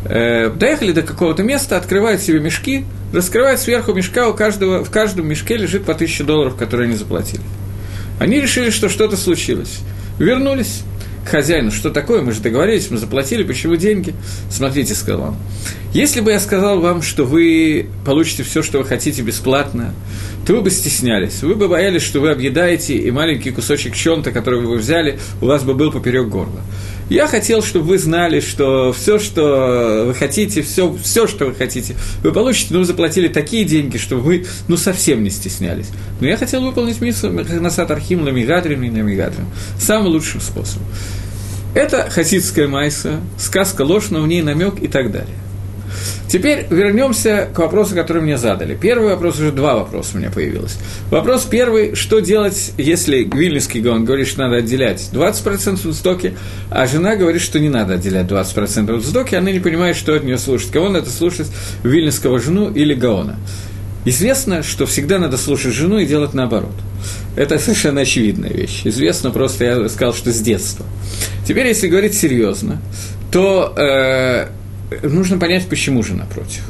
Э, 0.06 0.52
доехали 0.52 0.92
до 0.92 1.02
какого-то 1.02 1.42
места, 1.42 1.78
открывают 1.78 2.22
себе 2.22 2.40
мешки, 2.40 2.86
раскрывают 3.12 3.60
сверху 3.60 3.92
мешка, 3.94 4.30
у 4.30 4.36
каждого, 4.36 4.84
в 4.84 4.92
каждом 4.92 5.28
мешке 5.28 5.58
лежит 5.58 5.86
по 5.86 5.94
1000 5.94 6.24
долларов, 6.26 6.56
которые 6.56 6.90
они 6.90 6.96
заплатили. 6.96 7.42
Они 8.20 8.40
решили, 8.40 8.70
что 8.70 8.88
что-то 8.88 9.18
случилось. 9.18 9.80
Вернулись 10.20 10.84
к 11.26 11.30
хозяину, 11.30 11.72
что 11.72 11.90
такое, 11.90 12.22
мы 12.22 12.32
же 12.32 12.42
договорились, 12.42 12.90
мы 12.92 12.98
заплатили, 12.98 13.44
почему 13.44 13.76
деньги? 13.76 14.14
Смотрите, 14.50 14.94
сказал 14.94 15.30
он, 15.30 15.36
если 15.94 16.22
бы 16.22 16.32
я 16.32 16.40
сказал 16.40 16.80
вам, 16.80 17.02
что 17.02 17.24
вы 17.24 17.88
получите 18.06 18.44
все, 18.44 18.62
что 18.62 18.80
вы 18.80 18.86
хотите 18.86 19.22
бесплатно, 19.22 19.94
то 20.46 20.54
вы 20.54 20.62
бы 20.62 20.70
стеснялись, 20.70 21.42
вы 21.42 21.56
бы 21.56 21.68
боялись, 21.68 22.02
что 22.02 22.20
вы 22.20 22.32
объедаете, 22.32 22.96
и 22.96 23.12
маленький 23.12 23.52
кусочек 23.52 23.96
чонта, 23.96 24.32
который 24.32 24.62
вы 24.62 24.78
взяли, 24.78 25.20
у 25.42 25.46
вас 25.46 25.64
бы 25.64 25.74
был 25.74 25.92
поперек 25.92 26.28
горла. 26.28 26.62
Я 27.10 27.28
хотел, 27.28 27.62
чтобы 27.62 27.86
вы 27.86 27.98
знали, 27.98 28.40
что 28.40 28.94
все, 28.94 29.20
что 29.20 30.06
вы 30.08 30.14
хотите, 30.14 30.62
все, 30.62 30.96
все, 31.04 31.28
что 31.28 31.46
вы 31.46 31.54
хотите, 31.54 31.96
вы 32.24 32.32
получите, 32.32 32.74
но 32.74 32.84
заплатили 32.84 33.28
такие 33.28 33.66
деньги, 33.66 33.98
что 33.98 34.16
вы, 34.16 34.46
ну, 34.68 34.78
совсем 34.78 35.24
не 35.24 35.30
стеснялись. 35.30 35.90
Но 36.22 36.28
я 36.28 36.38
хотел 36.38 36.62
выполнить 36.62 37.02
миссу 37.02 37.30
Насат 37.30 37.92
Архим 37.92 38.24
Ламигадрин 38.24 38.84
и 38.84 38.90
Намигадрин 38.90 39.46
самым 39.80 40.08
лучшим 40.08 40.42
способом. 40.42 40.88
Это 41.76 42.10
хасидская 42.10 42.68
майса, 42.68 43.20
сказка 43.38 43.82
ложь, 43.82 44.10
но 44.10 44.22
в 44.22 44.28
ней 44.28 44.42
намек 44.42 44.82
и 44.82 44.88
так 44.88 45.12
далее. 45.12 45.36
Теперь 46.28 46.66
вернемся 46.70 47.50
к 47.54 47.60
вопросу, 47.60 47.96
который 47.96 48.22
мне 48.22 48.38
задали. 48.38 48.76
Первый 48.76 49.10
вопрос, 49.10 49.40
уже 49.40 49.52
два 49.52 49.76
вопроса 49.76 50.12
у 50.16 50.18
меня 50.18 50.32
появилось. 50.32 50.78
Вопрос 51.10 51.44
первый, 51.44 51.96
что 51.96 52.20
делать, 52.20 52.74
если 52.78 53.24
Вильнюсский 53.24 53.82
Гаон 53.82 54.06
говорит, 54.06 54.28
что 54.28 54.42
надо 54.42 54.58
отделять 54.58 55.10
20% 55.14 55.90
от 55.90 55.96
сдоки, 55.96 56.36
а 56.70 56.88
жена 56.88 57.16
говорит, 57.16 57.42
что 57.42 57.60
не 57.60 57.70
надо 57.70 57.96
отделять 57.96 58.28
20% 58.28 58.98
от 58.98 59.04
сдоки, 59.04 59.36
она 59.36 59.52
не 59.52 59.60
понимает, 59.60 59.96
что 59.96 60.16
от 60.16 60.24
нее 60.24 60.38
слушать. 60.38 60.72
Кого 60.72 60.90
надо 60.90 61.10
слушать, 61.10 61.48
Вильнюсского 61.84 62.40
жену 62.40 62.72
или 62.72 62.94
Гаона. 62.94 63.38
Известно, 64.06 64.64
что 64.64 64.86
всегда 64.86 65.18
надо 65.18 65.38
слушать 65.38 65.74
жену 65.74 65.98
и 66.00 66.06
делать 66.06 66.34
наоборот. 66.34 66.74
Это 67.36 67.58
совершенно 67.58 68.02
очевидная 68.02 68.52
вещь. 68.52 68.82
Известно 68.84 69.32
просто, 69.32 69.64
я 69.64 69.90
сказал, 69.90 70.14
что 70.14 70.32
с 70.32 70.40
детства. 70.40 70.86
Теперь, 71.48 71.68
если 71.68 71.88
говорить 71.88 72.14
серьезно, 72.14 72.82
то 73.32 73.74
э, 73.78 74.48
нужно 75.02 75.38
понять, 75.38 75.68
почему 75.68 76.04
жена 76.04 76.26
против. 76.26 76.62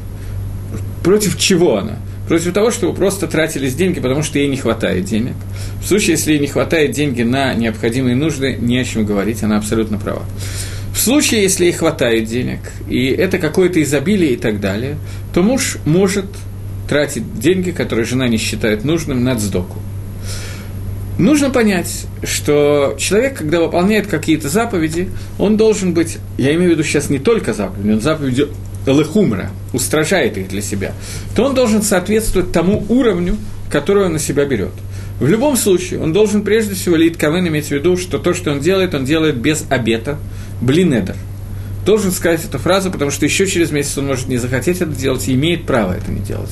Против 1.03 1.37
чего 1.37 1.77
она? 1.77 1.97
Против 2.27 2.53
того, 2.53 2.71
чтобы 2.71 2.93
просто 2.93 3.27
тратились 3.27 3.75
деньги, 3.75 3.99
потому 3.99 4.23
что 4.23 4.39
ей 4.39 4.47
не 4.47 4.57
хватает 4.57 5.05
денег. 5.05 5.35
В 5.81 5.87
случае, 5.87 6.11
если 6.11 6.31
ей 6.31 6.39
не 6.39 6.47
хватает 6.47 6.91
деньги 6.91 7.21
на 7.21 7.53
необходимые 7.53 8.15
нужды, 8.15 8.55
не 8.59 8.79
о 8.79 8.85
чем 8.85 9.05
говорить, 9.05 9.43
она 9.43 9.57
абсолютно 9.57 9.97
права. 9.97 10.23
В 10.93 10.99
случае, 10.99 11.41
если 11.41 11.65
ей 11.65 11.73
хватает 11.73 12.25
денег, 12.25 12.59
и 12.87 13.07
это 13.07 13.39
какое-то 13.39 13.81
изобилие 13.81 14.33
и 14.33 14.37
так 14.37 14.61
далее, 14.61 14.97
то 15.33 15.41
муж 15.41 15.77
может 15.85 16.25
тратить 16.87 17.39
деньги, 17.39 17.71
которые 17.71 18.05
жена 18.05 18.27
не 18.27 18.37
считает 18.37 18.85
нужным, 18.85 19.23
на 19.23 19.37
сдоку. 19.37 19.79
Нужно 21.19 21.51
понять, 21.51 22.07
что 22.23 22.95
человек, 22.97 23.37
когда 23.37 23.61
выполняет 23.61 24.07
какие-то 24.07 24.49
заповеди, 24.49 25.09
он 25.37 25.57
должен 25.57 25.93
быть, 25.93 26.17
я 26.37 26.53
имею 26.55 26.69
в 26.69 26.73
виду 26.73 26.83
сейчас 26.83 27.09
не 27.09 27.19
только 27.19 27.53
заповеди, 27.53 27.87
но 27.87 27.99
заповеди 27.99 28.47
лехумра, 28.87 29.51
устражает 29.73 30.37
их 30.37 30.49
для 30.49 30.61
себя, 30.61 30.93
то 31.35 31.45
он 31.45 31.53
должен 31.53 31.83
соответствовать 31.83 32.51
тому 32.51 32.83
уровню, 32.89 33.37
который 33.69 34.05
он 34.05 34.13
на 34.13 34.19
себя 34.19 34.45
берет. 34.45 34.73
В 35.19 35.27
любом 35.27 35.55
случае, 35.55 36.01
он 36.01 36.11
должен 36.11 36.41
прежде 36.41 36.73
всего 36.73 36.95
лить 36.95 37.17
кавен 37.17 37.47
иметь 37.47 37.67
в 37.67 37.71
виду, 37.71 37.95
что 37.95 38.17
то, 38.17 38.33
что 38.33 38.51
он 38.51 38.59
делает, 38.59 38.95
он 38.95 39.05
делает 39.05 39.37
без 39.37 39.65
обета, 39.69 40.17
блинедер. 40.61 41.15
Должен 41.85 42.11
сказать 42.11 42.43
эту 42.43 42.57
фразу, 42.57 42.91
потому 42.91 43.11
что 43.11 43.25
еще 43.25 43.45
через 43.45 43.71
месяц 43.71 43.97
он 43.97 44.07
может 44.07 44.27
не 44.27 44.37
захотеть 44.37 44.81
это 44.81 44.91
делать 44.91 45.27
и 45.27 45.33
имеет 45.33 45.65
право 45.65 45.93
это 45.93 46.11
не 46.11 46.19
делать. 46.19 46.51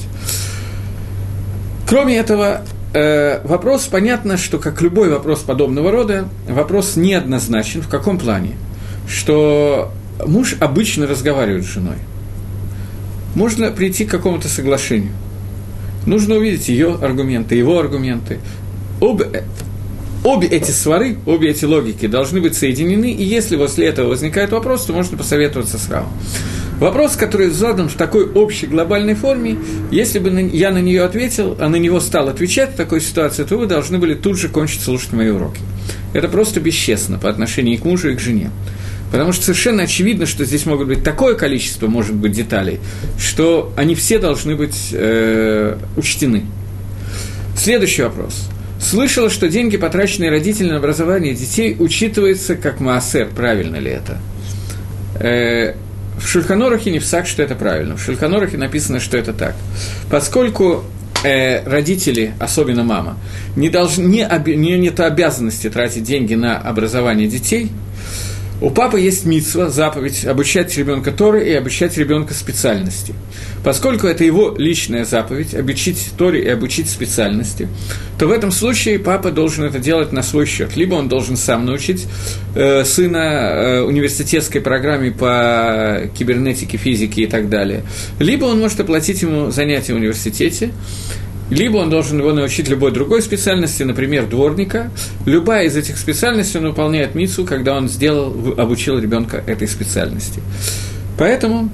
Кроме 1.88 2.18
этого, 2.18 2.64
Э, 2.94 3.40
вопрос, 3.46 3.86
понятно, 3.86 4.38
что, 4.38 4.58
как 4.60 4.82
любой 4.82 5.10
вопрос 5.10 5.40
подобного 5.40 5.92
рода, 5.92 6.28
вопрос 6.48 6.98
неоднозначен. 6.98 7.82
В 7.82 7.88
каком 7.88 8.18
плане? 8.20 8.56
Что 9.08 9.92
муж 10.26 10.56
обычно 10.60 11.08
разговаривает 11.08 11.64
с 11.64 11.68
женой. 11.68 11.98
Можно 13.34 13.72
прийти 13.72 14.06
к 14.06 14.12
какому-то 14.12 14.50
соглашению. 14.50 15.14
Нужно 16.06 16.36
увидеть 16.36 16.68
ее 16.68 16.98
аргументы, 17.02 17.56
его 17.56 17.80
аргументы. 17.80 18.40
Обе, 19.00 19.46
обе 20.26 20.48
эти 20.48 20.72
свары, 20.72 21.18
обе 21.26 21.50
эти 21.50 21.64
логики 21.64 22.08
должны 22.08 22.42
быть 22.42 22.56
соединены, 22.56 23.12
и 23.12 23.24
если 23.24 23.56
после 23.56 23.88
этого 23.88 24.10
возникает 24.10 24.52
вопрос, 24.52 24.86
то 24.86 24.94
можно 24.94 25.18
посоветоваться 25.18 25.78
с 25.78 25.90
Равом. 25.90 26.12
Вопрос, 26.82 27.16
который 27.16 27.52
задан 27.52 27.90
в 27.90 27.94
такой 27.94 28.26
общей 28.26 28.66
глобальной 28.66 29.14
форме, 29.14 29.56
если 29.92 30.18
бы 30.18 30.32
я 30.52 30.72
на 30.72 30.80
нее 30.80 31.04
ответил, 31.04 31.56
а 31.60 31.70
на 31.70 31.76
него 31.76 32.00
стал 32.00 32.28
отвечать 32.28 32.72
в 32.72 32.76
такой 32.76 33.02
ситуации, 33.02 33.44
то 33.44 33.56
вы 33.56 33.68
должны 33.68 34.00
были 34.00 34.16
тут 34.16 34.40
же 34.40 34.50
кончить 34.50 34.82
слушать 34.82 35.14
мои 35.14 35.30
уроки. 35.30 35.62
Это 36.14 36.28
просто 36.28 36.60
бесчестно 36.60 37.20
по 37.20 37.30
отношению 37.30 37.80
к 37.80 37.86
мужу 37.86 38.10
и 38.10 38.16
к 38.16 38.20
жене. 38.20 38.50
Потому 39.12 39.32
что 39.32 39.46
совершенно 39.46 39.84
очевидно, 39.84 40.26
что 40.26 40.44
здесь 40.44 40.66
могут 40.66 40.88
быть 40.88 41.04
такое 41.04 41.36
количество, 41.36 41.86
может 41.86 42.16
быть, 42.16 42.32
деталей, 42.32 42.80
что 43.20 43.72
они 43.78 43.94
все 43.94 44.18
должны 44.18 44.56
быть 44.56 44.90
э, 44.92 45.78
учтены. 45.96 46.46
Следующий 47.56 48.02
вопрос. 48.02 48.50
Слышала, 48.80 49.30
что 49.30 49.50
деньги, 49.50 49.78
потраченные 49.78 50.32
родителями 50.32 50.72
на 50.72 50.78
образование 50.78 51.36
детей, 51.36 51.76
учитываются 51.78 52.56
как 52.56 52.80
маасер. 52.80 53.30
Правильно 53.36 53.76
ли 53.76 53.92
это? 53.92 54.18
Э, 55.20 55.76
в 56.24 56.28
Шульханорахе 56.28 56.92
не 56.92 57.00
всак, 57.00 57.28
что 57.28 57.44
это 57.44 57.56
правильно. 57.56 57.98
В 57.98 58.02
Шульханорахе 58.02 58.58
написано, 58.58 59.00
что 59.00 59.18
это 59.18 59.34
так. 59.34 59.56
Поскольку 60.10 60.84
э, 61.24 61.64
родители, 61.68 62.34
особенно 62.40 62.84
мама, 62.84 63.18
не, 63.56 63.70
должны, 63.70 64.04
не, 64.04 64.26
оби, 64.26 64.54
не 64.54 64.78
нет 64.78 65.00
обязанности 65.00 65.70
тратить 65.70 66.04
деньги 66.04 66.36
на 66.36 66.58
образование 66.58 67.28
детей– 67.28 67.72
у 68.62 68.70
папы 68.70 69.00
есть 69.00 69.26
митсва, 69.26 69.70
заповедь, 69.70 70.24
обучать 70.24 70.78
ребенка 70.78 71.12
Торы 71.12 71.50
и 71.50 71.54
обучать 71.54 71.98
ребенка 71.98 72.36
специальности. 72.36 73.16
Поскольку 73.64 74.06
это 74.06 74.24
его 74.24 74.54
личная 74.56 75.04
заповедь, 75.04 75.56
обучить 75.56 76.12
Торе 76.16 76.44
и 76.44 76.48
обучить 76.48 76.88
специальности, 76.88 77.68
то 78.20 78.28
в 78.28 78.32
этом 78.32 78.52
случае 78.52 79.00
папа 79.00 79.32
должен 79.32 79.64
это 79.64 79.80
делать 79.80 80.12
на 80.12 80.22
свой 80.22 80.46
счет. 80.46 80.76
Либо 80.76 80.94
он 80.94 81.10
должен 81.10 81.38
сам 81.38 81.66
научить 81.66 82.06
э, 82.56 82.84
сына 82.84 83.18
э, 83.18 83.82
университетской 83.82 84.62
программе 84.62 85.12
по 85.12 86.04
кибернетике, 86.16 86.78
физике 86.78 87.24
и 87.24 87.28
так 87.28 87.50
далее, 87.50 87.84
либо 88.20 88.46
он 88.46 88.60
может 88.60 88.80
оплатить 88.80 89.24
ему 89.24 89.50
занятия 89.50 89.94
в 89.94 89.98
университете, 89.98 90.72
либо 91.52 91.78
он 91.78 91.90
должен 91.90 92.18
его 92.18 92.32
научить 92.32 92.70
любой 92.70 92.92
другой 92.92 93.22
специальности, 93.22 93.84
например, 93.84 94.26
дворника. 94.26 94.90
Любая 95.26 95.66
из 95.66 95.76
этих 95.76 95.98
специальностей 95.98 96.60
он 96.60 96.68
выполняет 96.68 97.14
мицу, 97.14 97.46
когда 97.46 97.76
он 97.76 97.90
сделал, 97.90 98.34
обучил 98.58 98.98
ребенка 98.98 99.44
этой 99.46 99.68
специальности. 99.68 100.42
Поэтому 101.18 101.70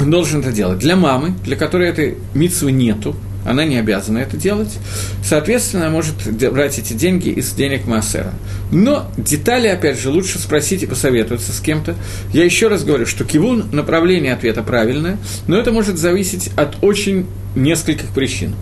он 0.00 0.10
должен 0.10 0.40
это 0.40 0.50
делать. 0.50 0.78
Для 0.78 0.96
мамы, 0.96 1.34
для 1.44 1.56
которой 1.56 1.88
этой 1.88 2.16
митсвы 2.34 2.72
нету, 2.72 3.14
она 3.44 3.64
не 3.64 3.76
обязана 3.76 4.18
это 4.18 4.36
делать. 4.38 4.78
Соответственно, 5.22 5.86
она 5.86 5.92
может 5.92 6.14
брать 6.50 6.78
эти 6.78 6.94
деньги 6.94 7.28
из 7.28 7.52
денег 7.52 7.86
Массера. 7.86 8.32
Но 8.70 9.10
детали, 9.18 9.66
опять 9.66 10.00
же, 10.00 10.08
лучше 10.08 10.38
спросить 10.38 10.84
и 10.84 10.86
посоветоваться 10.86 11.52
с 11.52 11.60
кем-то. 11.60 11.96
Я 12.32 12.44
еще 12.44 12.68
раз 12.68 12.82
говорю, 12.82 13.04
что 13.04 13.24
кивун, 13.24 13.66
направление 13.72 14.32
ответа 14.32 14.62
правильное, 14.62 15.18
но 15.48 15.58
это 15.58 15.70
может 15.70 15.98
зависеть 15.98 16.50
от 16.56 16.82
очень 16.82 17.26
нескольких 17.54 18.08
причин 18.08 18.54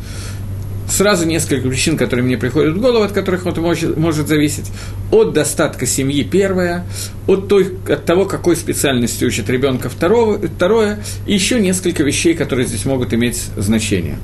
сразу 0.90 1.26
несколько 1.26 1.68
причин, 1.68 1.96
которые 1.96 2.24
мне 2.24 2.36
приходят 2.36 2.74
в 2.74 2.80
голову, 2.80 3.04
от 3.04 3.12
которых 3.12 3.46
это 3.46 3.60
может, 3.60 3.96
может 3.96 4.28
зависеть. 4.28 4.70
От 5.10 5.32
достатка 5.32 5.86
семьи 5.86 6.22
первое, 6.22 6.84
от, 7.26 7.48
той, 7.48 7.72
от 7.88 8.04
того, 8.04 8.26
какой 8.26 8.56
специальности 8.56 9.24
учат 9.24 9.48
ребенка 9.48 9.88
второго, 9.88 10.38
второе, 10.38 11.02
и 11.26 11.34
еще 11.34 11.60
несколько 11.60 12.02
вещей, 12.02 12.34
которые 12.34 12.66
здесь 12.66 12.84
могут 12.84 13.14
иметь 13.14 13.42
значение. 13.56 14.18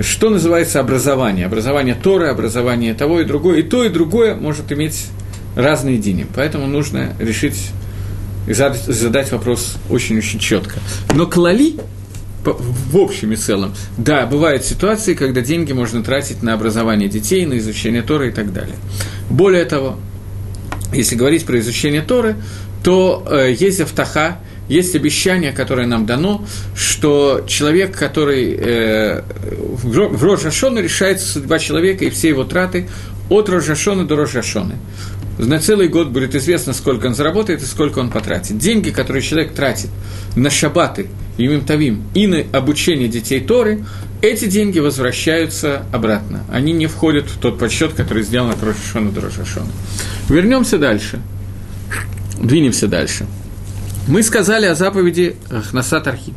что 0.00 0.30
называется 0.30 0.80
образование. 0.80 1.46
Образование 1.46 1.94
Торы, 1.94 2.28
образование 2.28 2.94
того 2.94 3.20
и 3.20 3.24
другое. 3.24 3.58
И 3.58 3.62
то, 3.62 3.84
и 3.84 3.88
другое 3.88 4.34
может 4.34 4.70
иметь 4.72 5.06
разные 5.56 5.98
дни. 5.98 6.26
Поэтому 6.34 6.66
нужно 6.66 7.12
решить 7.18 7.70
и 8.46 8.52
задать, 8.52 8.82
задать 8.84 9.32
вопрос 9.32 9.76
очень-очень 9.90 10.38
четко. 10.38 10.78
Но 11.14 11.26
клали, 11.26 11.74
в 12.44 12.96
общем 12.96 13.32
и 13.32 13.36
целом, 13.36 13.74
да, 13.96 14.26
бывают 14.26 14.64
ситуации, 14.64 15.14
когда 15.14 15.40
деньги 15.40 15.72
можно 15.72 16.02
тратить 16.02 16.42
на 16.42 16.54
образование 16.54 17.08
детей, 17.08 17.44
на 17.46 17.58
изучение 17.58 18.02
Торы 18.02 18.28
и 18.28 18.32
так 18.32 18.52
далее. 18.52 18.76
Более 19.28 19.64
того, 19.64 19.98
если 20.92 21.16
говорить 21.16 21.44
про 21.44 21.58
изучение 21.58 22.02
Торы, 22.02 22.36
то 22.82 23.26
э, 23.30 23.52
есть 23.52 23.80
автаха, 23.80 24.38
есть 24.68 24.94
обещание, 24.94 25.52
которое 25.52 25.86
нам 25.86 26.06
дано, 26.06 26.46
что 26.76 27.44
человек, 27.46 27.96
который 27.96 28.56
э, 28.56 29.22
в 29.82 30.24
Рожашону 30.24 30.80
решается 30.80 31.26
судьба 31.26 31.58
человека 31.58 32.04
и 32.04 32.10
все 32.10 32.28
его 32.28 32.44
траты 32.44 32.88
от 33.28 33.48
Рожашона 33.48 34.06
до 34.06 34.16
Рожашоны. 34.16 34.76
На 35.46 35.58
целый 35.58 35.88
год 35.88 36.08
будет 36.08 36.34
известно, 36.34 36.72
сколько 36.72 37.06
он 37.06 37.14
заработает 37.14 37.62
и 37.62 37.66
сколько 37.66 37.98
он 37.98 38.10
потратит. 38.10 38.58
Деньги, 38.58 38.90
которые 38.90 39.22
человек 39.22 39.52
тратит 39.52 39.88
на 40.36 40.50
шабаты, 40.50 41.08
Юмим 41.38 41.64
Тавим, 41.64 42.02
и 42.14 42.26
на 42.26 42.44
обучение 42.52 43.08
детей 43.08 43.40
Торы, 43.40 43.84
эти 44.20 44.44
деньги 44.46 44.78
возвращаются 44.78 45.84
обратно. 45.92 46.44
Они 46.52 46.72
не 46.72 46.86
входят 46.86 47.26
в 47.26 47.38
тот 47.38 47.58
подсчет, 47.58 47.94
который 47.94 48.22
сделан 48.22 48.50
от 48.50 48.62
Рошашона 48.62 49.10
до 49.10 49.22
Рошашона. 49.22 49.70
Вернемся 50.28 50.78
дальше. 50.78 51.20
Двинемся 52.38 52.86
дальше. 52.86 53.26
Мы 54.06 54.22
сказали 54.22 54.66
о 54.66 54.74
заповеди 54.74 55.36
Ахнасат 55.50 56.06
Архим. 56.06 56.34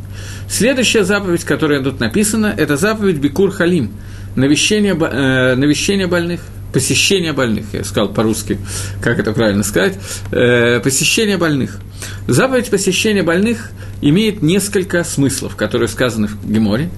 Следующая 0.50 1.04
заповедь, 1.04 1.44
которая 1.44 1.82
тут 1.82 2.00
написана, 2.00 2.54
это 2.56 2.78
заповедь 2.78 3.18
Бикур 3.18 3.52
Халим, 3.52 3.92
навещение, 4.36 4.94
э, 4.94 5.56
навещение 5.56 6.08
больных, 6.08 6.42
посещение 6.74 7.34
больных, 7.34 7.68
я 7.74 7.84
сказал 7.84 8.10
по-русски, 8.10 8.58
как 9.02 9.20
это 9.20 9.32
правильно 9.32 9.64
сказать, 9.64 9.98
э, 10.32 10.80
посещение 10.80 11.38
больных. 11.38 11.80
Заповедь 12.28 12.70
посещения 12.70 13.24
больных 13.24 13.72
имеет 14.02 14.42
несколько 14.42 15.04
смыслов, 15.04 15.56
которые 15.56 15.88
сказаны 15.88 16.28
в 16.28 16.52
Геморе. 16.52 16.90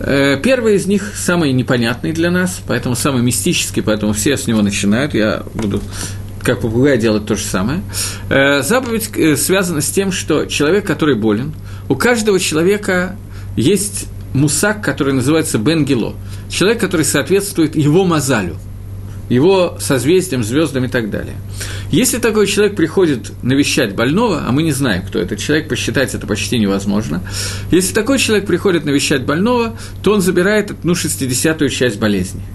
Э, 0.00 0.38
первый 0.42 0.74
из 0.74 0.86
них 0.86 1.12
самый 1.16 1.52
непонятный 1.52 2.12
для 2.12 2.30
нас, 2.30 2.60
поэтому 2.66 2.96
самый 2.96 3.22
мистический, 3.22 3.82
поэтому 3.82 4.12
все 4.12 4.36
с 4.36 4.46
него 4.46 4.60
начинают. 4.60 5.14
Я 5.14 5.44
буду 5.54 5.80
как 6.42 6.60
попугай 6.60 6.98
делать 6.98 7.26
то 7.26 7.36
же 7.36 7.44
самое. 7.44 7.80
Э, 8.28 8.62
заповедь 8.62 9.10
э, 9.16 9.36
связана 9.36 9.80
с 9.80 9.88
тем, 9.88 10.12
что 10.12 10.44
человек, 10.44 10.86
который 10.86 11.14
болен, 11.14 11.54
у 11.88 11.96
каждого 11.96 12.38
человека 12.38 13.16
есть 13.56 14.06
мусак, 14.34 14.82
который 14.82 15.14
называется 15.14 15.58
Бенгело. 15.58 16.14
Человек, 16.50 16.80
который 16.80 17.06
соответствует 17.06 17.76
его 17.76 18.04
мазалю, 18.04 18.56
его 19.28 19.76
созвездиям, 19.80 20.44
звездам 20.44 20.84
и 20.84 20.88
так 20.88 21.10
далее. 21.10 21.36
Если 21.90 22.18
такой 22.18 22.46
человек 22.46 22.76
приходит 22.76 23.32
навещать 23.42 23.94
больного, 23.94 24.44
а 24.46 24.52
мы 24.52 24.62
не 24.62 24.72
знаем, 24.72 25.02
кто 25.06 25.18
этот 25.18 25.38
человек, 25.38 25.68
посчитать 25.68 26.14
это 26.14 26.26
почти 26.26 26.58
невозможно, 26.58 27.22
если 27.70 27.94
такой 27.94 28.18
человек 28.18 28.46
приходит 28.46 28.84
навещать 28.84 29.24
больного, 29.24 29.76
то 30.02 30.12
он 30.12 30.20
забирает 30.20 30.70
одну 30.70 30.94
шестидесятую 30.94 31.70
часть 31.70 31.98
болезни– 31.98 32.42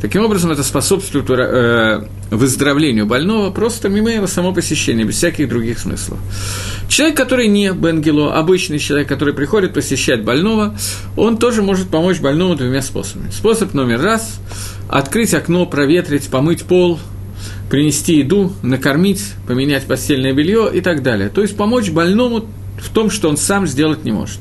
Таким 0.00 0.24
образом, 0.24 0.50
это 0.50 0.62
способствует 0.62 1.28
э, 1.28 2.06
выздоровлению 2.30 3.04
больного 3.04 3.50
просто 3.50 3.90
мимо 3.90 4.10
его 4.10 4.26
само 4.26 4.52
посещение, 4.52 5.04
без 5.04 5.16
всяких 5.16 5.48
других 5.48 5.78
смыслов. 5.78 6.18
Человек, 6.88 7.18
который 7.18 7.48
не 7.48 7.72
Бенгело, 7.72 8.34
обычный 8.34 8.78
человек, 8.78 9.08
который 9.08 9.34
приходит 9.34 9.74
посещать 9.74 10.24
больного, 10.24 10.74
он 11.16 11.36
тоже 11.36 11.60
может 11.60 11.90
помочь 11.90 12.18
больному 12.18 12.56
двумя 12.56 12.80
способами. 12.80 13.30
Способ 13.30 13.74
номер 13.74 14.00
раз– 14.00 14.40
открыть 14.88 15.34
окно, 15.34 15.66
проветрить, 15.66 16.28
помыть 16.28 16.64
пол, 16.64 16.98
принести 17.68 18.16
еду, 18.18 18.54
накормить, 18.62 19.22
поменять 19.46 19.84
постельное 19.84 20.32
белье 20.32 20.70
и 20.72 20.80
так 20.80 21.02
далее. 21.02 21.28
То 21.28 21.42
есть 21.42 21.56
помочь 21.56 21.90
больному 21.90 22.46
в 22.80 22.88
том, 22.88 23.10
что 23.10 23.28
он 23.28 23.36
сам 23.36 23.66
сделать 23.66 24.04
не 24.04 24.12
может. 24.12 24.38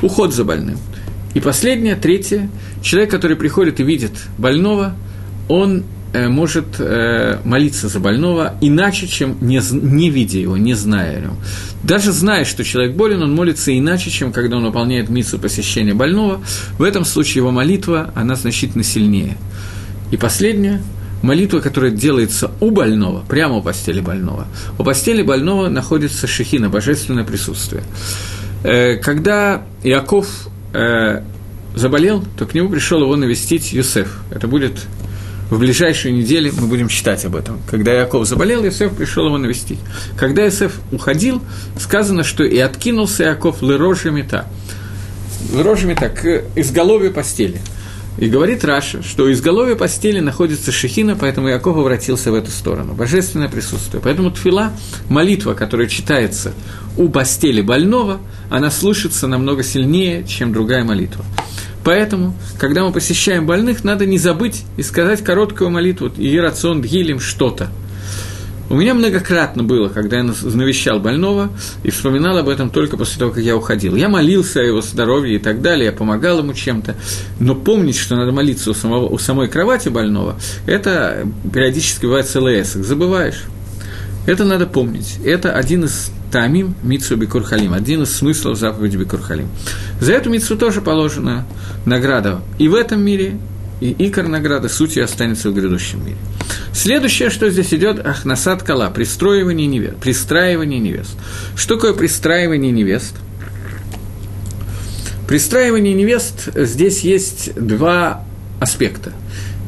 Уход 0.00 0.32
за 0.32 0.44
больным– 0.44 0.78
и 1.34 1.40
последнее, 1.40 1.94
третье, 1.94 2.50
человек, 2.82 3.10
который 3.10 3.36
приходит 3.36 3.80
и 3.80 3.84
видит 3.84 4.12
больного, 4.36 4.94
он 5.48 5.84
э, 6.12 6.28
может 6.28 6.80
э, 6.80 7.38
молиться 7.44 7.88
за 7.88 8.00
больного 8.00 8.54
иначе, 8.60 9.06
чем 9.06 9.36
не, 9.40 9.60
не 9.72 10.10
видя 10.10 10.38
его, 10.38 10.56
не 10.56 10.74
зная 10.74 11.18
о 11.18 11.20
нем. 11.20 11.36
Даже 11.84 12.10
зная, 12.10 12.44
что 12.44 12.64
человек 12.64 12.96
болен, 12.96 13.22
он 13.22 13.32
молится 13.32 13.76
иначе, 13.76 14.10
чем 14.10 14.32
когда 14.32 14.56
он 14.56 14.64
выполняет 14.64 15.08
миссу 15.08 15.38
посещения 15.38 15.94
больного. 15.94 16.40
В 16.78 16.82
этом 16.82 17.04
случае 17.04 17.36
его 17.36 17.52
молитва, 17.52 18.12
она 18.16 18.34
значительно 18.34 18.82
сильнее. 18.82 19.36
И 20.10 20.16
последнее, 20.16 20.82
молитва, 21.22 21.60
которая 21.60 21.92
делается 21.92 22.50
у 22.60 22.72
больного, 22.72 23.22
прямо 23.28 23.56
у 23.56 23.62
постели 23.62 24.00
больного. 24.00 24.48
У 24.78 24.84
постели 24.84 25.22
больного 25.22 25.68
находится 25.68 26.26
шехина, 26.26 26.68
божественное 26.68 27.24
присутствие. 27.24 27.84
Э, 28.64 28.96
когда 28.96 29.62
Иаков 29.84 30.48
э, 30.72 31.22
заболел, 31.74 32.24
то 32.36 32.46
к 32.46 32.54
нему 32.54 32.68
пришел 32.68 33.00
его 33.02 33.16
навестить 33.16 33.72
Юсеф. 33.72 34.18
Это 34.30 34.46
будет 34.48 34.86
в 35.50 35.58
ближайшие 35.58 36.14
недели, 36.14 36.50
мы 36.50 36.66
будем 36.68 36.88
читать 36.88 37.24
об 37.24 37.34
этом. 37.34 37.60
Когда 37.68 37.92
Яков 37.92 38.26
заболел, 38.26 38.64
Юсеф 38.64 38.92
пришел 38.92 39.26
его 39.26 39.36
навестить. 39.38 39.80
Когда 40.16 40.44
Юсеф 40.44 40.78
уходил, 40.92 41.42
сказано, 41.78 42.22
что 42.22 42.44
и 42.44 42.58
откинулся 42.58 43.24
Яков 43.24 43.60
лырожи 43.60 44.10
мета. 44.10 44.46
Лырожи 45.52 45.86
мета, 45.86 46.08
к 46.08 46.44
изголовью 46.54 47.12
постели. 47.12 47.60
И 48.18 48.28
говорит 48.28 48.64
Раша, 48.64 49.02
что 49.02 49.24
у 49.24 49.32
изголовья 49.32 49.76
постели 49.76 50.20
находится 50.20 50.72
шехина, 50.72 51.16
поэтому 51.16 51.48
Яков 51.48 51.76
обратился 51.78 52.30
в 52.30 52.34
эту 52.34 52.50
сторону. 52.50 52.92
Божественное 52.94 53.48
присутствие. 53.48 54.02
Поэтому 54.02 54.30
тфила, 54.30 54.72
молитва, 55.08 55.54
которая 55.54 55.86
читается 55.86 56.52
у 56.96 57.08
постели 57.08 57.62
больного, 57.62 58.20
она 58.50 58.70
слышится 58.70 59.26
намного 59.26 59.62
сильнее, 59.62 60.24
чем 60.24 60.52
другая 60.52 60.84
молитва. 60.84 61.24
Поэтому, 61.82 62.34
когда 62.58 62.84
мы 62.84 62.92
посещаем 62.92 63.46
больных, 63.46 63.84
надо 63.84 64.04
не 64.04 64.18
забыть 64.18 64.64
и 64.76 64.82
сказать 64.82 65.24
короткую 65.24 65.70
молитву 65.70 66.10
«И 66.14 66.36
рацион 66.38 66.82
дгилем 66.82 67.20
что-то». 67.20 67.70
У 68.70 68.76
меня 68.76 68.94
многократно 68.94 69.64
было, 69.64 69.88
когда 69.88 70.18
я 70.18 70.22
навещал 70.22 71.00
больного 71.00 71.50
и 71.82 71.90
вспоминал 71.90 72.38
об 72.38 72.48
этом 72.48 72.70
только 72.70 72.96
после 72.96 73.18
того, 73.18 73.32
как 73.32 73.42
я 73.42 73.56
уходил. 73.56 73.96
Я 73.96 74.08
молился 74.08 74.60
о 74.60 74.62
его 74.62 74.80
здоровье 74.80 75.36
и 75.36 75.38
так 75.40 75.60
далее, 75.60 75.86
я 75.86 75.92
помогал 75.92 76.38
ему 76.38 76.54
чем-то, 76.54 76.94
но 77.40 77.56
помнить, 77.56 77.96
что 77.96 78.14
надо 78.14 78.30
молиться 78.30 78.70
у, 78.70 78.74
самого, 78.74 79.08
у 79.08 79.18
самой 79.18 79.48
кровати 79.48 79.88
больного, 79.88 80.36
это 80.66 81.26
периодически 81.52 82.06
бывает 82.06 82.28
целый 82.28 82.62
эссек, 82.62 82.84
забываешь. 82.84 83.42
Это 84.26 84.44
надо 84.44 84.66
помнить. 84.66 85.18
Это 85.24 85.52
один 85.52 85.86
из 85.86 86.12
тамим 86.30 86.76
митсу 86.84 87.16
бикурхалим, 87.16 87.72
один 87.72 88.04
из 88.04 88.14
смыслов 88.14 88.56
заповеди 88.56 88.98
бикурхалим. 88.98 89.48
За 90.00 90.12
эту 90.12 90.30
митсу 90.30 90.56
тоже 90.56 90.80
положена 90.80 91.44
награда 91.86 92.40
и 92.60 92.68
в 92.68 92.76
этом 92.76 93.02
мире, 93.02 93.36
и 93.80 93.96
икор 93.98 94.28
награды 94.28 94.68
сутью 94.68 95.02
останется 95.02 95.50
в 95.50 95.54
грядущем 95.54 96.04
мире. 96.06 96.18
Следующее, 96.72 97.30
что 97.30 97.50
здесь 97.50 97.74
идет, 97.74 98.04
ахнасад 98.04 98.62
кала, 98.62 98.90
пристроивание 98.90 99.66
невест. 99.66 99.96
Пристраивание 99.96 100.78
невест. 100.78 101.16
Что 101.56 101.74
такое 101.74 101.94
пристраивание 101.94 102.70
невест? 102.70 103.16
Пристраивание 105.26 105.94
невест, 105.94 106.48
здесь 106.54 107.00
есть 107.00 107.54
два 107.54 108.24
аспекта. 108.60 109.12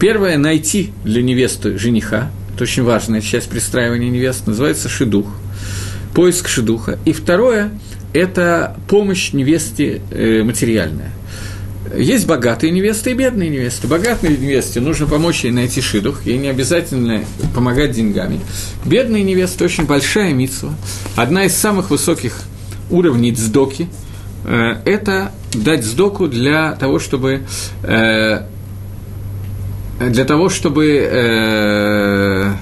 Первое– 0.01 0.37
найти 0.39 0.93
для 1.05 1.23
невесты 1.23 1.79
жениха, 1.79 2.31
это 2.55 2.65
очень 2.65 2.83
важная 2.83 3.21
часть 3.21 3.49
пристраивания 3.49 4.11
невест, 4.11 4.47
называется 4.47 4.89
шедух, 4.89 5.27
поиск 6.15 6.49
шедуха. 6.49 6.99
И 7.05 7.13
второе– 7.13 7.71
это 8.13 8.77
помощь 8.89 9.33
невесте 9.33 10.03
э, 10.11 10.43
материальная. 10.43 11.13
Есть 11.97 12.26
богатые 12.26 12.70
невесты 12.70 13.11
и 13.11 13.14
бедные 13.14 13.49
невесты. 13.51 13.86
Богатой 13.86 14.36
невесте 14.36 14.80
нужно 14.80 15.07
помочь 15.07 15.45
ей 15.45 15.51
найти 15.51 15.80
шидух, 15.80 16.24
ей 16.24 16.38
не 16.38 16.49
обязательно 16.49 17.24
помогать 17.55 17.93
деньгами. 17.93 18.40
Бедные 18.84 19.22
невесты– 19.22 19.64
очень 19.66 19.84
большая 19.84 20.32
митсва. 20.32 20.74
Одна 21.16 21.45
из 21.45 21.55
самых 21.55 21.90
высоких 21.90 22.40
уровней 22.90 23.32
дздоки 23.32 23.88
э,– 24.45 24.76
это 24.84 25.32
дать 25.55 25.84
сдоку 25.84 26.28
для 26.28 26.72
того, 26.72 26.99
чтобы 26.99 27.43
э, 27.82 28.47
для 30.01 30.24
того, 30.24 30.49
чтобы 30.49 31.09
э, 31.11 32.55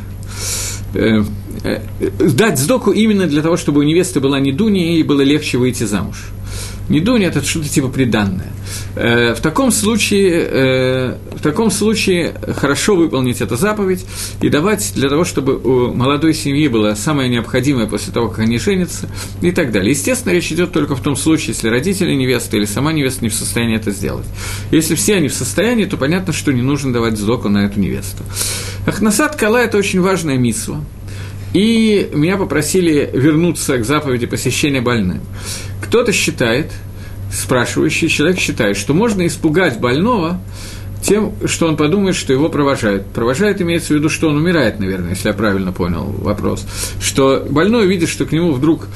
дать 2.18 2.58
сдоку 2.58 2.90
именно 2.90 3.26
для 3.26 3.42
того, 3.42 3.56
чтобы 3.56 3.80
у 3.80 3.82
невесты 3.82 4.20
была 4.20 4.40
не 4.40 4.52
дуня 4.52 4.98
и 4.98 5.02
было 5.02 5.20
легче 5.20 5.58
выйти 5.58 5.84
замуж. 5.84 6.30
Недунья– 6.90 7.28
это 7.30 7.42
что-то 7.42 7.68
типа 7.68 7.88
приданное. 7.88 8.52
Э, 8.96 9.32
в 9.34 9.40
таком 9.40 9.70
случае, 9.70 10.32
э, 10.32 11.16
в 11.36 11.40
таком 11.40 11.70
случае 11.70 12.34
хорошо 12.56 12.96
выполнить 12.96 13.40
эту 13.40 13.56
заповедь 13.56 14.04
и 14.42 14.48
давать 14.48 14.92
для 14.96 15.08
того, 15.08 15.24
чтобы 15.24 15.56
у 15.56 15.94
молодой 15.94 16.34
семьи 16.34 16.66
было 16.66 16.94
самое 16.94 17.28
необходимое 17.28 17.86
после 17.86 18.12
того, 18.12 18.28
как 18.28 18.40
они 18.40 18.58
женятся 18.58 19.08
и 19.40 19.52
так 19.52 19.70
далее. 19.70 19.92
Естественно, 19.92 20.32
речь 20.32 20.50
идет 20.50 20.72
только 20.72 20.96
в 20.96 21.00
том 21.00 21.14
случае, 21.14 21.48
если 21.48 21.68
родители 21.68 22.12
невесты 22.12 22.56
или 22.56 22.64
сама 22.64 22.92
невеста 22.92 23.22
не 23.22 23.28
в 23.28 23.34
состоянии 23.34 23.76
это 23.76 23.92
сделать. 23.92 24.26
Если 24.72 24.96
все 24.96 25.14
они 25.14 25.28
в 25.28 25.34
состоянии, 25.34 25.84
то 25.84 25.96
понятно, 25.96 26.32
что 26.32 26.52
не 26.52 26.62
нужно 26.62 26.92
давать 26.92 27.16
сдоку 27.16 27.48
на 27.48 27.66
эту 27.66 27.78
невесту. 27.78 28.24
Ахнасад 28.84 29.36
Кала– 29.36 29.58
это 29.62 29.78
очень 29.78 30.00
важная 30.00 30.38
мисва. 30.38 30.84
И 31.52 32.08
меня 32.12 32.36
попросили 32.36 33.10
вернуться 33.12 33.78
к 33.78 33.84
заповеди 33.84 34.26
посещения 34.26 34.80
больным. 34.80 35.20
Кто-то 35.82 36.12
считает, 36.12 36.70
спрашивающий 37.32 38.08
человек 38.08 38.38
считает, 38.38 38.76
что 38.76 38.94
можно 38.94 39.26
испугать 39.26 39.80
больного 39.80 40.40
тем, 41.02 41.32
что 41.46 41.66
он 41.66 41.76
подумает, 41.76 42.16
что 42.16 42.32
его 42.32 42.48
провожают. 42.48 43.06
Провожает 43.06 43.60
имеется 43.62 43.94
в 43.94 43.96
виду, 43.96 44.08
что 44.08 44.28
он 44.28 44.36
умирает, 44.36 44.78
наверное, 44.78 45.10
если 45.10 45.28
я 45.28 45.34
правильно 45.34 45.72
понял 45.72 46.04
вопрос. 46.04 46.66
Что 47.00 47.46
больной 47.48 47.86
видит, 47.86 48.08
что 48.08 48.26
к 48.26 48.32
нему 48.32 48.52
вдруг 48.52 48.86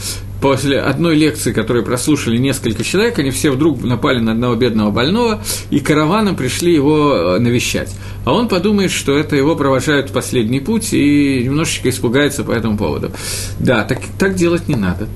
после 0.41 0.79
одной 0.79 1.15
лекции, 1.15 1.53
которую 1.53 1.87
прослушали 1.87 2.37
несколько 2.37 2.85
человек, 2.85 3.19
они 3.19 3.31
все 3.31 3.51
вдруг 3.51 3.83
напали 3.83 4.21
на 4.21 4.33
одного 4.33 4.57
бедного 4.57 4.91
больного, 4.91 5.43
и 5.71 5.81
караваном 5.81 6.37
пришли 6.37 6.75
его 6.75 7.15
э, 7.15 7.39
навещать. 7.39 7.95
А 8.27 8.35
он 8.35 8.49
подумает, 8.49 8.91
что 8.91 9.17
это 9.17 9.37
его 9.37 9.57
провожают 9.57 10.11
в 10.11 10.13
последний 10.13 10.61
путь, 10.61 10.93
и 10.93 11.45
немножечко 11.45 11.89
испугается 11.89 12.45
по 12.45 12.53
этому 12.53 12.77
поводу. 12.77 13.11
Да, 13.59 13.85
так, 13.85 14.01
так 14.19 14.35
делать 14.35 14.69
не 14.69 14.77
надо. 14.77 15.09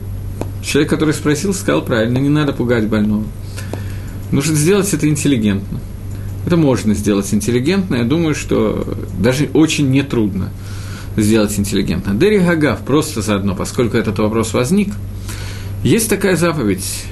Человек, 0.62 0.90
который 0.90 1.12
спросил, 1.12 1.52
сказал 1.52 1.82
правильно, 1.82 2.16
не 2.16 2.30
надо 2.30 2.54
пугать 2.54 2.86
больного. 2.88 3.24
Нужно 4.32 4.54
сделать 4.54 4.92
это 4.94 5.08
интеллигентно. 5.08 5.80
Это 6.48 6.56
можно 6.56 6.94
сделать 6.94 7.32
интеллигентно, 7.34 7.96
я 7.96 8.04
думаю, 8.04 8.34
что 8.34 8.96
даже 9.18 9.50
очень 9.52 9.90
нетрудно 9.90 10.48
сделать 11.14 11.58
интеллигентно. 11.58 12.14
Дерри 12.14 12.38
Гагав 12.38 12.80
просто 12.80 13.20
заодно, 13.20 13.54
поскольку 13.54 13.98
этот 13.98 14.18
вопрос 14.18 14.54
возник– 14.54 14.94
есть 15.84 16.10
такая 16.10 16.34
заповедь, 16.34 17.04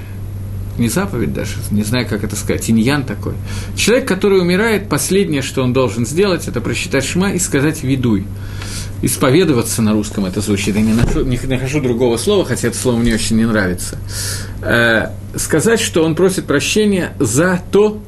не 0.77 0.89
заповедь 0.89 1.33
даже, 1.33 1.53
не 1.71 1.85
знаю, 1.85 2.07
как 2.09 2.25
это 2.25 2.35
сказать, 2.35 2.69
иньян 2.69 3.05
такой. 3.05 3.35
Человек, 3.77 4.09
который 4.09 4.41
умирает, 4.41 4.89
последнее, 4.89 5.43
что 5.43 5.63
он 5.63 5.73
должен 5.73 6.05
сделать, 6.05 6.49
это 6.49 6.61
прочитать 6.61 7.05
шма 7.05 7.33
и 7.33 7.39
сказать 7.39 7.83
«видуй». 7.83 8.25
Исповедоваться 9.03 9.83
на 9.83 9.93
русском 9.93 10.25
это 10.25 10.41
звучит, 10.41 10.75
я 10.75 10.81
не 10.81 10.95
нахожу, 10.95 11.25
не 11.25 11.39
нахожу 11.45 11.81
другого 11.81 12.17
слова, 12.17 12.45
хотя 12.45 12.69
это 12.69 12.79
слово 12.79 12.97
мне 12.97 13.15
очень 13.15 13.37
не 13.37 13.45
нравится. 13.45 13.99
Э, 14.63 15.11
сказать, 15.37 15.81
что 15.81 16.03
он 16.03 16.15
просит 16.15 16.47
прощения 16.47 17.13
за 17.21 17.61
то, 17.71 17.91
что 17.91 18.03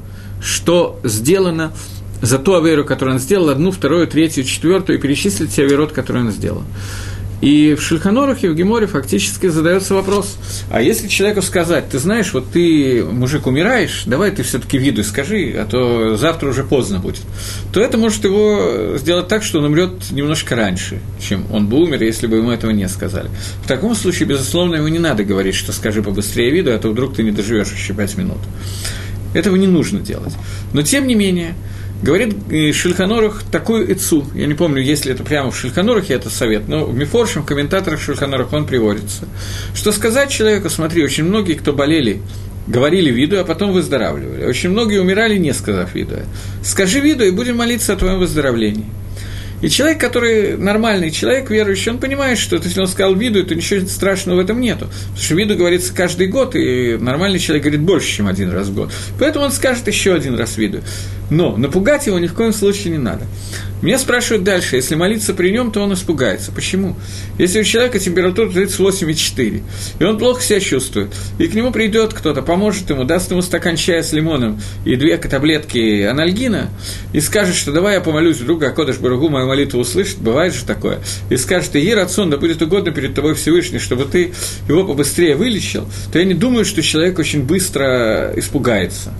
сделано, 1.04 1.72
за 2.20 2.38
ту 2.38 2.54
аверу, 2.54 2.84
которую 2.84 3.16
он 3.16 3.20
сделал, 3.20 3.50
одну, 3.50 3.70
вторую, 3.70 4.06
третью, 4.06 4.44
четвертую, 4.44 4.98
и 4.98 5.00
перечислить 5.00 5.54
те 5.54 5.62
аверот, 5.62 5.92
которые 5.92 6.24
он 6.24 6.32
сделал. 6.32 6.64
И 7.40 7.74
в 7.74 7.82
Шульханорухе, 7.82 8.50
в 8.50 8.54
Геморе 8.56 8.88
фактически 8.88 9.46
задается 9.46 9.94
вопрос, 9.94 10.36
а 10.72 10.82
если 10.82 11.06
человеку 11.06 11.40
сказать, 11.40 11.88
ты 11.88 12.00
знаешь, 12.00 12.32
вот 12.32 12.50
ты, 12.50 13.04
мужик, 13.04 13.46
умираешь, 13.46 14.02
давай 14.06 14.32
ты 14.32 14.42
все 14.42 14.58
таки 14.58 14.76
виду 14.76 15.04
скажи, 15.04 15.54
а 15.56 15.64
то 15.64 16.16
завтра 16.16 16.48
уже 16.48 16.64
поздно 16.64 16.98
будет, 16.98 17.22
то 17.72 17.80
это 17.80 17.96
может 17.96 18.24
его 18.24 18.96
сделать 18.96 19.28
так, 19.28 19.44
что 19.44 19.60
он 19.60 19.66
умрет 19.66 20.10
немножко 20.10 20.56
раньше, 20.56 20.98
чем 21.20 21.44
он 21.52 21.68
бы 21.68 21.76
умер, 21.76 22.02
если 22.02 22.26
бы 22.26 22.38
ему 22.38 22.50
этого 22.50 22.72
не 22.72 22.88
сказали. 22.88 23.30
В 23.62 23.68
таком 23.68 23.94
случае, 23.94 24.28
безусловно, 24.28 24.74
ему 24.76 24.88
не 24.88 24.98
надо 24.98 25.22
говорить, 25.22 25.54
что 25.54 25.72
скажи 25.72 26.02
побыстрее 26.02 26.50
виду, 26.50 26.72
а 26.72 26.78
то 26.78 26.88
вдруг 26.88 27.14
ты 27.14 27.22
не 27.22 27.30
доживешь 27.30 27.72
еще 27.72 27.94
пять 27.94 28.16
минут. 28.16 28.38
Этого 29.34 29.56
не 29.56 29.66
нужно 29.66 30.00
делать. 30.00 30.34
Но, 30.72 30.82
тем 30.82 31.06
не 31.06 31.14
менее, 31.14 31.54
Говорит 32.00 32.36
э, 32.48 32.70
Шульханорух 32.70 33.42
такую 33.50 33.90
ицу, 33.90 34.24
я 34.32 34.46
не 34.46 34.54
помню, 34.54 34.80
есть 34.80 35.04
ли 35.04 35.12
это 35.12 35.24
прямо 35.24 35.50
в 35.50 35.58
Шульханорухе 35.58 36.14
это 36.14 36.30
совет, 36.30 36.68
но 36.68 36.84
в 36.84 36.94
Мифоршем, 36.94 37.42
в 37.42 37.46
комментаторах 37.46 38.00
Шульханорух 38.00 38.52
он 38.52 38.66
приводится, 38.66 39.26
что 39.74 39.90
сказать 39.90 40.30
человеку, 40.30 40.70
смотри, 40.70 41.02
очень 41.02 41.24
многие, 41.24 41.54
кто 41.54 41.72
болели, 41.72 42.22
говорили 42.68 43.10
виду, 43.10 43.40
а 43.40 43.44
потом 43.44 43.72
выздоравливали. 43.72 44.44
Очень 44.44 44.70
многие 44.70 45.00
умирали, 45.00 45.38
не 45.38 45.52
сказав 45.52 45.92
виду. 45.96 46.18
Скажи 46.62 47.00
виду, 47.00 47.24
и 47.24 47.32
будем 47.32 47.56
молиться 47.56 47.94
о 47.94 47.96
твоем 47.96 48.20
выздоровлении. 48.20 48.86
И 49.60 49.68
человек, 49.68 50.00
который 50.00 50.56
нормальный 50.56 51.10
человек, 51.10 51.50
верующий, 51.50 51.90
он 51.90 51.98
понимает, 51.98 52.38
что 52.38 52.56
если 52.56 52.80
он 52.80 52.86
сказал 52.86 53.14
виду, 53.14 53.44
то 53.44 53.54
ничего 53.54 53.86
страшного 53.86 54.36
в 54.36 54.38
этом 54.40 54.60
нету. 54.60 54.86
Потому 54.86 55.18
что 55.18 55.34
виду 55.34 55.56
говорится 55.56 55.92
каждый 55.92 56.28
год, 56.28 56.54
и 56.54 56.96
нормальный 56.98 57.38
человек 57.38 57.64
говорит 57.64 57.80
больше, 57.80 58.08
чем 58.08 58.28
один 58.28 58.50
раз 58.52 58.68
в 58.68 58.74
год. 58.74 58.92
Поэтому 59.18 59.46
он 59.46 59.52
скажет 59.52 59.86
еще 59.88 60.14
один 60.14 60.36
раз 60.36 60.56
виду. 60.56 60.82
Но 61.30 61.56
напугать 61.56 62.06
его 62.06 62.18
ни 62.18 62.26
в 62.26 62.34
коем 62.34 62.52
случае 62.52 62.92
не 62.92 62.98
надо. 62.98 63.26
Меня 63.80 63.98
спрашивают 63.98 64.42
дальше, 64.42 64.76
если 64.76 64.96
молиться 64.96 65.34
при 65.34 65.50
нем, 65.50 65.70
то 65.70 65.80
он 65.80 65.92
испугается. 65.92 66.50
Почему? 66.50 66.96
Если 67.38 67.60
у 67.60 67.64
человека 67.64 68.00
температура 68.00 68.48
38,4, 68.48 69.62
и 70.00 70.04
он 70.04 70.18
плохо 70.18 70.42
себя 70.42 70.58
чувствует, 70.58 71.14
и 71.38 71.46
к 71.46 71.54
нему 71.54 71.70
придет 71.70 72.12
кто-то, 72.12 72.42
поможет 72.42 72.90
ему, 72.90 73.04
даст 73.04 73.30
ему 73.30 73.40
стакан 73.40 73.76
чая 73.76 74.02
с 74.02 74.12
лимоном 74.12 74.60
и 74.84 74.96
две 74.96 75.16
таблетки 75.16 76.02
анальгина, 76.02 76.70
и 77.12 77.20
скажет, 77.20 77.54
что 77.54 77.70
давай 77.70 77.94
я 77.94 78.00
помолюсь, 78.00 78.38
вдруг 78.38 78.64
Акодыш 78.64 78.98
Барагу 78.98 79.28
мою 79.28 79.46
молитву 79.46 79.80
услышит, 79.80 80.18
бывает 80.18 80.54
же 80.54 80.64
такое, 80.64 80.98
и 81.30 81.36
скажет, 81.36 81.76
и 81.76 81.94
рацион, 81.94 82.30
да 82.30 82.36
будет 82.36 82.60
угодно 82.60 82.90
перед 82.90 83.14
тобой 83.14 83.34
Всевышний, 83.34 83.78
чтобы 83.78 84.06
ты 84.06 84.32
его 84.68 84.84
побыстрее 84.84 85.36
вылечил, 85.36 85.86
то 86.12 86.18
я 86.18 86.24
не 86.24 86.34
думаю, 86.34 86.64
что 86.64 86.82
человек 86.82 87.18
очень 87.20 87.44
быстро 87.44 88.32
испугается. 88.34 89.12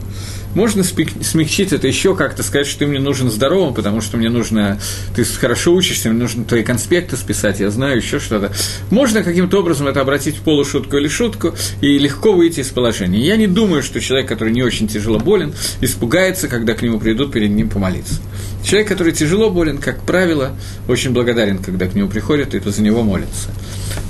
Можно 0.55 0.82
смягчить 0.82 1.72
это 1.72 1.86
еще 1.86 2.16
как-то, 2.16 2.42
сказать, 2.42 2.66
что 2.66 2.80
ты 2.80 2.86
мне 2.86 2.99
нужен 2.99 3.30
здоровым, 3.30 3.74
потому 3.74 4.01
что 4.01 4.16
мне 4.16 4.30
нужно, 4.30 4.80
ты 5.14 5.24
хорошо 5.24 5.74
учишься, 5.74 6.11
мне 6.11 6.18
нужно 6.18 6.44
твои 6.44 6.62
конспекты 6.62 7.16
списать, 7.16 7.61
я 7.61 7.70
знаю 7.70 7.99
еще 7.99 8.18
что-то. 8.18 8.53
Можно 8.90 9.22
каким-то 9.22 9.61
образом 9.61 9.88
это 9.88 10.01
обратить 10.01 10.36
в 10.36 10.40
полушутку 10.40 10.96
или 10.96 11.09
шутку 11.09 11.55
и 11.80 11.99
легко 11.99 12.32
выйти 12.32 12.61
из 12.61 12.68
положения. 12.68 13.20
Я 13.20 13.36
не 13.36 13.46
думаю, 13.46 13.82
что 13.82 14.01
человек, 14.01 14.28
который 14.28 14.53
не 14.53 14.62
очень 14.62 14.88
тяжело 14.88 15.18
болен, 15.18 15.55
испугается, 15.80 16.49
когда 16.49 16.74
к 16.74 16.82
нему 16.82 16.99
придут 16.99 17.32
перед 17.32 17.51
ним 17.51 17.68
помолиться. 17.68 18.20
Человек, 18.64 18.88
который 18.88 19.12
тяжело 19.12 19.51
болен, 19.51 19.78
как 19.78 20.03
правило, 20.03 20.53
очень 20.88 21.12
благодарен, 21.12 21.59
когда 21.59 21.86
к 21.86 21.94
нему 21.94 22.09
приходят 22.09 22.55
и 22.55 22.70
за 22.70 22.82
него 22.82 23.03
молятся. 23.03 23.51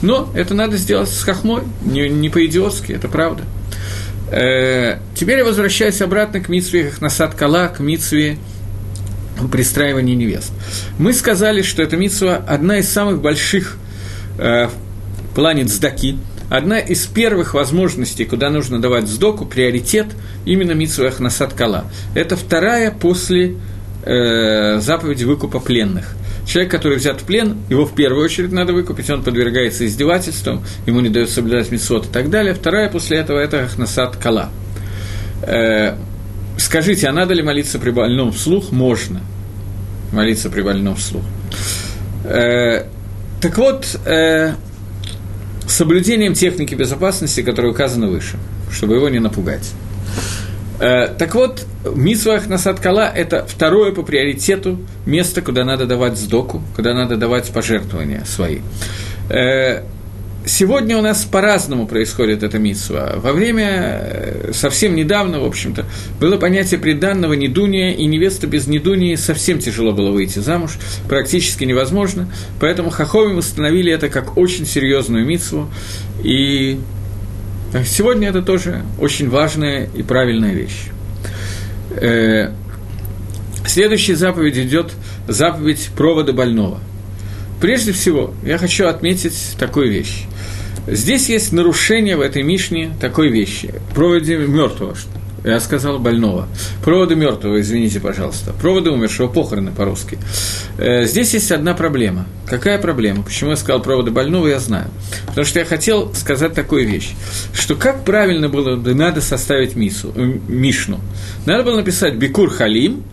Но 0.02 0.30
это 0.34 0.54
надо 0.54 0.76
сделать 0.76 1.08
с 1.08 1.22
хохмой, 1.22 1.62
не, 1.84 2.08
не 2.08 2.28
по-идиотски, 2.28 2.92
это 2.92 3.08
правда. 3.08 3.44
Э, 4.30 4.98
теперь 5.14 5.38
я 5.38 5.44
возвращаюсь 5.44 6.00
обратно 6.02 6.40
к 6.40 6.48
Митсве 6.48 6.92
Насад 7.00 7.34
Кала, 7.34 7.68
к 7.68 7.80
Митсве 7.80 8.38
пристраивания 9.50 10.14
невест. 10.14 10.52
Мы 10.98 11.12
сказали, 11.12 11.62
что 11.62 11.82
эта 11.82 11.96
Митсва 11.96 12.36
одна 12.36 12.78
из 12.78 12.88
самых 12.88 13.20
больших 13.20 13.76
э, 14.38 14.66
в 14.66 15.34
плане 15.34 15.64
цдаки, 15.64 16.18
одна 16.50 16.78
из 16.78 17.06
первых 17.06 17.54
возможностей, 17.54 18.24
куда 18.24 18.50
нужно 18.50 18.80
давать 18.80 19.08
сдоку, 19.08 19.46
приоритет 19.46 20.08
именно 20.44 20.72
Митсва 20.72 21.10
Насад 21.18 21.54
Кала. 21.54 21.84
Это 22.14 22.36
вторая 22.36 22.90
после 22.90 23.54
э, 24.04 24.80
заповеди 24.80 25.24
выкупа 25.24 25.60
пленных– 25.60 26.14
Человек, 26.48 26.70
который 26.70 26.96
взят 26.96 27.20
в 27.20 27.24
плен, 27.24 27.58
его 27.68 27.84
в 27.84 27.94
первую 27.94 28.24
очередь 28.24 28.52
надо 28.52 28.72
выкупить, 28.72 29.10
он 29.10 29.22
подвергается 29.22 29.84
издевательствам, 29.84 30.64
ему 30.86 31.00
не 31.00 31.10
дают 31.10 31.28
соблюдать 31.28 31.70
митцвот 31.70 32.06
и 32.06 32.08
так 32.08 32.30
далее. 32.30 32.54
Вторая 32.54 32.88
после 32.88 33.18
этого– 33.18 33.38
это 33.40 33.64
Ахнасад 33.64 34.16
Кала. 34.16 34.48
Э, 35.42 35.94
скажите, 36.56 37.06
а 37.06 37.12
надо 37.12 37.34
ли 37.34 37.42
молиться 37.42 37.78
при 37.78 37.90
больном 37.90 38.32
вслух? 38.32 38.72
Можно 38.72 39.20
молиться 40.10 40.48
при 40.48 40.62
больном 40.62 40.96
вслух. 40.96 41.22
Э, 42.24 42.86
так 43.42 43.58
вот, 43.58 44.00
э, 44.06 44.54
соблюдением 45.66 46.32
техники 46.32 46.74
безопасности, 46.74 47.42
которая 47.42 47.72
указана 47.72 48.08
выше, 48.08 48.38
чтобы 48.72 48.94
его 48.94 49.10
не 49.10 49.18
напугать. 49.18 49.70
Э, 50.80 51.08
так 51.08 51.34
вот, 51.34 51.66
Митсвах 51.94 52.46
Насадкала– 52.46 53.10
это 53.14 53.44
второе 53.46 53.92
по 53.92 54.02
приоритету 54.02 54.78
место, 55.06 55.42
куда 55.42 55.64
надо 55.64 55.86
давать 55.86 56.16
сдоку, 56.16 56.62
куда 56.76 56.94
надо 56.94 57.16
давать 57.16 57.50
пожертвования 57.50 58.24
свои. 58.24 58.58
Э, 59.28 59.82
сегодня 60.46 60.96
у 60.96 61.02
нас 61.02 61.24
по-разному 61.24 61.88
происходит 61.88 62.44
эта 62.44 62.60
митсва. 62.60 63.14
Во 63.16 63.32
время, 63.32 63.66
э, 63.68 64.50
совсем 64.52 64.94
недавно, 64.94 65.40
в 65.40 65.44
общем-то, 65.44 65.84
было 66.20 66.36
понятие 66.36 66.78
приданного 66.78 67.32
недуния, 67.32 67.92
и 67.92 68.06
невеста 68.06 68.46
без 68.46 68.68
недунии 68.68 69.16
совсем 69.16 69.58
тяжело 69.58 69.92
было 69.92 70.12
выйти 70.12 70.38
замуж, 70.38 70.78
практически 71.08 71.64
невозможно, 71.64 72.32
поэтому 72.60 72.90
Хаховим 72.90 73.38
установили 73.38 73.92
это 73.92 74.08
как 74.08 74.36
очень 74.36 74.64
серьезную 74.64 75.26
митсву, 75.26 75.68
и 76.22 76.78
Сегодня 77.84 78.28
это 78.28 78.40
тоже 78.40 78.82
очень 78.98 79.28
важная 79.28 79.88
и 79.94 80.02
правильная 80.02 80.54
вещь. 80.54 80.86
Э, 81.90 82.52
следующая 83.66 84.16
заповедь 84.16 84.56
идет 84.56 84.92
заповедь 85.26 85.90
провода 85.94 86.32
больного. 86.32 86.80
Прежде 87.60 87.92
всего, 87.92 88.32
я 88.42 88.56
хочу 88.56 88.86
отметить 88.86 89.56
такую 89.58 89.90
вещь. 89.90 90.24
Здесь 90.86 91.28
есть 91.28 91.52
нарушение 91.52 92.16
в 92.16 92.22
этой 92.22 92.42
Мишне 92.42 92.90
такой 93.00 93.28
вещи. 93.28 93.74
Проводе 93.94 94.38
мертвого, 94.38 94.96
я 95.44 95.60
сказал 95.60 95.98
больного. 95.98 96.48
Проводы 96.84 97.14
мертвого, 97.14 97.60
извините, 97.60 98.00
пожалуйста. 98.00 98.52
Проводы 98.52 98.90
умершего, 98.90 99.28
похороны 99.28 99.70
по-русски. 99.70 100.18
Э, 100.78 101.04
здесь 101.04 101.34
есть 101.34 101.52
одна 101.52 101.74
проблема. 101.74 102.26
Какая 102.46 102.78
проблема? 102.78 103.22
Почему 103.22 103.50
я 103.50 103.56
сказал 103.56 103.80
проводы 103.80 104.10
больного, 104.10 104.48
я 104.48 104.58
знаю. 104.58 104.90
Потому 105.26 105.44
что 105.44 105.58
я 105.58 105.64
хотел 105.64 106.12
сказать 106.14 106.54
такую 106.54 106.86
вещь, 106.88 107.14
что 107.52 107.76
как 107.76 108.04
правильно 108.04 108.48
было 108.48 108.76
бы 108.76 108.94
надо 108.94 109.20
составить 109.20 109.76
мису, 109.76 110.12
э, 110.14 110.38
Мишну. 110.48 111.00
Надо 111.46 111.62
было 111.64 111.76
написать 111.76 112.14
Бикур 112.14 112.50
Халим, 112.50 113.04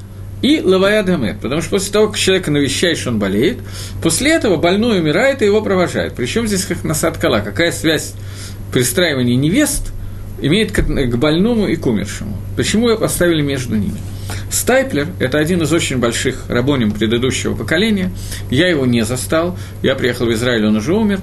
и 0.41 0.61
лавая 0.61 1.01
дамет, 1.01 1.39
потому 1.41 1.61
что 1.61 1.71
после 1.71 1.91
того, 1.91 2.07
как 2.07 2.17
человека 2.17 2.51
навещаешь, 2.51 3.07
он 3.07 3.17
болеет, 3.17 3.57
после 4.03 4.31
этого 4.31 4.57
больной 4.57 4.99
умирает 4.99 5.41
и 5.41 5.45
его 5.45 5.61
провожают. 5.61 6.13
Причем 6.13 6.45
здесь 6.45 6.65
как 6.65 6.83
насад 6.83 7.17
кала, 7.17 7.39
какая 7.39 7.71
связь 7.71 8.13
пристраивания 8.71 9.35
невест 9.35 9.94
имеет 10.45 10.71
к, 10.71 10.83
к 10.83 11.15
больному 11.17 11.67
и 11.67 11.75
к 11.75 11.85
умершему. 11.87 12.37
Почему 12.55 12.89
ее 12.89 12.97
поставили 12.97 13.41
между 13.41 13.75
ними? 13.75 13.97
Стайплер– 14.49 15.07
это 15.19 15.39
один 15.39 15.61
из 15.63 15.73
очень 15.73 15.97
больших 15.97 16.49
рабоним 16.49 16.91
предыдущего 16.91 17.55
поколения. 17.55 18.11
Я 18.49 18.67
его 18.67 18.85
не 18.85 19.03
застал. 19.03 19.57
Я 19.81 19.95
приехал 19.95 20.27
в 20.27 20.33
Израиль, 20.33 20.65
он 20.65 20.75
уже 20.75 20.93
умер. 20.93 21.19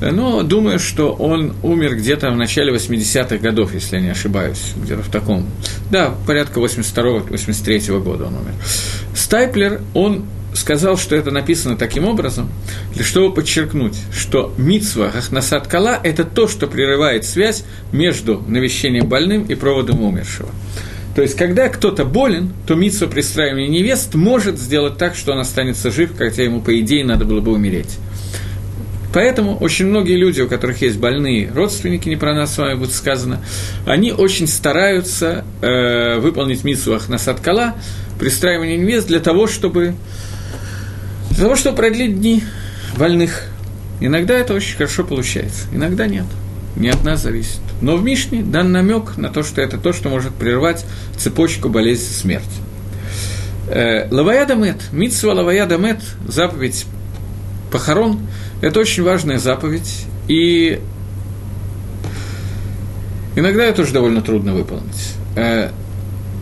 Но 0.00 0.42
думаю, 0.42 0.78
что 0.78 1.12
он 1.12 1.54
умер 1.62 1.96
где-то 1.96 2.30
в 2.30 2.36
начале 2.36 2.74
80-х 2.74 3.38
годов, 3.38 3.74
если 3.74 3.96
я 3.96 4.02
не 4.02 4.10
ошибаюсь. 4.10 4.74
Где-то 4.76 5.02
в 5.02 5.10
таком. 5.10 5.46
Да, 5.90 6.14
порядка 6.26 6.60
82-83 6.60 8.00
года 8.02 8.26
он 8.26 8.34
умер. 8.34 8.54
Стайплер, 9.14 9.80
он 9.94 10.24
сказал, 10.56 10.96
что 10.96 11.14
это 11.14 11.30
написано 11.30 11.76
таким 11.76 12.04
образом, 12.04 12.50
для 12.94 13.04
чтобы 13.04 13.34
подчеркнуть, 13.34 13.96
что 14.12 14.52
мицва 14.56 15.12
Ахнасад 15.16 15.66
Кала– 15.66 16.00
это 16.02 16.24
то, 16.24 16.48
что 16.48 16.66
прерывает 16.66 17.24
связь 17.24 17.64
между 17.92 18.42
навещением 18.46 19.08
больным 19.08 19.44
и 19.44 19.54
проводом 19.54 20.02
умершего. 20.02 20.48
То 21.14 21.22
есть, 21.22 21.34
когда 21.34 21.68
кто-то 21.68 22.04
болен, 22.04 22.52
то 22.66 22.74
митсва 22.74 23.06
пристраивания 23.06 23.68
невест 23.68 24.14
может 24.14 24.58
сделать 24.58 24.98
так, 24.98 25.14
что 25.14 25.32
он 25.32 25.38
останется 25.38 25.90
жив, 25.90 26.10
хотя 26.16 26.42
ему, 26.42 26.60
по 26.60 26.78
идее, 26.78 27.06
надо 27.06 27.24
было 27.24 27.40
бы 27.40 27.52
умереть. 27.52 27.96
Поэтому 29.14 29.56
очень 29.56 29.86
многие 29.86 30.16
люди, 30.16 30.42
у 30.42 30.46
которых 30.46 30.82
есть 30.82 30.98
больные 30.98 31.50
родственники, 31.50 32.06
не 32.06 32.16
про 32.16 32.34
нас 32.34 32.54
с 32.54 32.58
вами 32.58 32.74
будет 32.74 32.92
сказано, 32.92 33.42
они 33.86 34.12
очень 34.12 34.46
стараются 34.46 35.42
э, 35.62 36.18
выполнить 36.18 36.64
митсу 36.64 37.00
на 37.08 37.16
садкала, 37.16 37.76
пристраивание 38.18 38.76
невест 38.76 39.06
для 39.06 39.20
того, 39.20 39.46
чтобы 39.46 39.94
для 41.36 41.44
того, 41.44 41.56
чтобы 41.56 41.76
продлить 41.76 42.18
дни 42.18 42.42
больных. 42.96 43.44
Иногда 44.00 44.34
это 44.34 44.54
очень 44.54 44.76
хорошо 44.76 45.04
получается, 45.04 45.66
иногда 45.72 46.06
нет. 46.06 46.24
Не 46.76 46.88
от 46.88 47.04
нас 47.04 47.22
зависит. 47.22 47.60
Но 47.80 47.96
в 47.96 48.02
Мишне 48.02 48.42
дан 48.42 48.72
намек 48.72 49.16
на 49.16 49.30
то, 49.30 49.42
что 49.42 49.60
это 49.60 49.78
то, 49.78 49.92
что 49.92 50.08
может 50.08 50.34
прервать 50.34 50.84
цепочку 51.16 51.68
болезни 51.68 52.12
смерти. 52.12 52.46
Э, 53.68 54.08
Лавая 54.10 54.46
Дамет, 54.46 54.76
Митсва 54.92 55.32
Лавая 55.32 55.66
Дамет, 55.66 56.00
заповедь 56.26 56.86
похорон, 57.70 58.20
это 58.62 58.80
очень 58.80 59.02
важная 59.02 59.38
заповедь, 59.38 60.04
и 60.28 60.80
иногда 63.34 63.64
это 63.64 63.78
тоже 63.78 63.92
довольно 63.92 64.22
трудно 64.22 64.54
выполнить. 64.54 65.14
Э, 65.34 65.70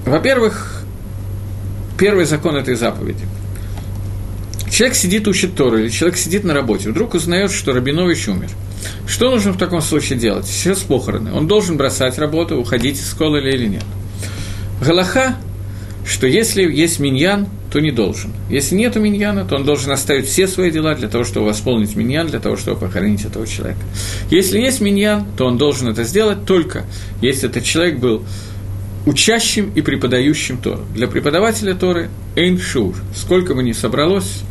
во-первых, 0.05 0.83
первый 1.99 2.27
закон 2.27 2.57
этой 2.57 2.75
заповеди– 2.75 3.25
Человек 4.75 4.97
сидит, 4.97 5.29
учит 5.29 5.55
Тору, 5.55 5.79
или 5.79 5.89
человек 5.89 6.19
сидит 6.19 6.43
на 6.43 6.53
работе, 6.53 6.91
вдруг 6.91 7.15
узнает, 7.15 7.53
что 7.53 7.73
Рабинович 7.73 8.27
умер. 8.27 8.49
Что 9.07 9.31
нужно 9.31 9.53
в 9.53 9.57
таком 9.57 9.81
случае 9.81 10.19
делать? 10.19 10.47
Сейчас 10.47 10.81
похороны. 10.81 11.33
Он 11.33 11.47
должен 11.47 11.77
бросать 11.77 12.19
работу, 12.19 12.57
уходить 12.57 12.99
из 12.99 13.09
школы 13.09 13.39
или 13.39 13.69
нет. 13.69 13.85
Галаха, 14.85 15.37
что 16.05 16.27
если 16.27 16.65
есть 16.65 16.99
миньян, 16.99 17.47
то 17.71 17.79
не 17.79 17.93
должен. 17.93 18.33
Если 18.51 18.75
нет 18.75 18.97
миньяна, 18.97 19.45
то 19.45 19.55
он 19.55 19.65
должен 19.65 19.93
оставить 19.93 20.27
все 20.27 20.49
свои 20.49 20.73
дела 20.73 20.97
для 20.97 21.07
того, 21.07 21.23
чтобы 21.23 21.47
восполнить 21.47 21.95
миньян, 21.95 22.27
для 22.27 22.41
того, 22.41 22.57
чтобы 22.57 22.81
похоронить 22.81 23.25
этого 23.25 23.47
человека. 23.47 23.79
Если 24.29 24.59
есть 24.59 24.81
миньян, 24.81 25.25
то 25.37 25.47
он 25.47 25.57
должен 25.57 25.87
это 25.87 26.03
сделать 26.03 26.47
только, 26.47 26.85
если 27.23 27.49
этот 27.49 27.63
человек 27.63 28.01
был 28.01 28.25
учащим 29.07 29.71
и 29.73 29.83
преподающим 29.83 30.59
Тору. 30.59 30.85
Для 30.97 31.07
преподавателя 31.07 31.77
Торы– 31.77 32.11
эйн 32.35 32.59
шур. 32.59 32.97
Сколько 33.15 33.55
бы 33.55 33.63
ни 33.63 33.71
собралось, 33.71 34.43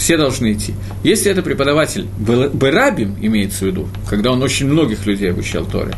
все 0.00 0.16
должны 0.16 0.54
идти. 0.54 0.74
Если 1.04 1.30
это 1.30 1.42
преподаватель 1.42 2.06
Берабим, 2.18 3.16
имеется 3.20 3.64
в 3.64 3.68
виду, 3.68 3.88
когда 4.08 4.32
он 4.32 4.42
очень 4.42 4.66
многих 4.66 5.06
людей 5.06 5.30
обучал 5.30 5.66
Торе, 5.66 5.94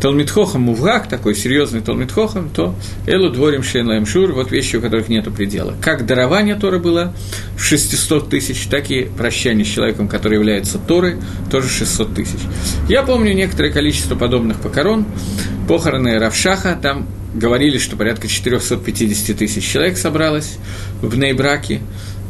Талмитхохам 0.00 0.62
Мувгак, 0.62 1.08
такой 1.08 1.34
серьезный 1.34 1.82
Талмитхохам, 1.82 2.48
то 2.48 2.74
Элу 3.06 3.30
Дворим 3.30 3.62
Шейн 3.62 4.06
Шур, 4.06 4.32
вот 4.32 4.50
вещи, 4.50 4.76
у 4.76 4.80
которых 4.80 5.08
нет 5.08 5.32
предела. 5.34 5.74
Как 5.80 6.06
дарование 6.06 6.54
Торы 6.54 6.78
было 6.78 7.14
в 7.56 7.62
600 7.62 8.30
тысяч, 8.30 8.66
так 8.68 8.90
и 8.90 9.02
прощание 9.02 9.66
с 9.66 9.68
человеком, 9.68 10.08
который 10.08 10.38
является 10.38 10.78
Торой, 10.78 11.16
тоже 11.50 11.68
600 11.68 12.14
тысяч. 12.14 12.40
Я 12.88 13.02
помню 13.02 13.34
некоторое 13.34 13.70
количество 13.70 14.16
подобных 14.16 14.60
покорон, 14.60 15.04
похороны 15.68 16.18
Равшаха, 16.18 16.78
там 16.80 17.06
говорили, 17.34 17.78
что 17.78 17.96
порядка 17.96 18.28
450 18.28 19.36
тысяч 19.36 19.64
человек 19.70 19.96
собралось 19.96 20.58
в 21.00 21.16
Нейбраке, 21.16 21.80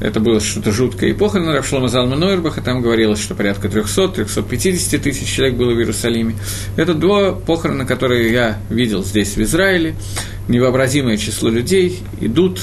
это 0.02 0.18
было 0.18 0.40
что-то 0.40 0.72
жуткое. 0.72 1.10
И 1.10 1.12
похороны 1.12 1.52
Равшлома 1.52 1.86
Залма 1.86 2.16
Нойербаха, 2.16 2.60
там 2.60 2.82
говорилось, 2.82 3.20
что 3.22 3.36
порядка 3.36 3.68
300-350 3.68 4.98
тысяч 4.98 5.32
человек 5.32 5.56
было 5.56 5.72
в 5.72 5.78
Иерусалиме. 5.78 6.34
Это 6.76 6.94
два 6.94 7.32
похорона, 7.32 7.86
которые 7.86 8.32
я 8.32 8.58
видел 8.68 9.04
здесь, 9.04 9.36
в 9.36 9.42
Израиле. 9.42 9.94
Невообразимое 10.48 11.16
число 11.16 11.48
людей 11.50 12.00
идут 12.20 12.60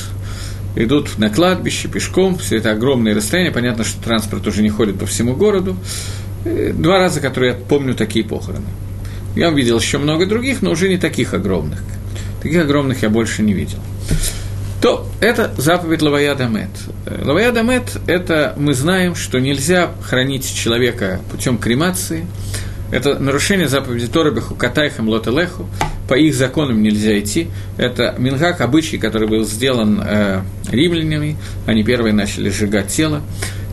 идут 0.76 1.18
на 1.18 1.30
кладбище 1.30 1.88
пешком, 1.88 2.38
все 2.38 2.58
это 2.58 2.72
огромные 2.72 3.16
расстояния, 3.16 3.52
понятно, 3.52 3.84
что 3.84 4.02
транспорт 4.04 4.46
уже 4.46 4.62
не 4.62 4.70
ходит 4.70 5.00
по 5.00 5.06
всему 5.06 5.34
городу. 5.36 5.78
Два 6.46 7.00
раза, 7.00 7.22
которые 7.22 7.54
я 7.54 7.58
помню, 7.58 7.96
такие 7.96 8.24
похороны. 8.24 8.68
Я 9.36 9.50
видел 9.50 9.80
еще 9.80 9.98
много 9.98 10.26
других, 10.26 10.62
но 10.62 10.72
уже 10.72 10.90
не 10.90 10.98
таких 10.98 11.34
огромных. 11.34 11.82
Таких 12.42 12.62
огромных 12.62 13.02
я 13.02 13.10
больше 13.10 13.44
не 13.44 13.54
видел 13.54 13.80
то 14.82 15.08
это 15.20 15.52
заповедь 15.58 16.02
Лавая 16.02 16.36
Дамет. 16.36 16.70
Лавая 17.06 17.52
Дамет– 17.52 17.98
это 18.08 18.54
мы 18.58 18.74
знаем, 18.74 19.16
что 19.16 19.40
нельзя 19.40 19.92
хранить 20.02 20.54
человека 20.56 21.20
путем 21.30 21.58
кремации. 21.58 22.26
Это 22.92 23.20
нарушение 23.20 23.68
заповеди 23.68 24.08
Торы 24.08 24.32
Бехукатайхам 24.32 25.10
Лотелеху. 25.10 25.68
По 26.08 26.16
их 26.16 26.34
законам 26.34 26.82
нельзя 26.82 27.20
идти. 27.20 27.50
Это 27.78 28.16
мингак, 28.18 28.62
обычай, 28.62 28.98
который 28.98 29.28
был 29.28 29.46
сделан 29.46 30.02
э, 30.04 30.42
римлянами. 30.72 31.38
Они 31.68 31.84
первые 31.84 32.14
начали 32.14 32.50
сжигать 32.50 32.88
тело. 32.88 33.22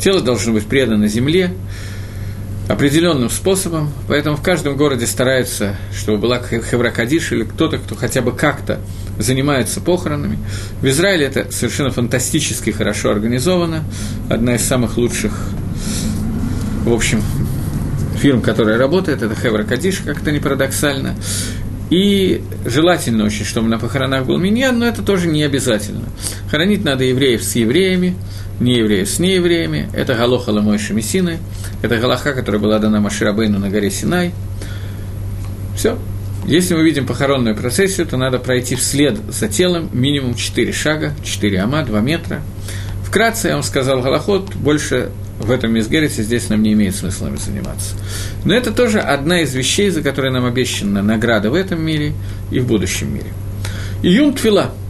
Тело 0.00 0.20
должно 0.20 0.52
быть 0.52 0.66
предано 0.66 1.06
земле 1.06 1.52
определенным 2.68 3.30
способом, 3.30 3.92
поэтому 4.08 4.36
в 4.36 4.42
каждом 4.42 4.76
городе 4.76 5.06
стараются, 5.06 5.76
чтобы 5.96 6.18
была 6.18 6.40
Хевракадиш 6.40 7.32
или 7.32 7.44
кто-то, 7.44 7.78
кто 7.78 7.94
хотя 7.94 8.22
бы 8.22 8.32
как-то 8.32 8.80
занимается 9.18 9.80
похоронами. 9.80 10.38
В 10.80 10.86
Израиле 10.86 11.26
это 11.26 11.50
совершенно 11.52 11.90
фантастически 11.90 12.70
хорошо 12.70 13.10
организовано, 13.10 13.84
одна 14.28 14.56
из 14.56 14.62
самых 14.62 14.96
лучших, 14.96 15.32
в 16.84 16.92
общем, 16.92 17.22
фирм, 18.20 18.42
которая 18.42 18.78
работает, 18.78 19.22
это 19.22 19.34
Хевракадиш, 19.34 19.98
как-то 20.04 20.32
не 20.32 20.40
парадоксально. 20.40 21.14
И 21.88 22.42
желательно 22.64 23.24
очень, 23.24 23.44
чтобы 23.44 23.68
на 23.68 23.78
похоронах 23.78 24.26
был 24.26 24.38
миньян, 24.38 24.76
но 24.76 24.86
это 24.86 25.02
тоже 25.02 25.28
не 25.28 25.44
обязательно. 25.44 26.08
Хоронить 26.50 26.82
надо 26.82 27.04
евреев 27.04 27.44
с 27.44 27.54
евреями, 27.54 28.16
не 28.60 28.78
евреев 28.78 29.08
с 29.08 29.18
неевреями. 29.18 29.88
Это 29.92 30.14
Галоха 30.14 30.50
Ламой 30.50 30.78
Шамисины. 30.78 31.38
Это 31.82 31.96
Галаха, 31.98 32.32
которая 32.32 32.60
была 32.60 32.78
дана 32.78 33.00
Маширабейну 33.00 33.58
на 33.58 33.68
горе 33.68 33.90
Синай. 33.90 34.32
Все. 35.76 35.98
Если 36.46 36.74
мы 36.74 36.84
видим 36.84 37.06
похоронную 37.06 37.56
процессию, 37.56 38.06
то 38.06 38.16
надо 38.16 38.38
пройти 38.38 38.76
вслед 38.76 39.18
за 39.28 39.48
телом 39.48 39.90
минимум 39.92 40.34
4 40.34 40.72
шага, 40.72 41.12
4 41.24 41.60
ама, 41.60 41.82
2 41.82 42.00
метра. 42.00 42.40
Вкратце 43.04 43.48
я 43.48 43.54
вам 43.54 43.62
сказал 43.62 44.00
Галахот, 44.00 44.54
больше 44.54 45.10
в 45.40 45.50
этом 45.50 45.72
Мизгерите 45.74 46.22
здесь 46.22 46.48
нам 46.48 46.62
не 46.62 46.72
имеет 46.72 46.94
смысла 46.94 47.30
заниматься. 47.36 47.94
Но 48.44 48.54
это 48.54 48.72
тоже 48.72 49.00
одна 49.00 49.40
из 49.40 49.54
вещей, 49.54 49.90
за 49.90 50.02
которые 50.02 50.32
нам 50.32 50.46
обещана 50.46 51.02
награда 51.02 51.50
в 51.50 51.54
этом 51.54 51.82
мире 51.82 52.14
и 52.50 52.60
в 52.60 52.66
будущем 52.66 53.12
мире. 53.12 53.32
Июн 54.02 54.32
Твила– 54.32 54.70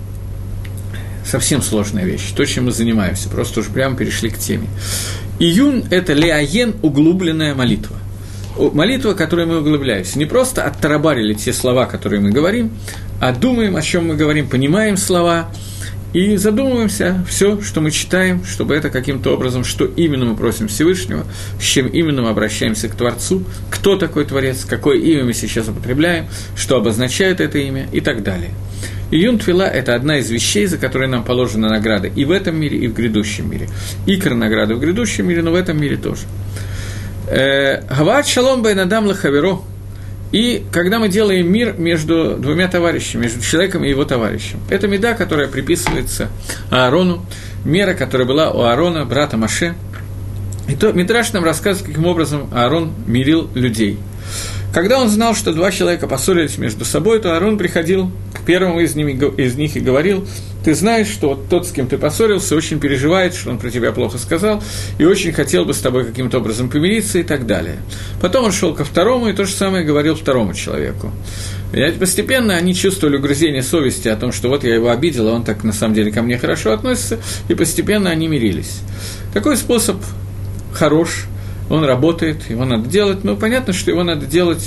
совсем 1.27 1.63
сложная 1.63 2.05
вещь, 2.05 2.33
то, 2.35 2.45
чем 2.45 2.67
мы 2.67 2.73
занимаемся, 2.73 3.29
просто 3.29 3.61
уже 3.61 3.71
прямо 3.71 3.97
перешли 3.97 4.31
к 4.31 4.39
теме. 4.39 4.69
Июнь– 5.39 5.85
это 5.91 6.13
леаен– 6.13 6.75
углубленная 6.83 7.55
молитва. 7.55 7.97
Молитва, 8.57 9.13
которой 9.13 9.45
мы 9.45 9.59
углубляемся. 9.59 10.19
Не 10.19 10.25
просто 10.25 10.65
оттарабарили 10.65 11.35
те 11.35 11.53
слова, 11.53 11.85
которые 11.85 12.21
мы 12.21 12.31
говорим, 12.31 12.71
а 13.21 13.33
думаем, 13.33 13.77
о 13.77 13.83
чем 13.83 14.09
мы 14.09 14.15
говорим, 14.15 14.49
понимаем 14.49 14.97
слова 14.97 15.51
и 16.15 16.37
задумываемся 16.37 17.23
все, 17.29 17.61
что 17.61 17.83
мы 17.83 17.91
читаем, 17.91 18.43
чтобы 18.47 18.75
это 18.75 18.89
каким-то 18.89 19.35
образом, 19.35 19.65
что 19.65 19.85
именно 19.85 20.25
мы 20.25 20.37
просим 20.37 20.69
Всевышнего, 20.69 21.27
с 21.61 21.63
чем 21.63 21.89
именно 21.89 22.23
мы 22.23 22.31
обращаемся 22.31 22.89
к 22.89 22.95
Творцу, 22.95 23.45
кто 23.71 23.97
такой 23.97 24.25
Творец, 24.25 24.65
какое 24.65 24.99
имя 24.99 25.25
мы 25.25 25.35
сейчас 25.35 25.69
употребляем, 25.69 26.27
что 26.57 26.77
обозначает 26.77 27.43
это 27.43 27.59
имя 27.59 27.87
и 27.93 28.01
так 28.01 28.23
далее. 28.23 28.53
Июн 29.11 29.39
Твила– 29.39 29.63
это 29.65 29.95
одна 29.95 30.19
из 30.19 30.31
вещей, 30.31 30.67
за 30.67 30.79
которые 30.79 31.09
нам 31.09 31.25
положена 31.25 31.69
награда 31.69 32.09
и 32.09 32.25
в 32.25 32.31
этом 32.31 32.57
мире, 32.57 32.79
и 32.79 32.89
в 32.89 32.95
грядущем 32.95 33.51
мире. 33.51 33.69
Икр 34.07 34.35
награды 34.35 34.75
в 34.75 34.81
грядущем 34.81 35.29
мире, 35.29 35.43
но 35.43 35.53
в 35.53 35.55
этом 35.55 35.81
мире 35.81 35.97
тоже. 35.97 36.23
Э, 37.29 37.83
Гават 37.83 38.27
шалом 38.27 38.63
байнадам 38.63 39.07
лахаверо– 39.07 39.61
и 40.33 40.65
когда 40.73 40.99
мы 40.99 41.09
делаем 41.09 41.51
мир 41.51 41.75
между 41.79 42.37
двумя 42.37 42.69
товарищами, 42.69 43.23
между 43.23 43.41
человеком 43.41 43.85
и 43.85 43.89
его 43.89 44.05
товарищем, 44.05 44.59
это 44.69 44.89
меда, 44.89 45.15
которая 45.15 45.47
приписывается 45.47 46.29
Аарону, 46.71 47.25
мера, 47.65 47.95
которая 47.95 48.27
была 48.27 48.51
у 48.51 48.63
Аарона, 48.63 49.05
брата 49.05 49.37
Маше. 49.37 49.75
И 50.69 50.75
то 50.75 50.93
Мидраш 50.93 51.33
нам 51.33 51.45
рассказывает, 51.45 51.89
каким 51.89 52.07
образом 52.07 52.49
Аарон 52.53 52.93
мирил 53.07 53.49
людей. 53.55 53.99
Когда 54.73 55.01
он 55.01 55.09
знал, 55.09 55.35
что 55.35 55.53
два 55.53 55.71
человека 55.71 56.07
поссорились 56.07 56.59
между 56.59 56.85
собой, 56.85 57.21
то 57.21 57.35
Аарон 57.35 57.57
приходил 57.57 58.11
к 58.35 58.45
первому 58.45 58.81
из, 58.81 58.95
ними, 58.95 59.13
из 59.41 59.57
них 59.57 59.77
и 59.77 59.81
говорил, 59.81 60.27
ты 60.65 60.75
знаешь, 60.75 61.07
что 61.07 61.29
вот 61.29 61.49
тот, 61.49 61.67
с 61.67 61.71
кем 61.71 61.87
ты 61.87 61.97
поссорился, 61.97 62.57
очень 62.57 62.81
переживает, 62.81 63.35
что 63.35 63.51
он 63.51 63.59
про 63.59 63.71
тебя 63.71 63.93
плохо 63.93 64.19
сказал, 64.19 64.63
и 64.99 65.05
очень 65.05 65.33
хотел 65.33 65.65
бы 65.65 65.73
с 65.73 65.79
тобой 65.79 66.05
каким-то 66.05 66.39
образом 66.39 66.69
помириться 66.69 67.19
и 67.19 67.23
так 67.23 67.47
далее. 67.47 67.77
Потом 68.21 68.47
он 68.47 68.53
шел 68.53 68.75
ко 68.75 68.85
второму 68.85 69.29
и 69.29 69.33
то 69.33 69.45
же 69.45 69.53
самое 69.53 69.85
говорил 69.85 70.17
второму 70.17 70.55
человеку. 70.55 71.13
И 71.73 71.81
постепенно 71.99 72.55
они 72.55 72.75
чувствовали 72.75 73.17
угрызение 73.17 73.63
совести 73.63 74.09
о 74.09 74.17
том, 74.17 74.33
что 74.33 74.49
вот 74.49 74.65
я 74.65 74.75
его 74.75 74.91
обидел, 74.91 75.29
а 75.29 75.33
он 75.33 75.45
так 75.45 75.63
на 75.65 75.73
самом 75.73 75.95
деле 75.95 76.11
ко 76.11 76.21
мне 76.23 76.37
хорошо 76.37 76.73
относится, 76.73 77.19
и 77.49 77.55
постепенно 77.55 78.11
они 78.11 78.29
мирились. 78.29 78.81
Такой 79.33 79.57
способ 79.57 79.97
хорош, 80.73 81.27
он 81.69 81.85
работает, 81.85 82.49
его 82.49 82.65
надо 82.65 82.89
делать, 82.89 83.25
но 83.25 83.37
понятно, 83.37 83.73
что 83.73 83.91
его 83.91 84.05
надо 84.05 84.27
делать 84.27 84.65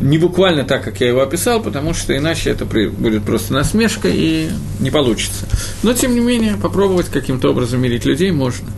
не 0.00 0.18
буквально 0.18 0.64
так, 0.64 0.82
как 0.82 1.00
я 1.00 1.08
его 1.08 1.22
описал, 1.22 1.62
потому 1.62 1.94
что 1.94 2.16
иначе 2.16 2.50
это 2.50 2.64
будет 2.64 3.22
просто 3.22 3.52
насмешка 3.52 4.08
и 4.08 4.50
не 4.80 4.90
получится. 4.90 5.46
Но, 5.82 5.92
тем 5.92 6.14
не 6.14 6.20
менее, 6.20 6.56
попробовать 6.56 7.06
каким-то 7.06 7.50
образом 7.50 7.80
мирить 7.80 8.04
людей 8.04 8.30
можно. 8.32 8.68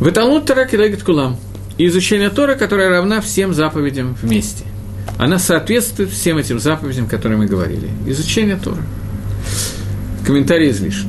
В 0.00 0.10
Талмуд 0.10 0.46
Тора 0.46 0.66
Килегет 0.66 1.02
Кулам. 1.02 1.38
изучение 1.78 2.30
Тора, 2.30 2.54
которая 2.54 2.90
равна 2.90 3.20
всем 3.20 3.54
заповедям 3.54 4.16
вместе. 4.20 4.64
Она 5.18 5.38
соответствует 5.38 6.10
всем 6.10 6.38
этим 6.38 6.58
заповедям, 6.58 7.06
которые 7.06 7.38
мы 7.38 7.46
говорили. 7.46 7.88
Изучение 8.06 8.56
Тора. 8.56 8.82
Комментарий 10.26 10.70
излишен. 10.70 11.08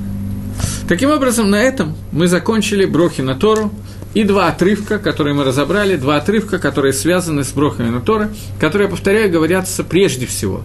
Таким 0.87 1.09
образом, 1.09 1.49
на 1.49 1.61
этом 1.61 1.95
мы 2.11 2.27
закончили 2.27 2.85
брохи 2.85 3.21
на 3.21 3.35
Тору– 3.35 3.71
и 4.17 4.23
два 4.23 4.47
отрывка, 4.47 4.97
которые 4.97 5.35
мы 5.35 5.43
разобрали, 5.43 5.95
два 5.95 6.15
отрывка, 6.15 6.57
которые 6.57 6.91
связаны 6.91 7.43
с 7.43 7.51
брохами 7.51 7.89
на 7.89 8.01
Торы, 8.01 8.29
которые, 8.59 8.89
повторяю, 8.89 9.31
говорятся 9.31 9.83
прежде 9.83 10.25
всего 10.25 10.63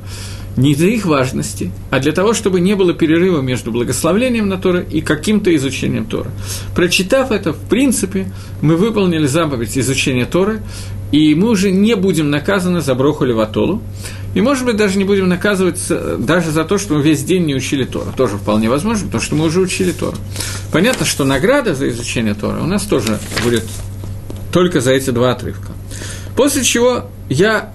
не 0.56 0.72
из-за 0.72 0.86
их 0.86 1.06
важности, 1.06 1.70
а 1.90 1.98
для 1.98 2.12
того, 2.12 2.34
чтобы 2.34 2.60
не 2.60 2.74
было 2.74 2.92
перерыва 2.92 3.40
между 3.40 3.72
благословлением 3.72 4.48
на 4.48 4.58
Тора 4.58 4.80
и 4.80 5.00
каким-то 5.00 5.54
изучением 5.56 6.04
Тора. 6.04 6.30
Прочитав 6.74 7.30
это, 7.30 7.52
в 7.52 7.60
принципе, 7.60 8.30
мы 8.60 8.76
выполнили 8.76 9.26
заповедь 9.26 9.78
изучения 9.78 10.26
Торы, 10.26 10.62
и 11.10 11.34
мы 11.34 11.50
уже 11.50 11.70
не 11.70 11.94
будем 11.94 12.30
наказаны 12.30 12.80
за 12.80 12.94
броху 12.94 13.24
Леватолу, 13.24 13.82
и, 14.34 14.40
может 14.40 14.64
быть, 14.64 14.76
даже 14.76 14.96
не 14.96 15.04
будем 15.04 15.28
наказывать 15.28 15.80
даже 16.18 16.50
за 16.50 16.64
то, 16.64 16.78
что 16.78 16.94
мы 16.94 17.02
весь 17.02 17.22
день 17.22 17.44
не 17.44 17.54
учили 17.54 17.84
Тора. 17.84 18.12
Тоже 18.16 18.38
вполне 18.38 18.70
возможно, 18.70 19.06
потому 19.06 19.22
что 19.22 19.34
мы 19.34 19.44
уже 19.44 19.60
учили 19.60 19.92
Тору. 19.92 20.16
Понятно, 20.72 21.04
что 21.04 21.24
награда 21.24 21.74
за 21.74 21.88
изучение 21.90 22.34
Тора 22.34 22.60
у 22.60 22.66
нас 22.66 22.84
тоже 22.84 23.18
будет 23.44 23.64
только 24.50 24.80
за 24.80 24.92
эти 24.92 25.10
два 25.10 25.32
отрывка. 25.32 25.72
После 26.34 26.64
чего 26.64 27.10
я 27.28 27.72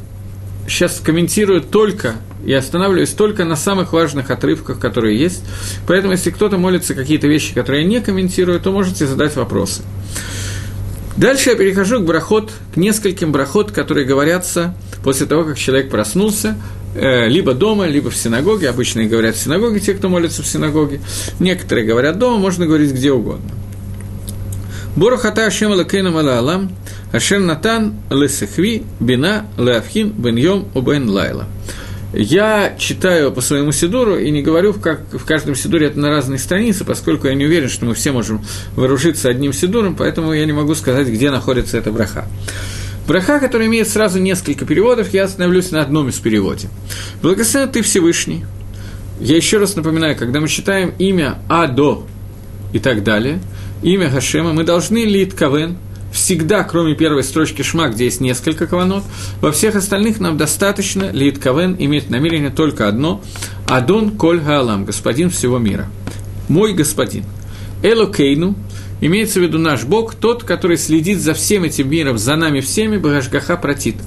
сейчас 0.67 0.99
комментирую 0.99 1.61
только 1.61 2.15
и 2.47 2.53
останавливаюсь 2.53 3.11
только 3.11 3.43
на 3.43 3.57
самых 3.57 3.91
важных 3.91 4.31
отрывках, 4.31 4.79
которые 4.79 5.19
есть. 5.19 5.43
Поэтому, 5.85 6.13
если 6.13 6.31
кто-то 6.31 6.57
молится 6.57 6.95
какие-то 6.95 7.27
вещи, 7.27 7.53
которые 7.53 7.83
я 7.83 7.87
не 7.87 7.99
комментирую, 7.99 8.59
то 8.61 8.71
можете 8.71 9.05
задать 9.05 9.35
вопросы. 9.35 9.83
Дальше 11.17 11.49
я 11.49 11.55
перехожу 11.55 11.99
к 11.99 12.05
брахот, 12.05 12.51
к 12.73 12.77
нескольким 12.77 13.33
брахот, 13.33 13.71
которые 13.71 14.05
говорятся 14.05 14.73
после 15.03 15.25
того, 15.25 15.43
как 15.43 15.57
человек 15.57 15.89
проснулся, 15.89 16.57
э, 16.95 17.27
либо 17.27 17.53
дома, 17.53 17.85
либо 17.85 18.09
в 18.09 18.15
синагоге. 18.15 18.69
Обычно 18.69 19.03
говорят 19.03 19.35
в 19.35 19.39
синагоге 19.39 19.81
те, 19.81 19.93
кто 19.93 20.07
молится 20.07 20.41
в 20.41 20.47
синагоге. 20.47 21.01
Некоторые 21.41 21.85
говорят 21.85 22.17
дома, 22.17 22.37
можно 22.37 22.65
говорить 22.65 22.93
где 22.93 23.11
угодно. 23.11 23.51
Борохата 24.95 25.45
Ашем 25.45 25.73
Алакейну 25.73 26.17
Алам, 26.17 26.71
Ашер 27.11 27.39
Натан 27.39 27.95
Лесехви, 28.09 28.83
Бина, 29.01 29.47
Леавхин, 29.57 30.11
Бен 30.11 30.37
Йом, 30.37 30.67
Убен 30.73 31.09
Лайла. 31.09 31.45
Я 32.13 32.75
читаю 32.77 33.33
по 33.33 33.41
своему 33.41 33.71
Сидуру 33.73 34.17
и 34.17 34.31
не 34.31 34.41
говорю 34.41 34.73
как, 34.73 35.01
в 35.11 35.25
каждом 35.25 35.55
Сидуре 35.55 35.87
это 35.87 35.99
на 35.99 36.09
разные 36.09 36.39
страницы, 36.39 36.85
поскольку 36.85 37.27
я 37.27 37.33
не 37.33 37.45
уверен, 37.45 37.67
что 37.67 37.85
мы 37.85 37.95
все 37.95 38.11
можем 38.11 38.41
вооружиться 38.75 39.29
одним 39.29 39.51
Сидуром, 39.51 39.95
поэтому 39.95 40.31
я 40.31 40.45
не 40.45 40.53
могу 40.53 40.73
сказать, 40.75 41.07
где 41.07 41.31
находится 41.31 41.77
эта 41.77 41.91
браха. 41.91 42.25
Браха, 43.07 43.39
которая 43.39 43.67
имеет 43.67 43.89
сразу 43.89 44.19
несколько 44.19 44.65
переводов, 44.65 45.13
я 45.13 45.25
остановлюсь 45.25 45.71
на 45.71 45.81
одном 45.81 46.07
из 46.09 46.15
переводов. 46.15 46.69
Благословен 47.21 47.69
ты 47.69 47.81
Всевышний. 47.81 48.45
Я 49.19 49.35
еще 49.35 49.57
раз 49.57 49.75
напоминаю, 49.75 50.15
когда 50.15 50.39
мы 50.39 50.47
читаем 50.47 50.93
имя 50.99 51.39
Адо 51.49 52.03
и 52.71 52.79
так 52.79 53.03
далее, 53.03 53.39
имя 53.81 54.09
Хашема, 54.09 54.53
мы 54.53 54.63
должны 54.63 55.05
лит 55.05 55.33
кавен, 55.33 55.77
всегда, 56.17 56.63
кроме 56.63 56.95
первой 56.95 57.23
строчки 57.23 57.61
шма, 57.61 57.89
где 57.89 58.05
есть 58.05 58.21
несколько 58.21 58.65
каванот, 58.65 59.03
во 59.39 59.51
всех 59.51 59.75
остальных 59.75 60.19
нам 60.19 60.35
достаточно 60.35 61.11
лит 61.11 61.37
кавен 61.37 61.75
иметь 61.77 62.09
намерение 62.09 62.49
только 62.49 62.87
одно– 62.87 63.21
Адон 63.67 64.17
Коль 64.17 64.39
Гаалам, 64.39 64.85
господин 64.85 65.29
всего 65.29 65.59
мира. 65.59 65.87
Мой 66.49 66.73
господин. 66.73 67.23
Элокейну, 67.83 68.55
имеется 68.99 69.39
в 69.39 69.43
виду 69.43 69.59
наш 69.59 69.83
Бог, 69.83 70.15
тот, 70.15 70.43
который 70.43 70.77
следит 70.77 71.19
за 71.19 71.35
всем 71.35 71.63
этим 71.63 71.89
миром, 71.89 72.17
за 72.17 72.35
нами 72.35 72.61
всеми, 72.61 72.97
Багашгаха 72.97 73.55
протит, 73.55 73.97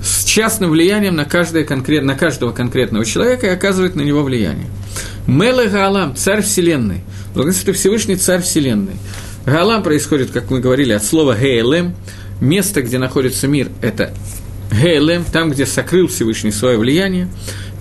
с 0.00 0.24
частным 0.24 0.70
влиянием 0.70 1.16
на, 1.16 1.24
каждое 1.24 1.64
конкрет, 1.64 2.04
на 2.04 2.14
каждого 2.14 2.52
конкретного 2.52 3.04
человека 3.04 3.46
и 3.46 3.50
оказывает 3.50 3.96
на 3.96 4.02
него 4.02 4.22
влияние. 4.22 4.66
Меле 5.26 5.68
Гаалам, 5.68 6.14
царь 6.14 6.42
вселенной, 6.42 7.00
благословенный 7.34 7.74
Всевышний 7.74 8.16
царь 8.16 8.42
вселенной– 8.42 8.94
Галам 9.48 9.82
происходит, 9.82 10.30
как 10.30 10.50
мы 10.50 10.60
говорили, 10.60 10.92
от 10.92 11.02
слова 11.02 11.34
«гейлем». 11.34 11.94
Место, 12.40 12.82
где 12.82 12.98
находится 12.98 13.48
мир, 13.48 13.68
это 13.80 14.12
«гейлем», 14.70 15.24
там, 15.24 15.50
где 15.50 15.64
сокрыл 15.64 16.06
Всевышний 16.06 16.52
свое 16.52 16.76
влияние. 16.76 17.28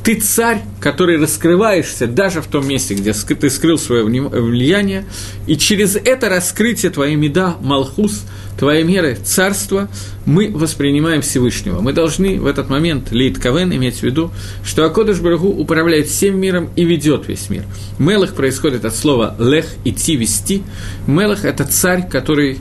Ты 0.07 0.15
царь, 0.15 0.61
который 0.79 1.17
раскрываешься 1.17 2.07
даже 2.07 2.41
в 2.41 2.47
том 2.47 2.65
месте, 2.65 2.93
где 2.93 3.11
ты 3.11 3.49
скрыл 3.49 3.77
свое 3.77 4.05
влияние, 4.05 5.03
и 5.47 5.57
через 5.57 5.97
это 5.97 6.29
раскрытие 6.29 6.93
твоей 6.93 7.17
меда, 7.17 7.57
Малхус, 7.59 8.23
твоей 8.57 8.85
меры 8.85 9.17
царства, 9.21 9.89
мы 10.25 10.49
воспринимаем 10.49 11.21
Всевышнего. 11.21 11.81
Мы 11.81 11.91
должны 11.91 12.39
в 12.39 12.45
этот 12.45 12.69
момент, 12.69 13.11
Лейт 13.11 13.37
Кавен, 13.37 13.73
иметь 13.73 13.97
в 13.97 14.03
виду, 14.03 14.31
что 14.63 14.85
Акодыш 14.85 15.19
Барагу 15.19 15.49
управляет 15.49 16.07
всем 16.07 16.39
миром 16.39 16.69
и 16.77 16.85
ведет 16.85 17.27
весь 17.27 17.49
мир. 17.49 17.65
Мелах 17.99 18.33
происходит 18.33 18.85
от 18.85 18.95
слова 18.95 19.35
«лех»– 19.39 19.65
«идти», 19.83 20.15
«вести». 20.15 20.63
Мелах– 21.05 21.43
это 21.43 21.65
царь, 21.65 22.07
который... 22.07 22.59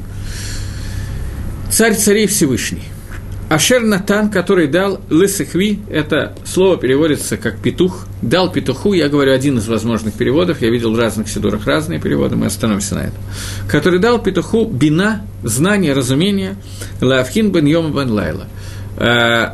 Царь 1.70 1.94
царей 1.94 2.26
Всевышний. 2.26 2.82
Ашер 3.48 3.82
Натан, 3.82 4.28
который 4.28 4.66
дал 4.66 5.00
лысыхви, 5.08 5.78
это 5.88 6.34
слово 6.44 6.76
переводится 6.78 7.36
как 7.36 7.58
петух, 7.58 8.06
дал 8.20 8.50
петуху, 8.50 8.92
я 8.92 9.08
говорю 9.08 9.32
один 9.32 9.58
из 9.58 9.68
возможных 9.68 10.14
переводов, 10.14 10.62
я 10.62 10.70
видел 10.70 10.92
в 10.92 10.98
разных 10.98 11.28
сидурах 11.28 11.64
разные 11.64 12.00
переводы, 12.00 12.34
мы 12.34 12.46
остановимся 12.46 12.96
на 12.96 13.00
этом, 13.00 13.18
который 13.68 14.00
дал 14.00 14.20
петуху 14.20 14.64
бина, 14.64 15.22
знание, 15.44 15.92
разумение, 15.92 16.56
лавхин 17.00 17.52
бен 17.52 17.66
йома 17.66 17.90
бен 17.90 18.10
лайла 18.10 18.46
э, 18.96 19.50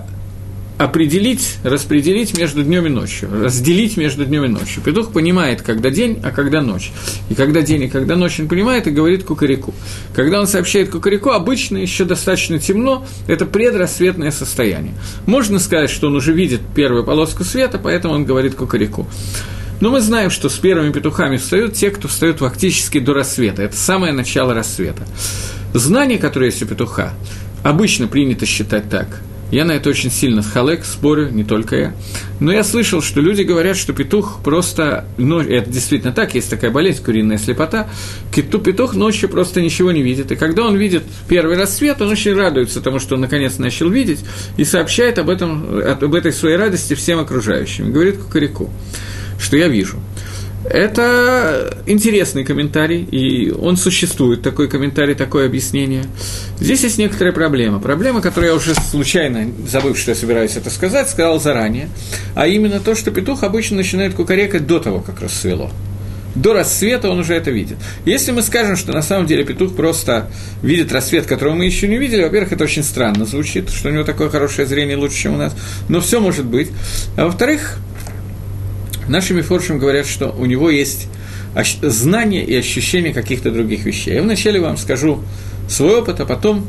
определить, 0.85 1.59
распределить 1.63 2.37
между 2.37 2.63
днем 2.65 2.87
и 2.87 2.89
ночью, 2.89 3.29
разделить 3.31 3.97
между 3.97 4.25
днем 4.25 4.45
и 4.45 4.49
ночью. 4.49 4.83
Петух 4.83 5.13
понимает, 5.13 5.63
когда 5.63 5.91
день, 5.91 6.21
а 6.23 6.31
когда 6.31 6.61
ночь. 6.61 6.93
И 7.31 7.35
когда 7.35 7.63
день, 7.63 7.85
и 7.85 7.89
когда 7.89 8.17
ночь 8.17 8.41
он 8.41 8.49
понимает 8.49 8.87
и 8.87 8.91
говорит 8.91 9.25
кукареку. 9.25 9.75
Когда 10.15 10.41
он 10.41 10.47
сообщает 10.47 10.91
кукареку, 10.91 11.31
обычно 11.31 11.79
еще 11.79 12.05
достаточно 12.05 12.59
темно, 12.59 13.07
это 13.29 13.47
предрассветное 13.47 14.31
состояние. 14.31 14.95
Можно 15.27 15.59
сказать, 15.59 15.91
что 15.91 16.09
он 16.09 16.17
уже 16.17 16.33
видит 16.33 16.61
первую 16.75 17.05
полоску 17.05 17.45
света, 17.45 17.79
поэтому 17.79 18.15
он 18.15 18.25
говорит 18.25 18.55
кукареку. 18.55 19.07
Но 19.81 19.91
мы 19.91 20.01
знаем, 20.01 20.31
что 20.31 20.49
с 20.49 20.55
первыми 20.59 20.93
петухами 20.93 21.37
встают 21.37 21.75
те, 21.75 21.91
кто 21.91 22.09
встают 22.09 22.39
фактически 22.39 22.99
до 22.99 23.15
рассвета. 23.15 23.63
Это 23.63 23.77
самое 23.77 24.13
начало 24.13 24.55
рассвета. 24.55 25.07
Знание, 25.75 26.19
которое 26.19 26.47
есть 26.47 26.63
у 26.63 26.67
петуха, 26.67 27.15
обычно 27.63 28.07
принято 28.09 28.47
считать 28.47 28.89
так– 28.91 29.21
Я 29.53 29.67
на 29.67 29.73
это 29.73 29.91
очень 29.91 30.11
сильно 30.11 30.43
халек, 30.43 30.83
спорю, 30.87 31.29
не 31.31 31.45
только 31.45 31.77
я. 31.77 31.95
Но 32.41 32.51
я 32.51 32.65
слышал, 32.65 33.03
что 33.03 33.21
люди 33.21 33.43
говорят, 33.43 33.77
что 33.77 33.93
петух 33.93 34.41
просто, 34.43 35.05
ну, 35.19 35.41
это 35.41 35.69
действительно 35.69 36.15
так, 36.15 36.35
есть 36.35 36.49
такая 36.49 36.71
болезнь, 36.71 37.05
куриная 37.05 37.37
слепота, 37.37 37.87
петух 38.35 38.95
ночью 38.95 39.29
просто 39.29 39.61
ничего 39.61 39.93
не 39.93 40.03
видит. 40.03 40.33
И 40.33 40.37
когда 40.37 40.67
он 40.67 40.79
видит 40.79 41.03
первый 41.29 41.59
рассвет, 41.59 42.01
он 42.01 42.09
очень 42.09 42.33
радуется 42.33 42.81
тому, 42.81 42.99
что 42.99 43.17
он 43.17 43.21
наконец 43.21 43.59
начал 43.59 43.91
видеть, 43.91 44.21
и 44.57 44.65
сообщает 44.65 45.19
об, 45.19 45.29
этом, 45.29 45.81
об 45.81 46.15
этой 46.15 46.33
своей 46.33 46.57
радости 46.57 46.95
всем 46.95 47.21
окружающим. 47.21 47.93
Говорит 47.93 48.17
кукареку, 48.17 48.71
что 49.39 49.59
я 49.59 49.69
вижу– 49.69 50.01
это 50.65 51.79
интересный 51.87 52.45
комментарий, 52.45 53.03
и 53.03 53.51
он 53.51 53.77
существует, 53.77 54.43
такой 54.43 54.69
комментарий, 54.69 55.15
такое 55.15 55.47
объяснение. 55.47 56.05
Здесь 56.59 56.83
есть 56.85 56.99
некоторая 56.99 57.33
проблема. 57.33 57.79
Проблема, 57.81 58.21
которую 58.21 58.51
я 58.51 58.57
уже 58.57 58.75
случайно, 58.75 59.51
забыв, 59.69 59.99
что 59.99 60.13
я 60.13 60.15
собираюсь 60.15 60.57
это 60.57 60.71
сказать, 60.71 61.09
сказал 61.09 61.41
заранее, 61.41 61.89
а 62.35 62.47
именно 62.47 62.81
то, 62.81 62.95
что 62.95 63.11
петух 63.11 63.43
обычно 63.43 63.77
начинает 63.77 64.15
кукарекать 64.15 64.67
до 64.67 64.79
того, 64.79 65.01
как 65.01 65.21
рассвело. 65.21 65.71
До 66.35 66.55
рассвета 66.55 67.11
он 67.11 67.19
уже 67.19 67.35
это 67.35 67.51
видит. 67.51 67.77
Если 68.07 68.33
мы 68.33 68.43
скажем, 68.43 68.77
что 68.77 68.93
на 68.93 69.03
самом 69.03 69.27
деле 69.27 69.45
петух 69.45 69.77
просто 69.77 70.31
видит 70.63 70.91
рассвет, 70.91 71.27
которого 71.27 71.55
мы 71.55 71.67
еще 71.67 71.89
не 71.89 71.99
видели, 71.99 72.23
во-первых, 72.23 72.53
это 72.53 72.65
очень 72.65 72.83
странно 72.83 73.27
звучит, 73.27 73.69
что 73.69 73.91
у 73.91 73.93
него 73.93 74.05
такое 74.05 74.31
хорошее 74.31 74.67
зрение 74.67 74.97
лучше, 74.97 75.17
чем 75.17 75.35
у 75.35 75.37
нас, 75.37 75.55
но 75.89 76.01
все 76.01 76.21
может 76.21 76.47
быть. 76.47 76.71
А 77.19 77.27
во-вторых, 77.27 77.79
Наши 79.09 79.35
мифоршим 79.35 79.79
говорят, 79.79 80.07
что 80.07 80.31
у 80.31 80.47
него 80.47 80.71
есть 80.71 81.09
знание 81.83 82.45
и 82.45 82.55
ощущение 82.57 83.13
каких-то 83.13 83.51
других 83.51 83.85
вещей. 83.85 84.15
Я 84.15 84.23
вначале 84.23 84.61
вам 84.61 84.77
скажу 84.77 85.23
свой 85.69 85.99
опыт, 85.99 86.21
а 86.21 86.27
потом, 86.27 86.67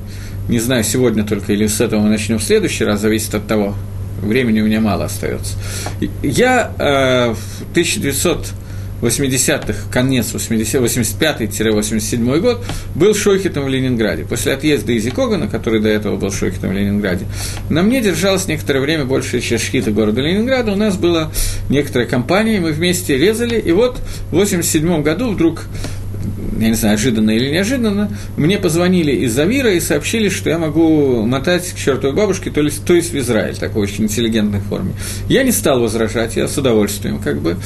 не 0.50 0.60
знаю, 0.60 0.84
сегодня 0.84 1.24
только 1.24 1.54
или 1.54 1.68
с 1.68 1.80
этого 1.82 2.02
мы 2.02 2.10
начнем 2.10 2.40
в 2.40 2.44
следующий 2.44 2.84
раз, 2.84 3.02
зависит 3.02 3.34
от 3.36 3.48
того, 3.48 3.76
времени 4.22 4.62
у 4.62 4.66
меня 4.66 4.82
мало 4.82 5.06
остается. 5.06 5.56
Я 6.22 6.72
э, 6.78 7.34
в 7.34 7.72
1900 7.72 8.54
80-х, 9.04 9.92
конец 9.92 10.34
80 10.34 10.82
85-87 10.82 12.40
год, 12.40 12.64
был 12.96 13.14
шойхетом 13.14 13.66
в 13.66 13.70
Ленинграде. 13.70 14.24
После 14.24 14.54
отъезда 14.54 14.98
Изи 14.98 15.12
Когана, 15.12 15.48
который 15.48 15.82
до 15.82 15.90
этого 15.90 16.18
был 16.18 16.32
шойхетом 16.32 16.72
в 16.72 16.74
Ленинграде, 16.74 17.26
на 17.70 17.82
мне 17.84 18.02
держалось 18.02 18.48
некоторое 18.48 18.80
время 18.80 19.06
большая 19.06 19.42
часть 19.42 19.66
шхита 19.66 19.92
города 19.92 20.22
Ленинграда. 20.22 20.72
У 20.72 20.76
нас 20.76 20.96
была 20.98 21.32
некоторая 21.70 22.08
компания, 22.08 22.60
мы 22.60 22.72
вместе 22.72 23.18
резали, 23.18 23.60
и 23.60 23.72
вот 23.72 24.00
в 24.32 24.36
87 24.36 25.02
году 25.04 25.32
вдруг 25.32 25.64
я 26.60 26.70
не 26.70 26.76
знаю, 26.76 26.96
ожиданно 26.96 27.32
или 27.32 27.50
неожиданно, 27.50 28.10
мне 28.38 28.58
позвонили 28.58 29.12
из 29.12 29.34
Завира 29.34 29.72
и 29.72 29.80
сообщили, 29.80 30.30
что 30.30 30.50
я 30.50 30.58
могу 30.58 31.26
мотать 31.26 31.72
к 31.72 31.78
чертовой 31.78 32.16
бабушке, 32.16 32.52
то 32.52 32.62
есть, 32.62 32.86
то 32.86 32.94
есть 32.94 33.12
в 33.12 33.18
Израиль, 33.18 33.58
такой 33.58 33.84
очень 33.84 34.06
интеллигентной 34.06 34.60
форме. 34.60 34.94
Я 35.28 35.44
не 35.44 35.52
стал 35.52 35.82
возражать, 35.82 36.36
я 36.36 36.48
с 36.48 36.58
удовольствием, 36.58 37.20
как 37.20 37.42
бы. 37.42 37.58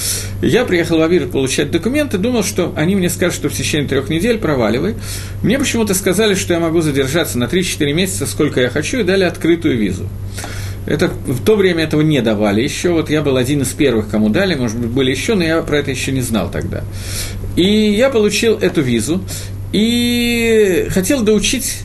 Я 0.42 0.66
приехал 0.66 0.98
в 0.98 1.02
Авир 1.02 1.28
получать 1.28 1.72
документы, 1.72 2.18
думал, 2.18 2.44
что 2.44 2.74
они 2.76 2.96
мне 2.96 3.10
скажут, 3.10 3.36
что 3.36 3.50
в 3.50 3.54
течение 3.54 3.88
трех 3.88 4.10
недель 4.10 4.38
проваливай. 4.38 4.96
Мне 5.44 5.60
почему-то 5.60 5.94
сказали, 5.94 6.36
что 6.36 6.54
я 6.54 6.60
могу 6.60 6.82
задержаться 6.82 7.38
на 7.38 7.46
3-4 7.46 7.94
месяца, 7.94 8.26
сколько 8.26 8.62
я 8.62 8.70
хочу, 8.70 9.00
и 9.00 9.04
дали 9.04 9.24
открытую 9.24 9.78
визу. 9.78 10.08
Это, 10.88 11.10
в 11.10 11.44
то 11.44 11.56
время 11.56 11.84
этого 11.84 12.02
не 12.02 12.22
давали 12.22 12.62
еще. 12.62 12.92
Вот 12.92 13.10
я 13.10 13.22
был 13.22 13.36
один 13.38 13.62
из 13.62 13.70
первых, 13.70 14.10
кому 14.10 14.30
дали, 14.30 14.56
может 14.56 14.78
быть, 14.78 14.90
были 14.90 15.12
еще, 15.12 15.36
но 15.36 15.44
я 15.44 15.62
про 15.62 15.80
это 15.80 15.92
еще 15.92 16.12
не 16.12 16.22
знал 16.22 16.50
тогда. 16.50 16.84
И 17.56 17.92
я 17.92 18.10
получил 18.10 18.58
эту 18.58 18.82
визу 18.82 19.22
и 19.74 20.88
хотел 20.90 21.24
доучить 21.24 21.80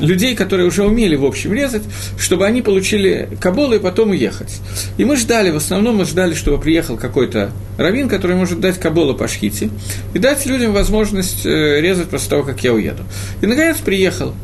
людей, 0.00 0.34
которые 0.34 0.66
уже 0.66 0.84
умели, 0.84 1.16
в 1.16 1.24
общем, 1.24 1.52
резать, 1.52 1.82
чтобы 2.18 2.46
они 2.46 2.62
получили 2.62 3.28
каболы 3.40 3.76
и 3.76 3.78
потом 3.78 4.10
уехать. 4.10 4.60
И 4.96 5.04
мы 5.04 5.16
ждали, 5.16 5.50
в 5.50 5.56
основном 5.56 5.96
мы 5.96 6.04
ждали, 6.04 6.34
чтобы 6.34 6.60
приехал 6.60 6.96
какой-то 6.96 7.52
раввин, 7.78 8.08
который 8.08 8.36
может 8.36 8.60
дать 8.60 8.78
каболу 8.78 9.14
по 9.14 9.28
шхите, 9.28 9.70
и 10.14 10.18
дать 10.18 10.46
людям 10.46 10.72
возможность 10.72 11.46
э, 11.46 11.80
резать 11.80 12.08
после 12.08 12.30
того, 12.30 12.42
как 12.42 12.62
я 12.64 12.72
уеду. 12.72 13.04
И, 13.40 13.46
наконец, 13.46 13.76
приехал. 13.78 14.34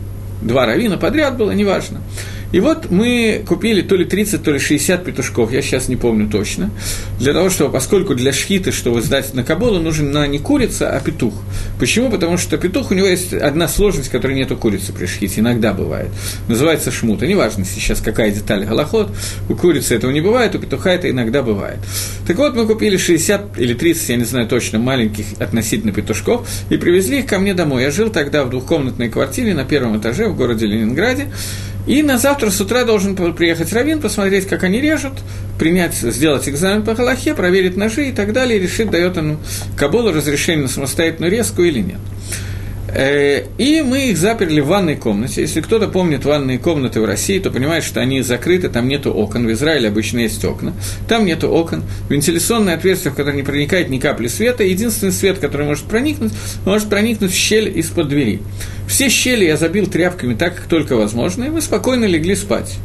Два 0.43 0.67
равина 0.67 0.99
подряд 0.99 1.37
было, 1.37 1.53
неважно. 1.53 2.01
И 2.55 2.61
вот 2.61 2.88
мы 2.88 3.42
купили 3.48 3.82
то 3.82 3.96
ли 3.96 4.05
30, 4.05 4.44
то 4.44 4.52
ли 4.52 4.61
60 4.61 5.05
петушков, 5.05 5.50
я 5.50 5.61
сейчас 5.61 5.88
не 5.88 5.96
помню 5.96 6.30
точно, 6.30 6.70
для 7.18 7.32
того, 7.32 7.50
чтобы, 7.50 7.72
поскольку 7.72 8.14
для 8.14 8.32
шхиты, 8.32 8.70
чтобы 8.70 9.02
сдать 9.02 9.34
на 9.34 9.42
каболу, 9.42 9.80
нужна 9.80 10.24
не 10.28 10.38
курица, 10.38 10.88
а 10.96 11.00
петух. 11.00 11.34
Почему? 11.80 12.11
Потому 12.11 12.38
что 12.38 12.57
петух, 12.57 12.92
у 12.92 12.94
него 12.94 13.09
есть 13.09 13.34
одна 13.34 13.66
сложность, 13.66 14.09
которой 14.09 14.36
нету 14.36 14.57
курицы 14.57 14.92
при 14.92 15.07
шхите, 15.07 15.40
иногда 15.40 15.72
бывает. 15.72 16.11
Называется 16.46 16.92
шмута. 16.92 17.26
Неважно 17.26 17.64
сейчас, 17.64 18.00
какая 18.00 18.30
деталь 18.30 18.64
голоход, 18.64 19.11
у 19.48 19.57
курицы 19.57 19.96
этого 19.96 20.12
не 20.12 20.20
бывает, 20.20 20.55
у 20.55 20.61
петуха 20.61 20.92
это 20.92 21.11
иногда 21.11 21.42
бывает. 21.42 21.80
Так 22.24 22.36
вот, 22.36 22.55
мы 22.55 22.68
купили 22.68 22.98
60 22.98 23.59
или 23.59 23.74
30, 23.74 24.09
я 24.11 24.16
не 24.16 24.24
знаю 24.24 24.46
точно, 24.46 24.78
маленьких 24.78 25.24
относительно 25.40 25.92
петушков, 25.92 26.48
и 26.70 26.76
привезли 26.76 27.18
их 27.18 27.26
ко 27.26 27.40
мне 27.40 27.52
домой. 27.52 27.82
Я 27.82 27.90
жил 27.90 28.11
тогда 28.11 28.44
в 28.44 28.50
двухкомнатной 28.50 29.09
квартире 29.09 29.55
на 29.55 29.64
первом 29.64 29.98
этаже 29.98 30.28
в 30.28 30.36
городе 30.36 30.66
Ленинграде, 30.66 31.32
и 31.87 32.03
на 32.03 32.18
завтра 32.18 32.51
с 32.51 32.61
утра 32.61 32.85
должен 32.85 33.14
приехать 33.35 33.72
Равин, 33.72 34.01
посмотреть, 34.01 34.47
как 34.47 34.62
они 34.62 34.80
режут, 34.80 35.12
принять, 35.59 35.95
сделать 35.95 36.49
экзамен 36.49 36.82
по 36.82 36.95
Галахе, 36.95 37.35
проверить 37.35 37.76
ножи 37.76 38.09
и 38.09 38.12
так 38.12 38.32
далее, 38.32 38.59
и 38.59 38.62
решить, 38.62 38.91
дает 38.91 39.18
он 39.18 39.39
Кабулу 39.76 40.12
разрешение 40.12 40.62
на 40.62 40.68
самостоятельную 40.68 41.30
резку 41.30 41.62
или 41.62 41.80
нет. 41.80 41.99
Э, 42.95 43.47
и 43.59 43.82
мы 43.82 44.11
их 44.11 44.18
заперли 44.18 44.61
в 44.61 44.68
ванной 44.68 44.95
комнате. 44.95 45.40
Если 45.40 45.61
кто-то 45.61 45.88
помнит 45.88 46.24
ванные 46.24 46.59
комнаты 46.59 47.01
в 47.01 47.05
России, 47.05 47.40
то 47.40 47.51
понимает, 47.51 47.82
что 47.82 48.01
они 48.01 48.22
закрыты, 48.22 48.68
там 48.68 48.86
нету 48.86 49.12
окон. 49.12 49.47
В 49.47 49.53
Израиле 49.53 49.88
обычно 49.88 50.20
есть 50.20 50.45
окна. 50.45 50.74
Там 51.09 51.26
нету 51.26 51.49
окон. 51.49 51.82
Вентиляционное 52.09 52.76
отверстие, 52.76 53.11
в 53.11 53.16
которое 53.16 53.36
не 53.36 53.42
проникает 53.42 53.90
ни 53.90 53.99
капли 53.99 54.28
света. 54.28 54.62
Единственный 54.62 55.12
свет, 55.12 55.38
который 55.38 55.66
может 55.66 55.84
проникнуть, 55.86 56.32
может 56.64 56.88
проникнуть 56.88 57.32
в 57.32 57.36
щель 57.36 57.76
из-под 57.80 58.09
двери. 58.09 58.40
Все 58.86 59.09
щели 59.09 59.45
я 59.45 59.57
забил 59.57 59.88
тряпками 59.88 60.34
так, 60.34 60.55
как 60.55 60.66
только 60.66 60.95
возможно, 60.95 61.45
и 61.45 61.49
мы 61.49 61.62
спокойно 61.62 62.05
легли 62.05 62.36
спать. 62.36 62.76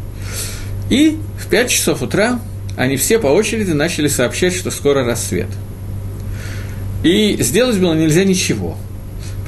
И 0.90 1.18
в 1.38 1.48
5 1.50 1.70
часов 1.70 2.02
утра 2.02 2.40
они 2.78 2.98
все 2.98 3.20
по 3.20 3.28
очереди 3.28 3.72
начали 3.72 4.08
сообщать, 4.08 4.56
что 4.56 4.72
скоро 4.72 5.04
рассвет. 5.04 5.50
И 7.04 7.38
сделать 7.42 7.78
было 7.78 7.94
нельзя 7.94 8.24
ничего– 8.24 8.76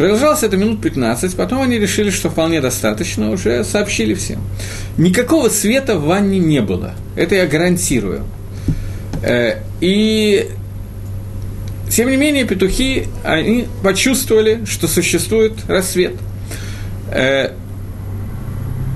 Продолжалось 0.02 0.42
это 0.42 0.58
минут 0.58 0.82
15, 0.82 1.36
потом 1.36 1.62
они 1.62 1.78
решили, 1.78 2.10
что 2.10 2.32
вполне 2.32 2.60
достаточно, 2.60 3.30
уже 3.30 3.64
сообщили 3.64 4.16
всем. 4.16 4.42
Никакого 4.98 5.48
света 5.48 5.96
в 5.96 6.06
ванне 6.06 6.40
не 6.40 6.60
было, 6.60 6.96
это 7.16 7.36
я 7.36 7.46
гарантирую. 7.46 8.24
Э, 9.22 9.58
и 9.80 10.50
тем 11.88 12.10
не 12.10 12.18
менее 12.18 12.46
петухи, 12.46 13.10
они 13.24 13.68
почувствовали, 13.84 14.66
что 14.66 14.88
существует 14.88 15.54
рассвет. 15.68 16.16
Э, 17.12 17.52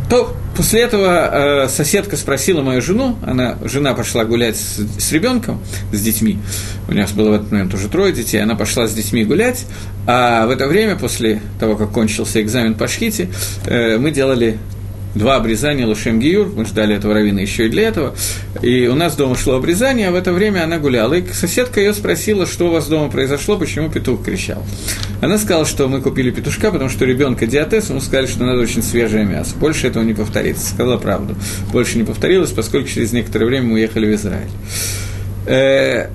то 0.10 0.36
После 0.56 0.82
этого 0.82 1.66
э, 1.66 1.68
соседка 1.68 2.16
спросила 2.16 2.62
мою 2.62 2.82
жену, 2.82 3.18
она, 3.26 3.58
жена 3.66 3.94
пошла 3.94 4.24
гулять 4.24 4.56
с, 4.56 4.80
с 4.98 5.12
ребенком, 5.12 5.62
с 5.92 6.02
детьми, 6.02 6.40
у 6.88 6.94
нас 6.94 7.12
было 7.12 7.32
в 7.32 7.34
этот 7.34 7.52
момент 7.52 7.74
уже 7.74 7.90
трое 7.90 8.14
детей, 8.14 8.42
она 8.42 8.56
пошла 8.56 8.88
с 8.88 8.94
детьми 8.94 9.26
гулять, 9.26 9.66
а 10.08 10.46
в 10.46 10.50
это 10.52 10.68
время, 10.68 10.96
после 10.96 11.42
того, 11.60 11.76
как 11.76 11.92
кончился 11.92 12.42
экзамен 12.42 12.76
по 12.76 12.88
шхите, 12.88 13.30
э, 13.66 13.98
мы 13.98 14.12
делали 14.12 14.58
два 15.16 15.38
обрезания 15.38 15.88
Лушем 15.88 16.20
Гиюр, 16.20 16.52
мы 16.56 16.66
ждали 16.66 16.96
этого 16.96 17.14
равина 17.14 17.40
еще 17.40 17.66
и 17.66 17.70
для 17.70 17.88
этого, 17.88 18.16
и 18.62 18.88
у 18.88 18.96
нас 18.96 19.16
дома 19.16 19.36
шло 19.36 19.56
обрезание, 19.56 20.10
а 20.10 20.12
в 20.12 20.16
это 20.16 20.34
время 20.34 20.64
она 20.64 20.78
гуляла, 20.78 21.16
и 21.16 21.28
соседка 21.34 21.80
ее 21.80 21.94
спросила, 21.94 22.46
что 22.46 22.68
у 22.68 22.72
вас 22.72 22.88
дома 22.88 23.10
произошло, 23.10 23.58
почему 23.58 23.90
петух 23.90 24.24
кричал. 24.24 24.64
Она 25.22 25.38
сказала, 25.38 25.66
что 25.66 25.88
мы 25.88 26.02
купили 26.02 26.30
петушка, 26.30 26.72
потому 26.72 26.90
что 26.90 27.06
ребенка 27.06 27.48
диатез, 27.48 27.90
ему 27.90 28.02
сказали, 28.02 28.28
что 28.28 28.44
надо 28.44 28.62
очень 28.62 28.84
свежее 28.84 29.26
мясо. 29.26 29.56
Больше 29.56 29.88
этого 29.88 30.04
не 30.04 30.14
повторится. 30.14 30.70
Сказала 30.70 30.98
правду. 30.98 31.36
Больше 31.72 31.98
не 31.98 32.04
повторилось, 32.04 32.52
поскольку 32.52 32.90
через 32.90 33.14
некоторое 33.14 33.46
время 33.46 33.68
мы 33.68 33.74
уехали 33.76 34.08
в 34.08 34.16
Израиль. 34.16 36.10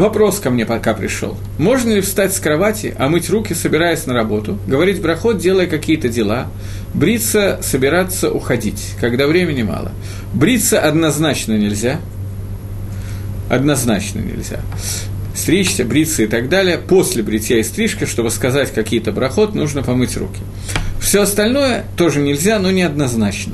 Вопрос 0.00 0.40
ко 0.40 0.48
мне 0.48 0.64
пока 0.64 0.94
пришел. 0.94 1.36
Можно 1.58 1.92
ли 1.92 2.00
встать 2.00 2.34
с 2.34 2.40
кровати, 2.40 2.94
омыть 2.98 3.28
руки, 3.28 3.52
собираясь 3.52 4.06
на 4.06 4.14
работу, 4.14 4.58
говорить 4.66 4.98
брахот, 5.02 5.36
делая 5.36 5.66
какие-то 5.66 6.08
дела, 6.08 6.46
бриться, 6.94 7.58
собираться, 7.62 8.30
уходить, 8.30 8.94
когда 8.98 9.26
времени 9.26 9.62
мало? 9.62 9.92
Бриться 10.32 10.80
однозначно 10.80 11.52
нельзя. 11.52 12.00
Однозначно 13.50 14.20
нельзя. 14.20 14.60
Стричься, 15.34 15.84
бриться 15.84 16.22
и 16.22 16.26
так 16.26 16.48
далее. 16.48 16.78
После 16.78 17.22
бритья 17.22 17.58
и 17.58 17.62
стрижки, 17.62 18.06
чтобы 18.06 18.30
сказать 18.30 18.72
какие-то 18.72 19.12
брахот, 19.12 19.54
нужно 19.54 19.82
помыть 19.82 20.16
руки. 20.16 20.40
Все 20.98 21.20
остальное 21.20 21.84
тоже 21.98 22.20
нельзя, 22.20 22.58
но 22.58 22.70
неоднозначно. 22.70 23.52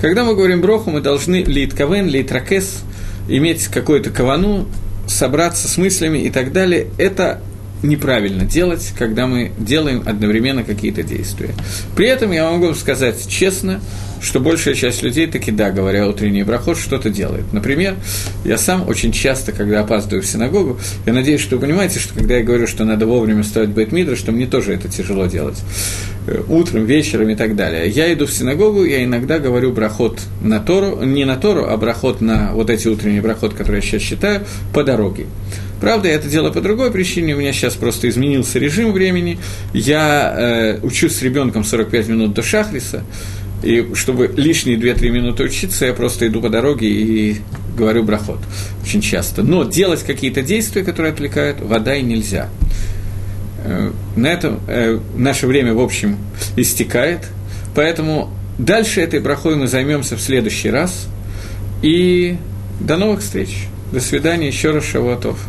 Когда 0.00 0.22
мы 0.22 0.36
говорим 0.36 0.60
броху, 0.60 0.90
мы 0.92 1.00
должны 1.00 1.42
лит 1.42 1.74
кавен, 1.74 2.06
лит 2.06 2.30
ракес, 2.30 2.84
иметь 3.28 3.64
какую-то 3.66 4.10
кавану, 4.10 4.68
собраться 5.12 5.68
с 5.68 5.76
мыслями 5.76 6.18
и 6.18 6.30
так 6.30 6.52
далее, 6.52 6.88
это 6.98 7.40
неправильно 7.82 8.44
делать, 8.44 8.92
когда 8.98 9.26
мы 9.26 9.52
делаем 9.58 10.02
одновременно 10.06 10.64
какие-то 10.64 11.02
действия. 11.02 11.50
При 11.96 12.06
этом 12.06 12.32
я 12.32 12.50
могу 12.50 12.74
сказать 12.74 13.26
честно, 13.28 13.80
что 14.20 14.38
большая 14.40 14.74
часть 14.74 15.02
людей 15.02 15.26
таки 15.26 15.50
да, 15.50 15.70
говоря 15.70 16.08
утренний 16.08 16.44
проход, 16.44 16.78
что-то 16.78 17.10
делает. 17.10 17.52
Например, 17.52 17.96
я 18.44 18.56
сам 18.56 18.88
очень 18.88 19.12
часто, 19.12 19.52
когда 19.52 19.80
опаздываю 19.80 20.22
в 20.22 20.26
синагогу, 20.26 20.78
я 21.06 21.12
надеюсь, 21.12 21.40
что 21.40 21.56
вы 21.56 21.62
понимаете, 21.62 21.98
что 21.98 22.14
когда 22.14 22.36
я 22.36 22.44
говорю, 22.44 22.66
что 22.66 22.84
надо 22.84 23.06
вовремя 23.06 23.42
ставить 23.42 23.70
бейтмидра, 23.70 24.14
что 24.14 24.30
мне 24.30 24.46
тоже 24.46 24.74
это 24.74 24.88
тяжело 24.88 25.26
делать. 25.26 25.58
Э, 26.26 26.40
утром, 26.48 26.84
вечером 26.84 27.30
и 27.30 27.34
так 27.34 27.56
далее. 27.56 27.88
Я 27.88 28.12
иду 28.12 28.26
в 28.26 28.32
синагогу, 28.32 28.84
я 28.84 29.02
иногда 29.02 29.40
говорю 29.40 29.72
брахот 29.72 30.20
на 30.40 30.60
Тору, 30.60 31.02
не 31.04 31.24
на 31.24 31.36
Тору, 31.36 31.66
а 31.68 31.76
брахот 31.76 32.20
на 32.20 32.52
вот 32.52 32.70
эти 32.70 32.86
утренние 32.86 33.22
брахот, 33.22 33.54
которые 33.54 33.82
я 33.82 33.82
сейчас 33.82 34.02
считаю, 34.02 34.42
по 34.72 34.84
дороге. 34.84 35.26
Правда, 35.82 36.06
я 36.06 36.14
это 36.14 36.28
делаю 36.28 36.52
по 36.52 36.60
другой 36.60 36.92
причине, 36.92 37.34
у 37.34 37.38
меня 37.38 37.52
сейчас 37.52 37.74
просто 37.74 38.08
изменился 38.08 38.60
режим 38.60 38.92
времени. 38.92 39.40
Я 39.72 40.32
э, 40.32 40.78
учусь 40.80 41.16
с 41.16 41.22
ребенком 41.22 41.64
45 41.64 42.06
минут 42.06 42.34
до 42.34 42.42
шахриса, 42.44 43.02
и 43.64 43.90
чтобы 43.94 44.32
лишние 44.36 44.76
2-3 44.76 45.10
минуты 45.10 45.42
учиться, 45.42 45.86
я 45.86 45.92
просто 45.92 46.28
иду 46.28 46.40
по 46.40 46.50
дороге 46.50 46.88
и 46.88 47.40
говорю 47.76 48.04
брахот 48.04 48.38
очень 48.80 49.00
часто. 49.00 49.42
Но 49.42 49.64
делать 49.64 50.04
какие-то 50.04 50.42
действия, 50.42 50.84
которые 50.84 51.12
отвлекают, 51.14 51.60
вода 51.60 51.96
и 51.96 52.02
нельзя. 52.02 52.48
Э, 53.64 53.90
на 54.14 54.28
этом 54.28 54.60
э, 54.68 55.00
наше 55.16 55.48
время, 55.48 55.74
в 55.74 55.80
общем, 55.80 56.16
истекает, 56.54 57.26
поэтому 57.74 58.30
дальше 58.56 59.00
этой 59.00 59.18
брахой 59.18 59.56
мы 59.56 59.66
займемся 59.66 60.16
в 60.16 60.20
следующий 60.20 60.70
раз. 60.70 61.08
И 61.82 62.36
до 62.78 62.96
новых 62.96 63.18
встреч. 63.18 63.66
До 63.90 63.98
свидания, 63.98 64.46
еще 64.46 64.70
раз, 64.70 64.84
Шавуатов. 64.84 65.40